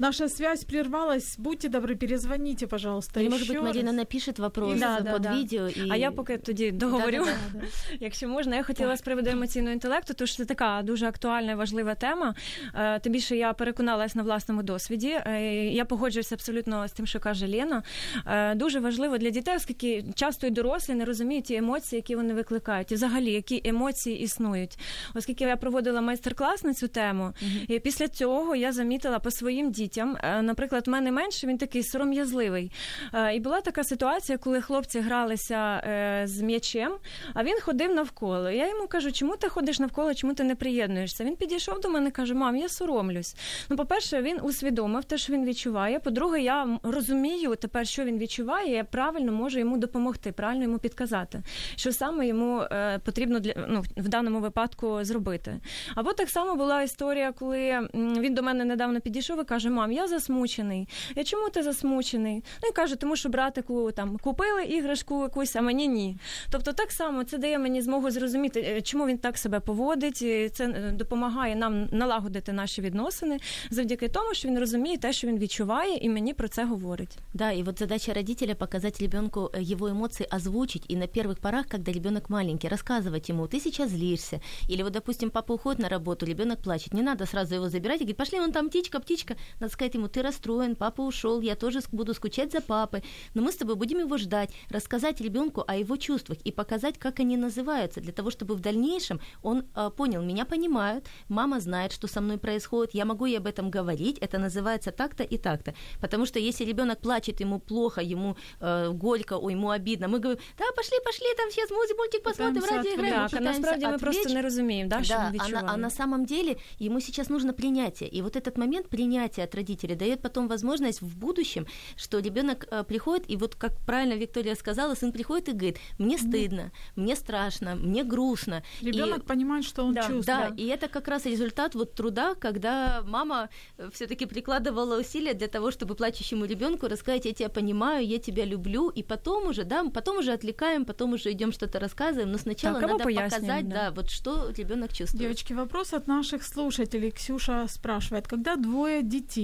Наша 0.00 0.30
связь 0.30 0.64
прервалась. 0.64 1.34
Будьте 1.36 1.68
добры, 1.68 1.94
перезвоните, 1.94 2.66
пожалуйста. 2.66 3.20
Или, 3.20 3.28
быть, 3.28 3.60
Марина 3.60 3.90
раз. 3.90 3.96
напишет 3.96 4.38
вопрос 4.38 4.78
Да, 4.80 4.96
под 4.96 5.04
да, 5.04 5.18
да. 5.18 5.34
видео. 5.34 5.66
И... 5.68 5.90
А 5.90 5.96
я 5.96 6.10
поки 6.10 6.38
тоді 6.38 6.70
договорю. 6.70 7.26
Якщо 8.00 8.28
можна, 8.28 8.56
я 8.56 8.62
хотіла 8.62 8.96
з 8.96 9.02
приводу 9.02 9.30
емоційного 9.30 9.72
інтелекту, 9.72 10.14
тому 10.14 10.26
що 10.26 10.36
це 10.36 10.44
така 10.44 10.82
дуже 10.84 11.06
актуальна 11.06 11.52
і 11.52 11.54
важлива 11.54 11.94
тема. 11.94 12.34
Е, 12.74 12.98
Тим 12.98 13.12
більше 13.12 13.36
я 13.36 13.52
переконалась 13.52 14.14
на 14.14 14.22
власному 14.22 14.62
досвіді. 14.62 15.18
Е, 15.26 15.54
Я 15.66 15.84
погоджуюся 15.84 16.34
абсолютно 16.34 16.88
з 16.88 16.92
тим, 16.92 17.06
що 17.06 17.20
каже 17.20 17.48
Лена. 17.48 17.82
Е, 18.26 18.54
Дуже 18.54 18.80
важливо 18.80 19.18
для 19.18 19.30
дітей, 19.30 19.56
оскільки 19.56 20.04
часто 20.14 20.46
і 20.46 20.50
дорослі 20.50 20.94
не 20.94 21.04
розуміють 21.04 21.44
ті 21.44 21.54
емоції, 21.54 21.98
які 21.98 22.16
вони 22.16 22.34
викликають, 22.34 22.92
і 22.92 22.94
взагалі 22.94 23.32
які 23.32 23.60
емоції 23.64 24.20
існують. 24.20 24.78
Оскільки 25.14 25.44
я 25.44 25.56
проводила 25.56 26.00
майстер-клас 26.00 26.64
на 26.64 26.74
цю 26.74 26.88
тему, 26.88 27.32
і 27.68 27.78
після 27.78 28.08
цього 28.08 28.56
я 28.56 28.72
замітила 28.72 29.18
по 29.18 29.30
своїм 29.30 29.70
дітям. 29.70 29.89
Е, 29.98 30.42
Наприклад, 30.42 30.86
в 30.86 30.90
мене 30.90 31.12
менше 31.12 31.46
він 31.46 31.58
такий 31.58 31.82
сором'язливий. 31.82 32.72
Е, 33.14 33.34
І 33.34 33.40
була 33.40 33.60
така 33.60 33.84
ситуація, 33.84 34.38
коли 34.38 34.60
хлопці 34.60 35.00
гралися 35.00 35.56
е, 35.56 36.22
з 36.26 36.40
м'ячем, 36.40 36.92
а 37.34 37.44
він 37.44 37.60
ходив 37.60 37.94
навколо. 37.94 38.50
Я 38.50 38.68
йому 38.68 38.86
кажу, 38.86 39.12
чому 39.12 39.36
ти 39.36 39.48
ходиш 39.48 39.78
навколо, 39.78 40.14
чому 40.14 40.34
ти 40.34 40.44
не 40.44 40.54
приєднуєшся? 40.54 41.24
Він 41.24 41.36
підійшов 41.36 41.80
до 41.80 41.88
мене 41.88 42.08
і 42.08 42.12
каже: 42.12 42.34
Мам, 42.34 42.56
я 42.56 42.68
соромлюсь. 42.68 43.36
Ну, 43.68 43.76
по-перше, 43.76 44.22
він 44.22 44.40
усвідомив 44.42 45.04
те, 45.04 45.18
що 45.18 45.32
він 45.32 45.44
відчуває. 45.44 45.98
По-друге, 45.98 46.40
я 46.40 46.78
розумію 46.82 47.56
тепер, 47.56 47.86
що 47.86 48.04
він 48.04 48.18
відчуває. 48.18 48.72
Я 48.72 48.84
правильно 48.84 49.32
можу 49.32 49.58
йому 49.58 49.78
допомогти, 49.78 50.32
правильно 50.32 50.62
йому 50.62 50.78
підказати, 50.78 51.42
що 51.76 51.92
саме 51.92 52.26
йому 52.26 52.62
потрібно 53.04 53.40
для 53.40 53.54
ну, 53.68 53.82
в 53.96 54.08
даному 54.08 54.40
випадку 54.40 55.04
зробити. 55.04 55.60
Або 55.94 56.12
так 56.12 56.30
само 56.30 56.54
була 56.54 56.82
історія, 56.82 57.32
коли 57.32 57.88
він 57.94 58.34
до 58.34 58.42
мене 58.42 58.64
недавно 58.64 59.00
підійшов 59.00 59.40
і 59.40 59.44
каже: 59.44 59.70
Мам, 59.79 59.91
я 59.91 60.07
засмучений. 60.07 60.87
Я 61.15 61.23
чому 61.23 61.49
ти 61.49 61.63
засмучений? 61.63 62.43
Ну 62.63 62.69
і 62.69 62.73
каже, 62.73 62.95
тому 62.95 63.15
що 63.15 63.29
братику 63.29 63.91
там 63.91 64.17
купили 64.17 64.63
іграшку 64.63 65.21
якусь, 65.21 65.55
а 65.55 65.61
мені 65.61 65.87
ні. 65.87 66.17
Тобто, 66.49 66.73
так 66.73 66.91
само 66.91 67.23
це 67.23 67.37
дає 67.37 67.59
мені 67.59 67.81
змогу 67.81 68.11
зрозуміти, 68.11 68.59
е, 68.59 68.81
чому 68.81 69.07
він 69.07 69.17
так 69.17 69.37
себе 69.37 69.59
поводить. 69.59 70.21
і 70.21 70.49
Це 70.49 70.65
е, 70.65 70.91
допомагає 70.91 71.55
нам 71.55 71.87
налагодити 71.91 72.53
наші 72.53 72.81
відносини 72.81 73.37
завдяки 73.69 74.07
тому, 74.07 74.33
що 74.33 74.47
він 74.47 74.59
розуміє 74.59 74.97
те, 74.97 75.13
що 75.13 75.27
він 75.27 75.37
відчуває, 75.37 75.97
і 75.97 76.09
мені 76.09 76.33
про 76.33 76.47
це 76.47 76.65
говорить. 76.65 77.17
Да, 77.33 77.51
и 77.53 77.63
вот 77.63 77.79
задача 77.79 78.13
родителя 78.13 78.55
показать 78.55 79.01
ребенку 79.01 79.51
э, 79.53 79.73
его 79.73 79.89
эмоции, 79.89 80.27
озвучить. 80.35 80.85
И 80.91 80.95
на 80.95 81.07
первых 81.07 81.39
порах, 81.39 81.67
когда 81.67 81.91
ребенок 81.91 82.29
маленький, 82.29 82.69
рассказывать 82.69 83.29
ему, 83.29 83.47
ты 83.47 83.59
сейчас 83.59 83.89
злишься. 83.89 84.39
Или 84.69 84.83
вот, 84.83 84.93
допустим, 84.93 85.29
папа 85.29 85.53
уходит 85.53 85.81
на 85.81 85.89
работу, 85.89 86.25
ребенок 86.25 86.59
плачет. 86.59 86.93
Не 86.93 87.01
надо 87.01 87.25
сразу 87.25 87.55
его 87.55 87.69
забирать 87.69 88.01
и 88.01 88.03
говорить, 88.03 88.17
пошли, 88.17 88.39
вон 88.39 88.51
там 88.51 88.69
птичка, 88.69 88.99
птичка. 88.99 89.35
Надо 89.59 89.73
сказать 89.73 89.95
ему, 89.95 90.07
ты 90.07 90.21
расстроен, 90.21 90.75
папа 90.75 91.01
ушел, 91.01 91.41
я 91.41 91.55
тоже 91.55 91.79
ск- 91.79 91.89
буду 91.91 92.13
скучать 92.13 92.51
за 92.51 92.61
папой. 92.61 93.03
Но 93.33 93.41
мы 93.41 93.51
с 93.51 93.55
тобой 93.55 93.75
будем 93.75 93.99
его 93.99 94.17
ждать, 94.17 94.49
рассказать 94.69 95.21
ребенку 95.21 95.63
о 95.67 95.75
его 95.75 95.97
чувствах 95.97 96.37
и 96.47 96.51
показать, 96.51 96.97
как 96.97 97.19
они 97.19 97.37
называются, 97.37 98.01
для 98.01 98.11
того, 98.11 98.29
чтобы 98.31 98.55
в 98.55 98.59
дальнейшем 98.59 99.19
он 99.43 99.63
э, 99.75 99.89
понял, 99.97 100.21
меня 100.23 100.45
понимают, 100.45 101.05
мама 101.29 101.59
знает, 101.59 101.91
что 101.91 102.07
со 102.07 102.21
мной 102.21 102.37
происходит, 102.37 102.93
я 102.95 103.05
могу 103.05 103.25
ей 103.25 103.37
об 103.37 103.47
этом 103.47 103.69
говорить, 103.71 104.17
это 104.21 104.37
называется 104.39 104.91
так-то 104.91 105.23
и 105.23 105.37
так-то. 105.37 105.73
Потому 106.01 106.25
что 106.25 106.39
если 106.39 106.65
ребенок 106.65 106.99
плачет, 106.99 107.41
ему 107.41 107.59
плохо, 107.59 108.01
ему 108.01 108.35
э, 108.61 108.89
горько, 108.91 109.37
ой, 109.37 109.53
ему 109.53 109.69
обидно, 109.69 110.07
мы 110.07 110.19
говорим, 110.19 110.41
да, 110.57 110.65
пошли, 110.75 110.97
пошли, 111.05 111.27
там 111.37 111.51
сейчас 111.51 111.69
мультик, 111.71 111.97
мультик 111.97 112.23
посмотрим, 112.23 112.61
Пытаемся 112.61 112.75
ради 112.75 112.87
играем. 112.95 113.29
Так, 113.29 113.41
а 113.41 113.43
насправді 113.43 113.87
ми 113.87 113.97
просто 113.97 114.33
не 114.33 114.41
розуміємо, 114.41 114.89
да, 114.89 115.03
що 115.03 115.13
Да, 115.13 115.19
він 115.19 115.25
а 115.41 115.43
відчуває. 115.43 115.65
на, 115.65 115.73
а 115.73 115.77
на 115.77 115.89
самом 115.89 116.25
деле 116.25 116.55
ему 116.81 117.01
сейчас 117.01 117.29
нужно 117.29 117.53
принятие. 117.53 118.09
И 118.17 118.21
вот 118.21 118.35
этот 118.35 118.57
момент 118.57 118.87
принятия 118.89 119.45
от 119.50 119.54
родителей 119.54 119.96
дает 119.96 120.22
потом 120.22 120.48
возможность 120.48 121.02
в 121.02 121.16
будущем, 121.18 121.66
что 121.96 122.18
ребенок 122.20 122.66
э, 122.70 122.84
приходит, 122.84 123.30
и 123.30 123.36
вот 123.36 123.54
как 123.54 123.72
правильно 123.86 124.14
Виктория 124.14 124.54
сказала, 124.54 124.94
сын 124.94 125.12
приходит 125.12 125.48
и 125.48 125.52
говорит, 125.52 125.78
мне 125.98 126.18
стыдно, 126.18 126.72
мне 126.96 127.16
страшно, 127.16 127.74
мне 127.74 128.04
грустно. 128.04 128.62
Ребенок 128.82 129.18
И- 129.18 129.26
понимает, 129.26 129.64
что 129.64 129.84
он 129.84 129.94
Да, 129.94 130.02
чувствует. 130.02 130.26
да, 130.26 130.50
и 130.56 130.66
это 130.66 130.88
как 130.88 131.08
раз 131.08 131.26
результат 131.26 131.74
вот 131.74 131.94
труда, 131.94 132.34
когда 132.34 133.02
мама 133.06 133.48
все-таки 133.92 134.26
прикладывала 134.26 135.00
усилия 135.00 135.34
для 135.34 135.48
того, 135.48 135.70
чтобы 135.70 135.94
плачущему 135.94 136.44
ребенку 136.44 136.86
рассказать, 136.88 137.24
я 137.24 137.32
тебя 137.32 137.48
понимаю, 137.48 138.06
я 138.06 138.18
тебя 138.18 138.44
люблю, 138.44 138.88
и 138.88 139.02
потом 139.02 139.48
уже, 139.48 139.64
да, 139.64 139.84
потом 139.92 140.18
уже 140.18 140.32
отвлекаем, 140.32 140.84
потом 140.84 141.14
уже 141.14 141.32
идем 141.32 141.52
что-то 141.52 141.78
рассказываем, 141.80 142.30
но 142.32 142.38
сначала 142.38 142.80
кого 142.80 142.98
надо 142.98 143.04
показать, 143.04 143.68
да. 143.68 143.86
да. 143.86 143.90
вот 143.90 144.10
что 144.10 144.50
ребенок 144.56 144.92
чувствует. 144.92 145.22
Девочки, 145.22 145.52
вопрос 145.52 145.92
от 145.92 146.06
наших 146.06 146.42
слушателей. 146.42 147.10
Ксюша 147.10 147.66
спрашивает, 147.68 148.28
когда 148.28 148.56
двое 148.56 149.02
детей, 149.02 149.39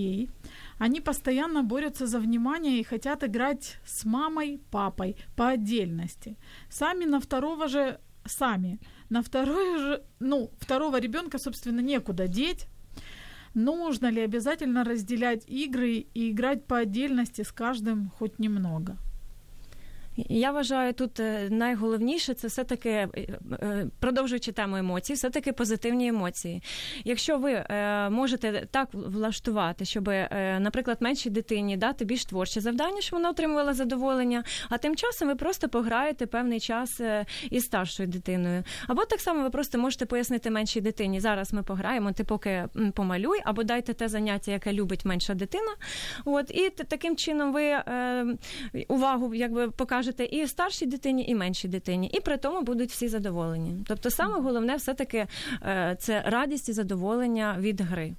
они 0.79 1.01
постоянно 1.01 1.63
борются 1.63 2.07
за 2.07 2.19
внимание 2.19 2.79
и 2.79 2.85
хотят 2.85 3.25
играть 3.25 3.79
с 3.85 4.05
мамой, 4.05 4.61
папой 4.71 5.17
по 5.37 5.49
отдельности. 5.49 6.37
Сами 6.71 7.05
на 7.05 7.21
второго 7.21 7.69
же, 7.69 7.99
сами, 8.25 8.79
на 9.11 9.23
второе 9.23 9.79
же, 9.79 10.03
ну, 10.21 10.51
второго 10.59 11.01
ребенка, 11.01 11.39
собственно, 11.39 11.81
некуда 11.81 12.29
деть. 12.29 12.67
Нужно 13.55 14.11
ли 14.11 14.21
обязательно 14.21 14.85
разделять 14.85 15.49
игры 15.49 16.07
и 16.15 16.31
играть 16.31 16.67
по 16.67 16.79
отдельности 16.79 17.43
с 17.43 17.53
каждым 17.53 18.11
хоть 18.11 18.39
немного? 18.39 18.99
Я 20.17 20.51
вважаю, 20.51 20.93
тут 20.93 21.21
е, 21.21 21.49
найголовніше 21.51 22.35
це 22.35 22.49
все-таки, 22.49 22.91
е, 22.91 23.09
е, 23.53 23.87
продовжуючи 24.01 24.53
тему 24.53 24.77
емоцій, 24.77 25.13
все-таки 25.13 25.53
позитивні 25.53 26.09
емоції. 26.09 26.63
Якщо 27.05 27.39
ви 27.39 27.65
можете 28.11 28.67
так 28.71 28.89
влаштувати, 28.93 29.85
щоб, 29.85 30.09
наприклад, 30.61 30.97
меншій 31.01 31.31
дитині 31.31 31.77
дати 31.77 32.05
більш 32.05 32.25
творче 32.25 32.61
завдання, 32.61 33.01
щоб 33.01 33.19
вона 33.19 33.31
отримувала 33.31 33.75
задоволення, 33.75 34.45
а 34.69 34.79
тим 34.79 34.97
часом 34.97 35.29
ви 35.29 35.35
просто 35.35 35.69
пограєте 35.69 36.27
певний 36.27 36.61
час 36.61 37.01
із 37.51 37.65
старшою 37.65 38.09
дитиною. 38.09 38.65
Або 38.87 39.05
так 39.05 39.21
само 39.21 39.43
ви 39.43 39.51
просто 39.51 39.79
можете 39.79 40.07
пояснити 40.07 40.51
меншій 40.51 40.81
дитині, 40.81 41.21
зараз 41.21 41.53
ми 41.53 41.63
пограємо, 41.63 42.13
ти 42.13 42.25
поки 42.25 42.65
помалюй, 42.95 43.41
або 43.45 43.63
дайте 43.63 43.95
те 43.95 44.09
заняття, 44.09 44.53
яке 44.53 44.73
любить 44.73 45.05
менша 45.05 45.35
дитина. 45.35 45.75
От, 46.25 46.51
і 46.51 46.71
таким 46.71 47.17
чином 47.17 47.53
ви 47.53 47.77
увагу 48.89 49.35
якби 49.35 49.71
покажете 49.71 50.06
і 50.24 50.48
старшій 50.48 50.86
дитині, 50.86 51.26
і 51.28 51.36
меншій 51.36 51.68
дитині, 51.68 52.08
і 52.14 52.20
при 52.20 52.38
тому 52.38 52.62
будуть 52.62 52.92
всі 52.92 53.08
задоволені. 53.08 53.84
Тобто, 53.88 54.10
саме 54.10 54.42
головне 54.42 54.76
все-таки 54.76 55.28
е, 55.64 55.96
це 56.00 56.22
радість 56.26 56.70
і 56.70 56.74
задоволення 56.74 57.56
від 57.60 57.82
гри. 57.82 58.14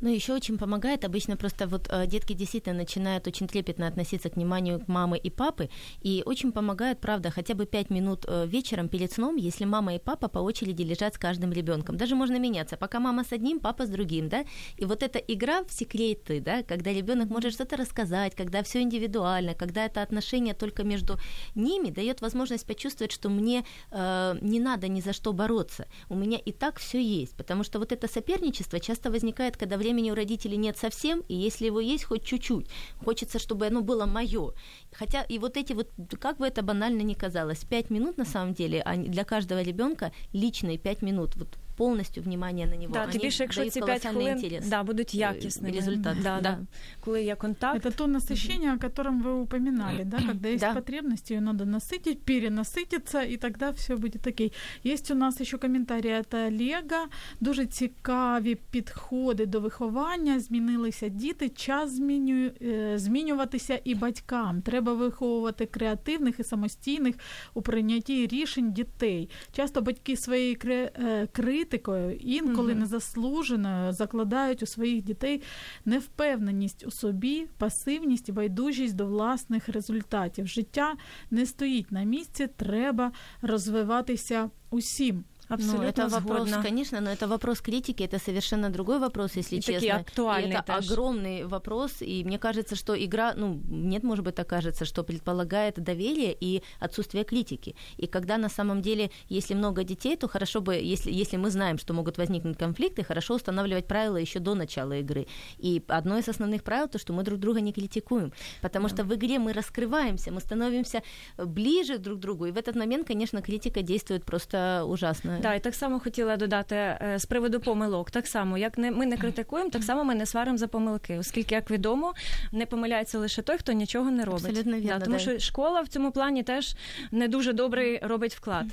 Ну, 0.00 0.14
еще 0.14 0.32
очень 0.32 0.58
помогает, 0.58 1.04
обычно 1.04 1.36
просто 1.36 1.66
вот 1.66 1.88
э, 1.90 2.06
детки 2.06 2.32
действительно 2.32 2.76
начинают 2.76 3.26
очень 3.26 3.48
трепетно 3.48 3.88
относиться 3.88 4.30
к 4.30 4.36
вниманию 4.36 4.84
мамы 4.86 5.18
и 5.18 5.28
папы, 5.28 5.70
и 6.02 6.22
очень 6.24 6.52
помогает, 6.52 7.00
правда, 7.00 7.30
хотя 7.30 7.54
бы 7.54 7.66
5 7.66 7.90
минут 7.90 8.24
э, 8.28 8.46
вечером 8.46 8.88
перед 8.88 9.12
сном, 9.12 9.34
если 9.34 9.64
мама 9.64 9.96
и 9.96 9.98
папа 9.98 10.28
по 10.28 10.38
очереди 10.38 10.82
лежат 10.82 11.14
с 11.14 11.18
каждым 11.18 11.52
ребенком. 11.52 11.96
Даже 11.96 12.14
можно 12.14 12.38
меняться, 12.38 12.76
пока 12.76 13.00
мама 13.00 13.24
с 13.24 13.32
одним, 13.32 13.58
папа 13.58 13.86
с 13.86 13.88
другим, 13.88 14.28
да, 14.28 14.44
и 14.76 14.84
вот 14.84 15.02
эта 15.02 15.18
игра 15.18 15.64
в 15.64 15.72
секреты, 15.72 16.40
да, 16.40 16.62
когда 16.62 16.92
ребенок 16.92 17.28
может 17.28 17.52
что-то 17.52 17.76
рассказать, 17.76 18.36
когда 18.36 18.62
все 18.62 18.82
индивидуально, 18.82 19.54
когда 19.54 19.84
это 19.84 20.02
отношение 20.02 20.54
только 20.54 20.84
между 20.84 21.18
ними, 21.56 21.90
дает 21.90 22.20
возможность 22.20 22.66
почувствовать, 22.66 23.10
что 23.10 23.30
мне 23.30 23.64
э, 23.90 24.36
не 24.40 24.60
надо 24.60 24.86
ни 24.86 25.00
за 25.00 25.12
что 25.12 25.32
бороться, 25.32 25.86
у 26.08 26.14
меня 26.14 26.38
и 26.38 26.52
так 26.52 26.78
все 26.78 27.02
есть, 27.02 27.34
потому 27.36 27.64
что 27.64 27.80
вот 27.80 27.90
это 27.90 28.06
соперничество 28.06 28.78
часто 28.78 29.10
возникает, 29.10 29.56
когда 29.56 29.76
времени 29.88 30.10
у 30.10 30.14
родителей 30.14 30.58
нет 30.58 30.76
совсем, 30.76 31.22
и 31.28 31.34
если 31.34 31.66
его 31.66 31.80
есть 31.80 32.04
хоть 32.04 32.22
чуть-чуть, 32.22 32.66
хочется, 33.04 33.38
чтобы 33.38 33.66
оно 33.66 33.80
было 33.80 34.04
мое. 34.04 34.52
Хотя 34.92 35.22
и 35.22 35.38
вот 35.38 35.56
эти 35.56 35.72
вот, 35.72 35.88
как 36.20 36.36
бы 36.36 36.46
это 36.46 36.62
банально 36.62 37.00
ни 37.02 37.14
казалось, 37.14 37.64
пять 37.64 37.90
минут 37.90 38.18
на 38.18 38.26
самом 38.26 38.52
деле, 38.52 38.82
они 38.82 39.08
для 39.08 39.24
каждого 39.24 39.62
ребенка 39.62 40.12
личные 40.34 40.76
пять 40.76 41.00
минут, 41.00 41.36
вот 41.36 41.48
полностью 41.77 42.23
внимание 42.23 42.67
на 42.67 42.75
него. 42.75 42.93
Да, 42.93 43.03
они 43.03 43.11
тим 43.11 43.21
більше, 43.21 43.43
якщо 43.43 43.61
дают 43.61 43.73
ці 43.73 43.79
5 43.81 43.89
колоссальный 44.05 44.11
хвилин 44.13 44.37
интерес. 44.37 44.67
да, 44.67 44.83
будуть 44.83 45.15
Э, 45.15 45.17
якісними. 45.17 45.75
результат, 45.75 46.17
Да, 46.23 46.39
да. 46.41 46.41
да. 46.41 46.59
Коли 46.99 47.23
є 47.23 47.35
контакт. 47.35 47.85
Это 47.85 47.95
то 47.95 48.05
насыщение, 48.07 48.75
о 48.75 48.79
котором 48.79 49.23
вы 49.23 49.41
упоминали, 49.41 50.03
да, 50.03 50.17
когда 50.17 50.49
есть 50.49 50.59
Да. 50.59 50.73
потребность, 50.73 51.31
ее 51.31 51.41
надо 51.41 51.65
насытить, 51.65 52.17
перенасытиться, 52.25 53.33
и 53.33 53.37
тогда 53.37 53.69
все 53.71 53.95
будет 53.95 54.27
окей. 54.27 54.51
Есть 54.85 55.11
у 55.11 55.15
нас 55.15 55.41
еще 55.41 55.57
коментарі 55.57 56.13
от 56.13 56.33
Олега. 56.33 57.07
Дуже 57.39 57.65
цікаві 57.65 58.55
підходи 58.71 59.45
до 59.45 59.59
виховання. 59.59 60.39
Змінилися 60.39 61.07
діти, 61.09 61.49
час 61.49 61.91
змінює, 61.95 62.51
е, 62.61 62.97
змінюватися 62.99 63.79
і 63.83 63.95
батькам. 63.95 64.61
Треба 64.61 64.93
виховувати 64.93 65.65
креативних 65.65 66.39
і 66.39 66.43
самостійних 66.43 67.15
у 67.53 67.61
прийнятті 67.61 68.27
рішень 68.27 68.71
дітей. 68.73 69.29
Часто 69.51 69.81
батьки 69.81 70.17
своєю 70.17 70.55
кри- 70.55 70.89
е, 71.05 71.27
критикою, 71.68 72.16
інколи 72.16 72.72
Мгм. 72.72 72.80
незаслуженою, 72.80 73.92
закладають 73.92 74.62
у 74.62 74.66
своїх 74.66 75.04
дітей 75.04 75.42
невпевненість 75.84 76.86
у 76.86 76.90
собі, 76.90 77.46
пасивність 77.58 78.30
байдужість 78.30 78.96
до 78.96 79.06
власних 79.06 79.68
результатів. 79.68 80.46
Життя 80.46 80.94
не 81.30 81.46
стоїть 81.46 81.92
на 81.92 82.02
місці, 82.02 82.48
треба 82.56 83.12
розвиватися 83.42 84.50
усім. 84.70 85.24
Абсолютно 85.48 85.82
ну, 85.82 85.88
это 85.88 86.08
вопрос, 86.08 86.48
згодна. 86.48 86.62
конечно, 86.62 87.00
но 87.00 87.10
это 87.10 87.26
вопрос 87.26 87.60
критики, 87.60 88.02
это 88.02 88.18
совершенно 88.18 88.70
другой 88.70 88.98
вопрос, 88.98 89.36
если 89.36 89.56
И 89.56 89.62
честно. 89.62 89.96
актуальный 89.96 90.50
и 90.50 90.54
это 90.54 90.62
теж. 90.62 90.90
огромный 90.90 91.44
вопрос, 91.44 91.96
и 92.00 92.22
мне 92.24 92.38
кажется, 92.38 92.76
что 92.76 92.94
игра, 92.94 93.34
ну, 93.34 93.60
нет, 93.68 94.02
может 94.02 94.24
быть, 94.24 94.34
так 94.34 94.48
кажется, 94.48 94.84
что 94.84 95.04
предполагает 95.04 95.82
доверие 95.82 96.36
и 96.38 96.62
отсутствие 96.80 97.24
критики. 97.24 97.74
И 97.96 98.06
когда 98.06 98.36
на 98.36 98.48
самом 98.48 98.82
деле, 98.82 99.10
если 99.28 99.54
много 99.54 99.84
детей, 99.84 100.16
то 100.16 100.28
хорошо 100.28 100.60
бы, 100.60 100.74
если, 100.74 101.10
если 101.10 101.38
мы 101.38 101.50
знаем, 101.50 101.78
что 101.78 101.94
могут 101.94 102.18
возникнуть 102.18 102.58
конфликты, 102.58 103.02
хорошо 103.02 103.34
устанавливать 103.34 103.86
правила 103.86 104.16
еще 104.16 104.40
до 104.40 104.54
начала 104.54 104.98
игры. 104.98 105.26
И 105.58 105.82
одно 105.88 106.18
из 106.18 106.28
основных 106.28 106.62
правил, 106.62 106.88
то, 106.88 106.98
что 106.98 107.12
мы 107.12 107.22
друг 107.22 107.38
друга 107.40 107.60
не 107.60 107.72
критикуем, 107.72 108.32
потому 108.60 108.88
что 108.88 109.04
в 109.04 109.14
игре 109.14 109.38
мы 109.38 109.52
раскрываемся, 109.52 110.30
мы 110.30 110.40
становимся 110.40 111.02
ближе 111.38 111.98
друг 111.98 112.18
к 112.18 112.20
другу, 112.20 112.46
и 112.46 112.52
в 112.52 112.56
этот 112.58 112.76
момент, 112.76 113.06
конечно, 113.06 113.40
критика 113.40 113.82
действует 113.82 114.24
просто 114.24 114.84
ужасно. 114.86 115.37
Да, 115.42 115.54
і 115.54 115.60
так 115.60 115.74
само 115.74 116.00
хотіла 116.00 116.36
додати 116.36 116.74
е, 116.74 117.14
з 117.16 117.26
приводу 117.26 117.60
помилок. 117.60 118.10
Так 118.10 118.26
само, 118.26 118.58
як 118.58 118.78
не 118.78 118.90
ми 118.90 119.06
не 119.06 119.16
критикуємо, 119.16 119.70
так 119.70 119.82
само 119.82 120.04
ми 120.04 120.14
не 120.14 120.26
сваримо 120.26 120.58
за 120.58 120.68
помилки, 120.68 121.18
оскільки, 121.18 121.54
як 121.54 121.70
відомо, 121.70 122.14
не 122.52 122.66
помиляється 122.66 123.18
лише 123.18 123.42
той, 123.42 123.58
хто 123.58 123.72
нічого 123.72 124.10
не 124.10 124.24
робить. 124.24 124.44
Абсолютно 124.44 124.76
вірно, 124.76 124.98
да, 124.98 125.04
тому 125.04 125.18
що 125.18 125.38
школа 125.38 125.80
в 125.80 125.88
цьому 125.88 126.12
плані 126.12 126.42
теж 126.42 126.74
не 127.10 127.28
дуже 127.28 127.52
добрий 127.52 127.98
робить 128.02 128.34
вклад 128.34 128.66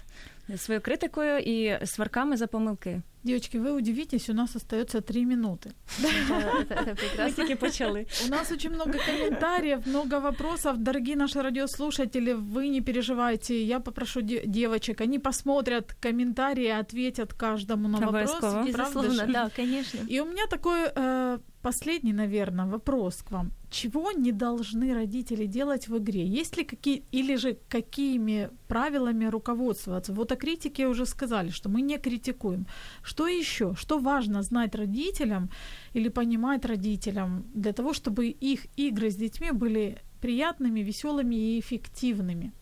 своєю 0.56 0.80
критикою 0.82 1.38
і 1.38 1.86
сварками 1.86 2.36
за 2.36 2.46
помилки. 2.46 3.00
Девочки, 3.24 3.58
вы 3.60 3.70
удивитесь, 3.72 4.28
у 4.30 4.34
нас 4.34 4.56
остается 4.56 5.00
три 5.00 5.20
минуты. 5.26 5.70
Это- 6.02 6.32
это- 6.32 6.74
это 6.74 6.86
Ми 6.88 6.94
прекрасно. 6.94 7.36
тільки 7.44 7.56
почали. 7.56 8.06
У 8.26 8.28
нас 8.30 8.52
очень 8.52 8.70
много 8.72 8.92
комментариев, 9.06 9.78
много 9.86 10.20
вопросов. 10.20 10.78
Дорогие 10.78 11.16
наши 11.16 11.42
радиослушатели, 11.42 12.34
вы 12.34 12.68
не 12.70 12.80
переживайте. 12.82 13.54
Я 13.54 13.80
попрошу 13.80 14.20
де- 14.22 14.46
девочек, 14.46 15.00
они 15.00 15.18
посмотрят 15.18 15.92
комментарии, 15.92 16.68
ответят 16.80 17.32
каждому 17.32 17.88
на 17.88 17.98
вопрос. 17.98 18.08
Обовязково. 18.10 18.52
Правда 18.72 18.78
Безусловно, 18.78 19.26
же? 19.26 19.32
да, 19.32 19.50
конечно. 19.56 20.00
И 20.10 20.20
у 20.20 20.24
меня 20.24 20.46
такой 20.50 20.78
э, 20.96 21.38
последний, 21.64 22.12
наверное, 22.12 22.66
вопрос 22.66 23.22
к 23.22 23.30
вам. 23.30 23.50
Чего 23.70 24.12
не 24.12 24.32
должны 24.32 24.94
родители 24.94 25.46
делать 25.46 25.88
в 25.88 25.96
игре? 25.96 26.40
Есть 26.40 26.56
ли 26.58 26.64
какие 26.64 27.02
или 27.14 27.36
же 27.36 27.56
какими 27.68 28.48
правилами 28.68 29.30
руководствоваться? 29.30 30.12
Вот 30.12 30.32
о 30.32 30.36
критике 30.36 30.86
уже 30.86 31.06
сказали, 31.06 31.50
что 31.50 31.68
мы 31.68 31.82
не 31.82 31.98
критикуем. 31.98 32.66
Что 33.02 33.28
еще? 33.28 33.74
Что 33.76 33.98
важно 33.98 34.42
знать 34.42 34.74
родителям 34.74 35.50
или 35.94 36.08
понимать 36.10 36.64
родителям 36.64 37.44
для 37.54 37.72
того, 37.72 37.92
чтобы 37.92 38.26
их 38.28 38.66
игры 38.78 39.10
с 39.10 39.16
детьми 39.16 39.52
были 39.52 39.96
приятными, 40.20 40.80
веселыми 40.82 41.34
и 41.34 41.60
эффективными? 41.60 42.52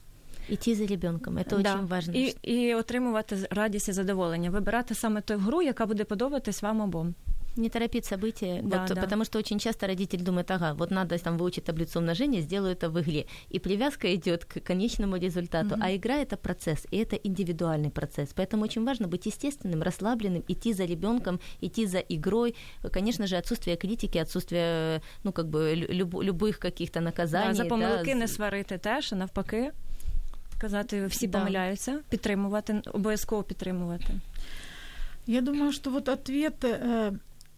Идти 0.50 0.74
за 0.74 0.86
ребенком, 0.86 1.36
это 1.36 1.62
Да. 1.62 1.74
очень 1.74 1.86
важно. 1.86 2.14
І, 2.14 2.34
і 2.42 2.74
отримувати 2.74 3.36
радість 3.50 3.88
і 3.88 3.92
задоволення, 3.92 4.50
вибирати 4.50 4.94
саме 4.94 5.20
ту 5.20 5.34
гру, 5.34 5.62
яка 5.62 5.86
буде 5.86 6.04
подобатись 6.04 6.62
вам 6.62 6.80
обом. 6.80 7.14
Не 7.56 7.68
торопить 7.70 8.04
события, 8.04 8.60
Да, 8.62 8.78
вот, 8.86 8.94
да. 8.94 9.00
потому 9.02 9.24
что 9.24 9.38
очень 9.38 9.58
часто 9.58 9.86
родитель 9.88 10.22
думает, 10.22 10.48
ага, 10.50 10.74
вот 10.74 10.90
надо 10.92 11.18
там 11.18 11.36
выучить 11.36 11.64
таблицу 11.64 11.98
умножения, 11.98 12.40
сделаю 12.40 12.72
это 12.76 12.88
в 12.88 13.00
игре. 13.00 13.24
И 13.54 13.58
привязка 13.58 14.14
идет 14.14 14.44
к 14.44 14.60
конечному 14.60 15.16
результату, 15.16 15.74
а 15.80 15.90
игра 15.90 16.14
это 16.22 16.36
процесс, 16.36 16.86
и 16.92 16.96
это 16.98 17.16
индивидуальный 17.16 17.90
процесс. 17.90 18.28
Поэтому 18.36 18.62
очень 18.64 18.84
важно 18.84 19.08
быть 19.08 19.26
естественным, 19.26 19.82
расслабленным, 19.82 20.44
идти 20.48 20.72
за 20.72 20.84
ребенком, 20.86 21.40
идти 21.60 21.86
за 21.86 21.98
игрой. 21.98 22.54
Конечно 22.92 23.26
же, 23.26 23.36
отсутствие 23.36 23.76
критики, 23.76 24.18
отсутствие, 24.18 25.00
ну, 25.24 25.32
как 25.32 25.46
бы, 25.46 25.74
лю- 25.74 25.92
люб- 25.92 26.22
любых 26.22 26.58
каких-то 26.60 27.00
наказаний. 27.00 27.48
Да, 27.48 27.54
за 27.54 27.64
помилки 27.64 28.12
да, 28.12 28.14
не 28.14 28.26
з- 28.26 28.34
сварити 28.34 28.78
теж, 28.78 29.12
а 29.12 29.16
навпаки. 29.16 29.72
Казати, 30.60 31.06
всі 31.06 31.26
Да. 31.26 31.38
помиляються, 31.38 32.00
підтримувати, 32.10 32.82
обов'язково 32.94 33.42
підтримувати. 33.42 34.06
Я 35.26 35.40
думаю, 35.40 35.72
что 35.72 35.90
вот 35.90 36.08
ответ, 36.08 36.64
э, 36.64 36.78
э, 36.88 37.12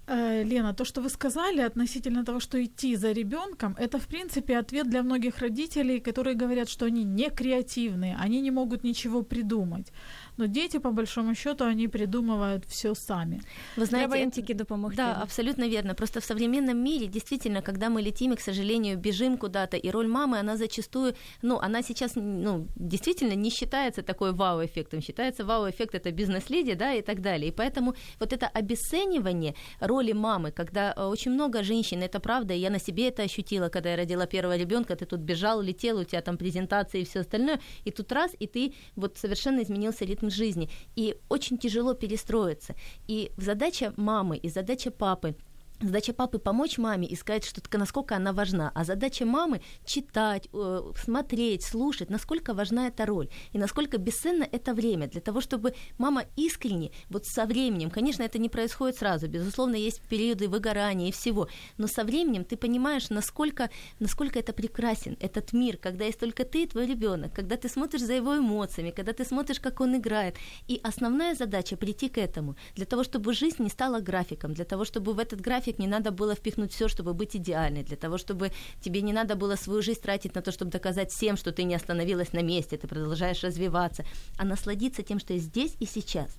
Лена, 0.07 0.73
то, 0.73 0.85
что 0.85 1.01
вы 1.01 1.09
сказали 1.09 1.61
относительно 1.61 2.23
того, 2.23 2.39
что 2.39 2.63
идти 2.63 2.95
за 2.95 3.11
ребенком, 3.11 3.75
это, 3.79 3.97
в 3.97 4.07
принципе, 4.07 4.57
ответ 4.57 4.87
для 4.89 5.01
многих 5.01 5.39
родителей, 5.39 5.99
которые 5.99 6.35
говорят, 6.35 6.69
что 6.69 6.85
они 6.85 7.03
не 7.03 7.29
креативные, 7.29 8.15
они 8.25 8.41
не 8.41 8.51
могут 8.51 8.83
ничего 8.83 9.23
придумать. 9.23 9.91
Но 10.37 10.47
дети, 10.47 10.79
по 10.79 10.91
большому 10.91 11.35
счету, 11.35 11.65
они 11.65 11.87
придумывают 11.87 12.65
все 12.67 12.95
сами. 12.95 13.39
Вы 13.77 13.85
знаете, 13.85 14.29
тільки 14.29 14.53
допомогти. 14.53 14.97
Да, 14.97 15.19
абсолютно 15.21 15.69
верно. 15.69 15.95
Просто 15.95 16.19
в 16.19 16.23
современном 16.23 16.77
мире, 16.77 17.07
действительно, 17.07 17.61
когда 17.61 17.89
мы 17.89 18.01
летим 18.01 18.33
и, 18.33 18.35
к 18.35 18.41
сожалению, 18.41 18.97
бежим 18.97 19.37
куда-то, 19.37 19.77
и 19.77 19.91
роль 19.91 20.07
мамы, 20.07 20.39
она 20.39 20.57
зачастую, 20.57 21.13
ну, 21.41 21.57
она 21.57 21.81
сейчас, 21.81 22.15
ну, 22.15 22.67
действительно 22.75 23.35
не 23.35 23.49
считается 23.49 24.01
такой 24.01 24.31
вау-эффектом. 24.31 25.01
Считается 25.01 25.45
вау-эффект 25.45 25.95
это 25.95 26.11
бизнес-леди, 26.11 26.73
да, 26.75 26.93
и 26.93 27.01
так 27.01 27.21
далее. 27.21 27.49
И 27.49 27.51
поэтому 27.51 27.95
вот 28.19 28.33
это 28.33 28.47
обесценивание 28.47 29.53
роли 29.79 30.13
мамы, 30.13 30.51
когда 30.51 30.93
э, 30.95 31.03
очень 31.05 31.31
много 31.31 31.63
женщин, 31.63 32.01
это 32.01 32.19
правда, 32.19 32.53
и 32.53 32.59
я 32.59 32.69
на 32.69 32.79
себе 32.79 33.07
это 33.07 33.23
ощутила, 33.23 33.69
когда 33.69 33.89
я 33.89 33.95
родила 33.97 34.25
первого 34.25 34.57
ребенка, 34.57 34.95
ты 34.95 35.05
тут 35.05 35.19
бежал, 35.19 35.61
летел, 35.61 35.99
у 35.99 36.03
тебя 36.03 36.21
там 36.21 36.37
презентации 36.37 37.01
и 37.01 37.03
все 37.03 37.19
остальное, 37.19 37.59
и 37.85 37.91
тут 37.91 38.11
раз, 38.11 38.31
и 38.39 38.47
ты 38.47 38.73
вот 38.95 39.17
совершенно 39.17 39.61
изменился 39.61 40.05
ритм 40.05 40.24
жизни. 40.29 40.69
И 40.95 41.15
очень 41.29 41.57
тяжело 41.57 41.93
перестроиться. 41.93 42.75
И 43.07 43.31
задача 43.37 43.93
мамы 43.97 44.37
и 44.37 44.49
задача 44.49 44.91
папы 44.91 45.35
Задача 45.81 46.13
папы 46.13 46.39
помочь 46.39 46.77
маме 46.77 47.05
и 47.05 47.15
сказать, 47.15 47.43
что 47.43 47.61
насколько 47.77 48.15
она 48.15 48.31
важна. 48.31 48.71
А 48.73 48.85
задача 48.85 49.25
мамы 49.25 49.61
читать, 49.85 50.47
э, 50.53 50.91
смотреть, 51.03 51.63
слушать, 51.63 52.09
насколько 52.09 52.53
важна 52.53 52.87
эта 52.87 53.05
роль 53.05 53.27
и 53.51 53.57
насколько 53.57 53.97
бесценно 53.97 54.47
это 54.49 54.73
время 54.73 55.07
для 55.07 55.19
того, 55.19 55.41
чтобы 55.41 55.73
мама 55.97 56.23
искренне, 56.37 56.91
вот 57.09 57.25
со 57.25 57.45
временем, 57.45 57.89
конечно, 57.89 58.23
это 58.23 58.39
не 58.39 58.47
происходит 58.47 58.97
сразу, 58.97 59.27
безусловно, 59.27 59.75
есть 59.75 60.01
периоды 60.09 60.47
выгорания 60.47 61.09
и 61.09 61.11
всего, 61.11 61.49
но 61.77 61.87
со 61.87 62.05
временем 62.05 62.45
ты 62.45 62.55
понимаешь, 62.55 63.09
насколько, 63.09 63.69
насколько 63.99 64.39
это 64.39 64.53
прекрасен, 64.53 65.17
этот 65.19 65.51
мир, 65.51 65.75
когда 65.75 66.05
есть 66.05 66.19
только 66.19 66.45
ты 66.45 66.63
и 66.63 66.67
твой 66.67 66.87
ребенок, 66.87 67.33
когда 67.33 67.57
ты 67.57 67.67
смотришь 67.67 68.01
за 68.01 68.13
его 68.13 68.37
эмоциями, 68.37 68.91
когда 68.91 69.11
ты 69.11 69.25
смотришь, 69.25 69.59
как 69.59 69.81
он 69.81 69.97
играет. 69.97 70.37
И 70.67 70.79
основная 70.83 71.35
задача 71.35 71.75
прийти 71.75 72.07
к 72.07 72.17
этому, 72.17 72.55
для 72.75 72.85
того, 72.85 73.03
чтобы 73.03 73.33
жизнь 73.33 73.61
не 73.61 73.69
стала 73.69 73.99
графиком, 73.99 74.53
для 74.53 74.63
того, 74.63 74.85
чтобы 74.85 75.13
в 75.13 75.19
этот 75.19 75.41
график 75.41 75.64
не 75.79 75.87
надо 75.87 76.11
было 76.11 76.35
впихнуть 76.35 76.73
все, 76.73 76.87
чтобы 76.87 77.13
быть 77.13 77.35
идеальной, 77.35 77.83
для 77.83 77.97
того, 77.97 78.17
чтобы 78.17 78.51
тебе 78.81 79.01
не 79.01 79.13
надо 79.13 79.35
было 79.35 79.55
свою 79.55 79.81
жизнь 79.81 80.01
тратить 80.01 80.35
на 80.35 80.41
то, 80.41 80.51
чтобы 80.51 80.71
доказать 80.71 81.11
всем, 81.11 81.37
что 81.37 81.51
ты 81.51 81.63
не 81.63 81.75
остановилась 81.75 82.33
на 82.33 82.41
месте, 82.41 82.77
ты 82.77 82.87
продолжаешь 82.87 83.43
развиваться, 83.43 84.05
а 84.37 84.45
насладиться 84.45 85.03
тем, 85.03 85.19
что 85.19 85.33
есть 85.33 85.45
здесь 85.45 85.75
и 85.79 85.85
сейчас, 85.85 86.29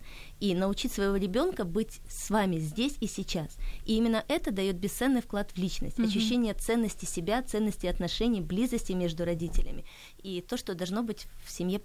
и 0.41 0.55
научить 0.55 0.93
своего 0.93 1.16
ребенка 1.16 1.64
быть 1.64 2.01
с 2.09 2.31
вами 2.31 2.59
здесь 2.59 2.97
и 3.01 3.07
сейчас. 3.07 3.57
И 3.85 3.97
именно 3.97 4.24
это 4.29 4.51
дает 4.51 4.77
бесценный 4.77 5.22
вклад 5.22 5.51
в 5.53 5.59
личность, 5.59 5.99
ощущение 5.99 6.55
ценности 6.55 7.05
себя, 7.05 7.43
ценности 7.43 7.87
отношений, 7.87 8.41
близости 8.41 8.93
между 8.93 9.24
родителями, 9.24 9.85
и 10.22 10.41
то, 10.41 10.57
что 10.57 10.74
должно 10.74 11.03
быть 11.03 11.27
в 11.45 11.51
семье 11.51 11.81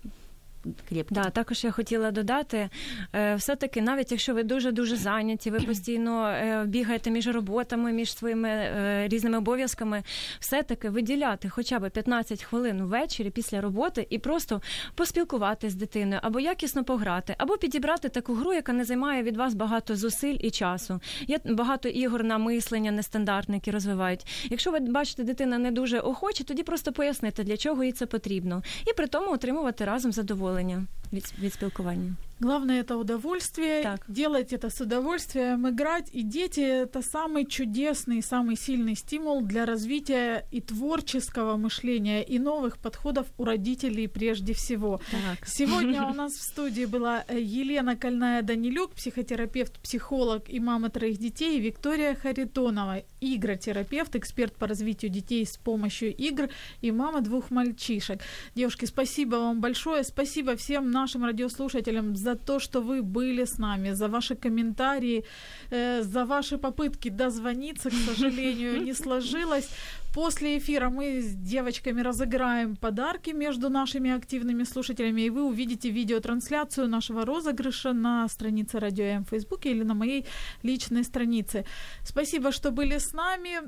крепким. 0.89 1.23
Да, 1.23 1.29
також 1.29 1.63
я 1.63 1.71
хотіла 1.71 2.11
додати, 2.11 2.69
е, 3.13 3.35
все-таки, 3.35 3.81
навіть 3.81 4.11
якщо 4.11 4.33
ви 4.33 4.43
дуже 4.43 4.71
дуже 4.71 4.95
зайняті, 4.95 5.51
ви 5.51 5.59
постійно 5.59 6.27
е, 6.27 6.63
бігаєте 6.67 7.11
між 7.11 7.27
роботами, 7.27 7.91
між 7.91 8.17
своїми 8.17 8.49
е, 8.49 9.07
різними 9.07 9.37
обов'язками, 9.37 10.03
все-таки 10.39 10.89
виділяти 10.89 11.49
хоча 11.49 11.79
б 11.79 11.89
15 11.89 12.43
хвилин 12.43 12.83
ввечері 12.83 13.29
після 13.29 13.61
роботи 13.61 14.07
і 14.09 14.17
просто 14.17 14.61
поспілкуватися 14.95 15.71
з 15.71 15.75
дитиною, 15.75 16.19
або 16.23 16.39
якісно 16.39 16.83
пограти, 16.83 17.35
або 17.37 17.57
підібрати 17.57 18.09
таку 18.09 18.33
гру, 18.33 18.53
яка 18.53 18.73
не 18.73 18.85
займає 18.85 19.23
від 19.23 19.37
вас 19.37 19.53
багато 19.53 19.95
зусиль 19.95 20.37
і 20.39 20.51
часу. 20.51 20.99
Є 21.27 21.39
багато 21.45 21.89
ігор 21.89 22.23
на 22.23 22.37
мислення 22.37 22.91
нестандартне, 22.91 23.55
які 23.55 23.71
розвивають. 23.71 24.47
Якщо 24.49 24.71
ви 24.71 24.79
бачите, 24.79 25.23
дитина 25.23 25.57
не 25.57 25.71
дуже 25.71 25.99
охоче, 25.99 26.43
тоді 26.43 26.63
просто 26.63 26.91
пояснити, 26.91 27.43
для 27.43 27.57
чого 27.57 27.83
їй 27.83 27.91
це 27.91 28.05
потрібно, 28.05 28.63
і 28.87 28.93
при 28.93 29.07
тому 29.07 29.31
отримувати 29.31 29.85
разом 29.85 30.11
задоволення 30.11 30.50
skoliņā. 30.51 30.79
від, 31.12 31.34
від 31.40 31.52
спілкування. 31.52 32.16
Главное 32.38 32.82
это 32.82 32.98
удовольствие. 32.98 33.82
Так. 33.82 34.04
Делать 34.08 34.52
это 34.52 34.68
с 34.68 34.78
удовольствием, 34.82 35.66
играть. 35.66 36.10
И 36.12 36.22
дети 36.22 36.60
это 36.60 37.00
самый 37.00 37.46
чудесный, 37.46 38.22
самый 38.22 38.56
сильный 38.56 38.94
стимул 38.94 39.40
для 39.40 39.64
развития 39.64 40.44
и 40.50 40.60
творческого 40.60 41.56
мышления, 41.56 42.22
и 42.22 42.38
новых 42.38 42.76
подходов 42.76 43.26
у 43.38 43.44
родителей 43.44 44.06
прежде 44.06 44.52
всего. 44.52 45.00
Так. 45.10 45.48
Сегодня 45.48 46.04
у 46.04 46.12
нас 46.12 46.34
в 46.34 46.42
студии 46.42 46.84
была 46.84 47.24
э, 47.26 47.40
Елена 47.40 47.96
Кольная 47.96 48.42
Данилюк, 48.42 48.92
психотерапевт, 48.92 49.80
психолог 49.80 50.50
и 50.50 50.60
мама 50.60 50.90
троих 50.90 51.16
детей, 51.16 51.56
и 51.56 51.60
Виктория 51.62 52.14
Харитонова, 52.14 53.02
игротерапевт, 53.22 54.14
эксперт 54.14 54.54
по 54.54 54.66
развитию 54.66 55.10
детей 55.10 55.46
с 55.46 55.56
помощью 55.56 56.14
игр 56.14 56.50
и 56.82 56.92
мама 56.92 57.22
двух 57.22 57.50
мальчишек. 57.50 58.20
Девушки, 58.54 58.84
спасибо 58.84 59.36
вам 59.36 59.62
большое, 59.62 60.04
спасибо 60.04 60.54
всем 60.56 60.90
нашим 60.90 60.99
радиослушателям 61.05 62.15
за 62.15 62.35
то, 62.35 62.59
что 62.59 62.81
вы 62.81 63.01
были 63.01 63.43
с 63.45 63.57
нами, 63.59 63.93
за 63.93 64.07
ваши 64.07 64.35
комментарии, 64.35 65.23
э, 65.71 66.03
за 66.03 66.25
ваши 66.25 66.57
попытки 66.57 67.09
дозвониться, 67.09 67.89
к 67.89 67.93
сожалению, 67.93 68.83
не 68.83 68.93
сложилось. 68.93 69.69
После 70.13 70.57
эфира 70.57 70.89
мы 70.89 71.21
с 71.21 71.33
девочками 71.35 72.01
разыграем 72.03 72.75
подарки 72.75 73.33
между 73.33 73.69
нашими 73.69 74.09
активными 74.11 74.65
слушателями, 74.65 75.21
и 75.21 75.29
вы 75.29 75.41
увидите 75.43 75.89
видеотрансляцию 75.89 76.87
нашего 76.87 77.25
розыгрыша 77.25 77.93
на 77.93 78.27
странице 78.29 78.79
Радио 78.79 79.05
М 79.05 79.23
в 79.23 79.29
Фейсбуке 79.29 79.71
или 79.71 79.83
на 79.83 79.93
моей 79.93 80.25
личной 80.63 81.03
странице. 81.03 81.63
Спасибо, 82.03 82.51
что 82.51 82.71
были 82.71 82.97
с 82.97 83.13
нами. 83.13 83.61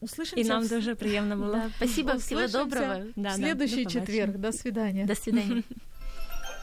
Услышимся. 0.00 0.40
И 0.40 0.48
нам 0.48 0.62
в- 0.64 0.68
дуже 0.68 0.94
приємно 0.94 1.36
було. 1.36 1.52
Да, 1.54 1.70
спасибо, 1.76 2.12
всего 2.16 2.40
Услышимся 2.40 2.58
доброго. 2.64 2.94
в 2.94 3.12
Да, 3.16 3.22
да, 3.22 3.30
следующий 3.30 3.84
до 3.84 3.90
побачення. 3.90 4.06
четверг. 4.06 4.36
До 4.38 4.52
свидания. 4.52 5.04
До 5.06 5.14
свидания. 5.14 5.62